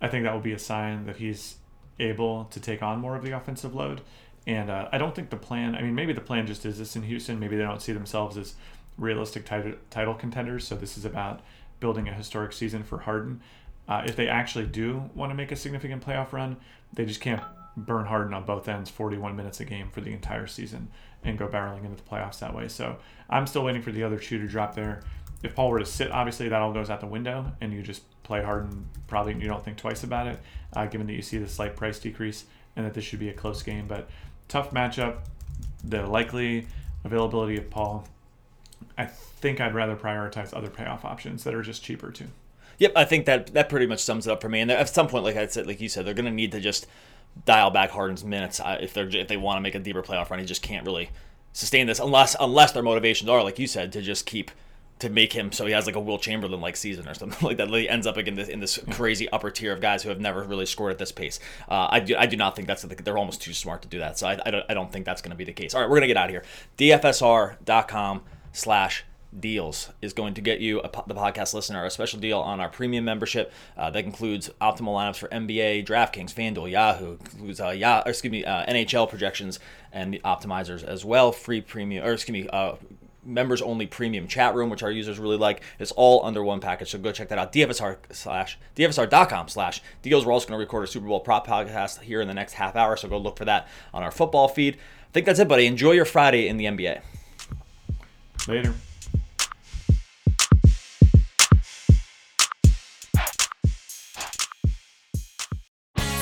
I 0.00 0.08
think 0.08 0.24
that 0.24 0.34
will 0.34 0.40
be 0.40 0.52
a 0.52 0.58
sign 0.58 1.06
that 1.06 1.16
he's 1.16 1.56
able 1.98 2.44
to 2.46 2.60
take 2.60 2.82
on 2.82 2.98
more 3.00 3.16
of 3.16 3.22
the 3.24 3.32
offensive 3.32 3.74
load. 3.74 4.00
And 4.46 4.70
uh, 4.70 4.88
I 4.90 4.98
don't 4.98 5.14
think 5.14 5.30
the 5.30 5.36
plan, 5.36 5.74
I 5.74 5.82
mean, 5.82 5.94
maybe 5.94 6.12
the 6.12 6.20
plan 6.20 6.46
just 6.46 6.64
is 6.64 6.78
this 6.78 6.96
in 6.96 7.02
Houston. 7.02 7.38
Maybe 7.38 7.56
they 7.56 7.62
don't 7.62 7.82
see 7.82 7.92
themselves 7.92 8.36
as 8.36 8.54
realistic 8.96 9.44
title, 9.44 9.74
title 9.90 10.14
contenders. 10.14 10.66
So 10.66 10.74
this 10.74 10.96
is 10.96 11.04
about 11.04 11.40
building 11.78 12.08
a 12.08 12.12
historic 12.12 12.52
season 12.52 12.82
for 12.82 12.98
Harden. 12.98 13.40
Uh, 13.88 14.02
if 14.06 14.16
they 14.16 14.28
actually 14.28 14.66
do 14.66 15.10
want 15.14 15.30
to 15.30 15.34
make 15.34 15.52
a 15.52 15.56
significant 15.56 16.04
playoff 16.04 16.32
run, 16.32 16.56
they 16.92 17.04
just 17.04 17.20
can't 17.20 17.42
burn 17.76 18.06
Harden 18.06 18.34
on 18.34 18.44
both 18.44 18.68
ends 18.68 18.90
41 18.90 19.36
minutes 19.36 19.60
a 19.60 19.64
game 19.64 19.90
for 19.90 20.00
the 20.00 20.12
entire 20.12 20.46
season 20.46 20.88
and 21.24 21.38
go 21.38 21.46
barreling 21.46 21.84
into 21.84 21.96
the 21.96 22.08
playoffs 22.08 22.38
that 22.40 22.54
way. 22.54 22.68
So 22.68 22.96
I'm 23.28 23.46
still 23.46 23.64
waiting 23.64 23.82
for 23.82 23.92
the 23.92 24.02
other 24.02 24.20
shoe 24.20 24.38
to 24.38 24.46
drop 24.46 24.74
there. 24.74 25.02
If 25.42 25.54
Paul 25.54 25.70
were 25.70 25.78
to 25.78 25.86
sit, 25.86 26.10
obviously 26.10 26.48
that 26.48 26.60
all 26.60 26.72
goes 26.72 26.90
out 26.90 27.00
the 27.00 27.06
window 27.06 27.52
and 27.60 27.72
you 27.72 27.82
just 27.82 28.02
play 28.22 28.42
Harden. 28.42 28.88
Probably 29.06 29.34
you 29.34 29.48
don't 29.48 29.64
think 29.64 29.76
twice 29.76 30.04
about 30.04 30.26
it, 30.26 30.40
uh, 30.74 30.86
given 30.86 31.06
that 31.06 31.14
you 31.14 31.22
see 31.22 31.38
the 31.38 31.48
slight 31.48 31.76
price 31.76 31.98
decrease 31.98 32.44
and 32.76 32.86
that 32.86 32.94
this 32.94 33.04
should 33.04 33.18
be 33.18 33.28
a 33.28 33.34
close 33.34 33.62
game. 33.62 33.86
But 33.86 34.08
tough 34.48 34.70
matchup. 34.70 35.18
The 35.82 36.06
likely 36.06 36.66
availability 37.04 37.56
of 37.56 37.70
Paul. 37.70 38.06
I 38.98 39.06
think 39.06 39.60
I'd 39.60 39.74
rather 39.74 39.96
prioritize 39.96 40.54
other 40.56 40.70
payoff 40.70 41.04
options 41.04 41.44
that 41.44 41.54
are 41.54 41.62
just 41.62 41.82
cheaper 41.82 42.10
too. 42.10 42.28
Yep, 42.78 42.92
I 42.96 43.04
think 43.04 43.26
that 43.26 43.48
that 43.54 43.68
pretty 43.68 43.86
much 43.86 44.00
sums 44.00 44.26
it 44.26 44.30
up 44.30 44.40
for 44.40 44.48
me. 44.48 44.60
And 44.60 44.70
at 44.70 44.88
some 44.88 45.06
point, 45.06 45.24
like 45.24 45.36
I 45.36 45.46
said, 45.46 45.66
like 45.66 45.80
you 45.80 45.88
said, 45.88 46.06
they're 46.06 46.14
going 46.14 46.24
to 46.24 46.30
need 46.30 46.52
to 46.52 46.60
just 46.60 46.86
dial 47.44 47.70
back 47.70 47.90
Harden's 47.90 48.24
minutes 48.24 48.58
uh, 48.60 48.78
if 48.80 48.94
they're 48.94 49.08
if 49.08 49.28
they 49.28 49.36
want 49.36 49.58
to 49.58 49.60
make 49.60 49.74
a 49.74 49.78
deeper 49.78 50.02
playoff 50.02 50.30
run. 50.30 50.40
He 50.40 50.46
just 50.46 50.62
can't 50.62 50.86
really 50.86 51.10
sustain 51.52 51.86
this 51.86 51.98
unless 51.98 52.36
unless 52.40 52.72
their 52.72 52.82
motivations 52.82 53.28
are, 53.28 53.42
like 53.42 53.58
you 53.58 53.66
said, 53.66 53.92
to 53.92 54.02
just 54.02 54.26
keep 54.26 54.50
to 55.00 55.08
make 55.08 55.32
him 55.32 55.50
so 55.50 55.66
he 55.66 55.72
has 55.72 55.86
like 55.86 55.96
a 55.96 56.00
Wilt 56.00 56.22
Chamberlain 56.22 56.60
like 56.60 56.76
season 56.76 57.08
or 57.08 57.14
something 57.14 57.46
like 57.46 57.56
that. 57.56 57.68
He 57.68 57.88
ends 57.88 58.06
up 58.06 58.16
like 58.16 58.26
in 58.26 58.36
this 58.36 58.48
in 58.48 58.60
this 58.60 58.78
crazy 58.90 59.28
upper 59.30 59.50
tier 59.50 59.72
of 59.72 59.80
guys 59.80 60.02
who 60.02 60.08
have 60.08 60.20
never 60.20 60.42
really 60.44 60.66
scored 60.66 60.92
at 60.92 60.98
this 60.98 61.12
pace. 61.12 61.40
Uh, 61.68 61.88
I 61.90 62.00
do 62.00 62.16
I 62.16 62.26
do 62.26 62.36
not 62.36 62.56
think 62.56 62.68
that's 62.68 62.82
the, 62.82 62.94
they're 62.94 63.18
almost 63.18 63.42
too 63.42 63.52
smart 63.52 63.82
to 63.82 63.88
do 63.88 63.98
that. 63.98 64.18
So 64.18 64.28
I, 64.28 64.38
I 64.44 64.50
don't 64.50 64.64
I 64.68 64.74
don't 64.74 64.92
think 64.92 65.04
that's 65.04 65.22
going 65.22 65.32
to 65.32 65.36
be 65.36 65.44
the 65.44 65.52
case. 65.52 65.74
All 65.74 65.80
right, 65.80 65.90
we're 65.90 65.96
gonna 65.96 66.06
get 66.06 66.16
out 66.16 66.26
of 66.26 66.30
here. 66.30 66.44
DFSR.com 66.78 68.22
slash 68.52 69.04
deals 69.38 69.90
is 70.02 70.12
going 70.12 70.34
to 70.34 70.40
get 70.40 70.60
you 70.60 70.82
the 70.82 71.14
podcast 71.14 71.54
listener 71.54 71.84
a 71.84 71.90
special 71.90 72.18
deal 72.18 72.40
on 72.40 72.58
our 72.58 72.68
premium 72.68 73.04
membership 73.04 73.52
uh, 73.76 73.88
that 73.90 74.04
includes 74.04 74.50
optimal 74.60 74.94
lineups 74.94 75.18
for 75.18 75.28
NBA, 75.28 75.86
DraftKings, 75.86 76.34
FanDuel, 76.34 76.70
Yahoo, 76.70 77.12
includes 77.12 77.60
uh, 77.60 78.02
excuse 78.06 78.30
me, 78.30 78.44
uh, 78.44 78.66
NHL 78.66 79.08
projections 79.08 79.60
and 79.92 80.12
the 80.12 80.18
optimizers 80.24 80.82
as 80.82 81.04
well. 81.04 81.30
Free 81.32 81.60
premium, 81.60 82.04
or 82.04 82.12
excuse 82.12 82.44
me, 82.44 82.48
uh, 82.48 82.74
members 83.24 83.60
only 83.62 83.86
premium 83.86 84.26
chat 84.26 84.54
room, 84.54 84.70
which 84.70 84.82
our 84.82 84.90
users 84.90 85.18
really 85.18 85.36
like. 85.36 85.62
It's 85.78 85.92
all 85.92 86.24
under 86.24 86.42
one 86.42 86.60
package, 86.60 86.90
so 86.90 86.98
go 86.98 87.12
check 87.12 87.28
that 87.28 87.38
out. 87.38 87.52
DFSR 87.52 87.98
slash 88.10 88.58
DFSR.com 88.76 89.48
slash 89.48 89.82
deals. 90.02 90.24
We're 90.24 90.32
also 90.32 90.48
going 90.48 90.58
to 90.58 90.64
record 90.64 90.84
a 90.84 90.86
Super 90.86 91.06
Bowl 91.06 91.20
prop 91.20 91.46
podcast 91.46 92.00
here 92.00 92.20
in 92.20 92.28
the 92.28 92.34
next 92.34 92.54
half 92.54 92.76
hour, 92.76 92.96
so 92.96 93.08
go 93.08 93.18
look 93.18 93.36
for 93.36 93.44
that 93.44 93.68
on 93.92 94.02
our 94.02 94.10
football 94.10 94.48
feed. 94.48 94.76
I 94.76 95.12
think 95.12 95.26
that's 95.26 95.38
it, 95.38 95.48
buddy. 95.48 95.66
Enjoy 95.66 95.92
your 95.92 96.04
Friday 96.04 96.48
in 96.48 96.56
the 96.56 96.66
NBA. 96.66 97.02
Later. 98.48 98.74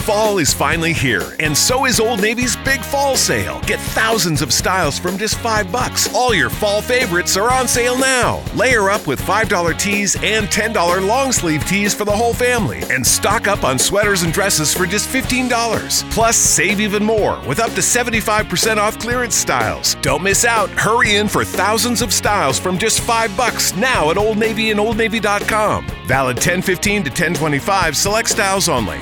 Fall 0.08 0.38
is 0.38 0.54
finally 0.54 0.94
here, 0.94 1.36
and 1.38 1.54
so 1.54 1.84
is 1.84 2.00
Old 2.00 2.22
Navy's 2.22 2.56
Big 2.56 2.80
Fall 2.80 3.14
Sale. 3.14 3.60
Get 3.66 3.78
thousands 3.78 4.40
of 4.40 4.54
styles 4.54 4.98
from 4.98 5.18
just 5.18 5.36
five 5.36 5.70
bucks. 5.70 6.10
All 6.14 6.32
your 6.32 6.48
fall 6.48 6.80
favorites 6.80 7.36
are 7.36 7.52
on 7.52 7.68
sale 7.68 7.98
now. 7.98 8.42
Layer 8.54 8.88
up 8.88 9.06
with 9.06 9.20
$5 9.20 9.78
tees 9.78 10.16
and 10.22 10.46
$10 10.46 11.06
long 11.06 11.30
sleeve 11.30 11.62
tees 11.66 11.92
for 11.92 12.06
the 12.06 12.16
whole 12.16 12.32
family, 12.32 12.80
and 12.90 13.06
stock 13.06 13.48
up 13.48 13.64
on 13.64 13.78
sweaters 13.78 14.22
and 14.22 14.32
dresses 14.32 14.72
for 14.72 14.86
just 14.86 15.10
$15. 15.10 16.10
Plus, 16.10 16.38
save 16.38 16.80
even 16.80 17.04
more 17.04 17.38
with 17.46 17.60
up 17.60 17.72
to 17.72 17.82
75% 17.82 18.78
off 18.78 18.98
clearance 18.98 19.34
styles. 19.34 19.94
Don't 19.96 20.22
miss 20.22 20.46
out. 20.46 20.70
Hurry 20.70 21.16
in 21.16 21.28
for 21.28 21.44
thousands 21.44 22.00
of 22.00 22.14
styles 22.14 22.58
from 22.58 22.78
just 22.78 23.00
five 23.00 23.36
bucks 23.36 23.76
now 23.76 24.10
at 24.10 24.16
Old 24.16 24.38
Navy 24.38 24.70
and 24.70 24.80
OldNavy.com. 24.80 25.86
Valid 26.06 26.36
1015 26.36 27.02
to 27.02 27.10
1025, 27.10 27.94
select 27.94 28.30
styles 28.30 28.70
only. 28.70 28.98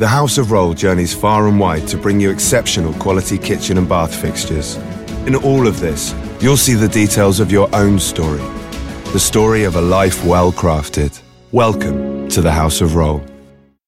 The 0.00 0.08
House 0.08 0.38
of 0.38 0.46
Rohl 0.46 0.74
journeys 0.74 1.12
far 1.12 1.46
and 1.46 1.60
wide 1.60 1.86
to 1.88 1.98
bring 1.98 2.20
you 2.20 2.30
exceptional 2.30 2.94
quality 2.94 3.36
kitchen 3.36 3.76
and 3.76 3.86
bath 3.86 4.14
fixtures. 4.14 4.76
In 5.26 5.34
all 5.34 5.66
of 5.66 5.78
this, 5.78 6.14
you'll 6.40 6.56
see 6.56 6.72
the 6.72 6.88
details 6.88 7.38
of 7.38 7.52
your 7.52 7.68
own 7.76 7.98
story. 7.98 8.40
The 9.12 9.20
story 9.20 9.64
of 9.64 9.76
a 9.76 9.80
life 9.82 10.24
well 10.24 10.52
crafted. 10.52 11.20
Welcome 11.52 12.30
to 12.30 12.40
the 12.40 12.50
House 12.50 12.80
of 12.80 12.92
Rohl. 12.92 13.20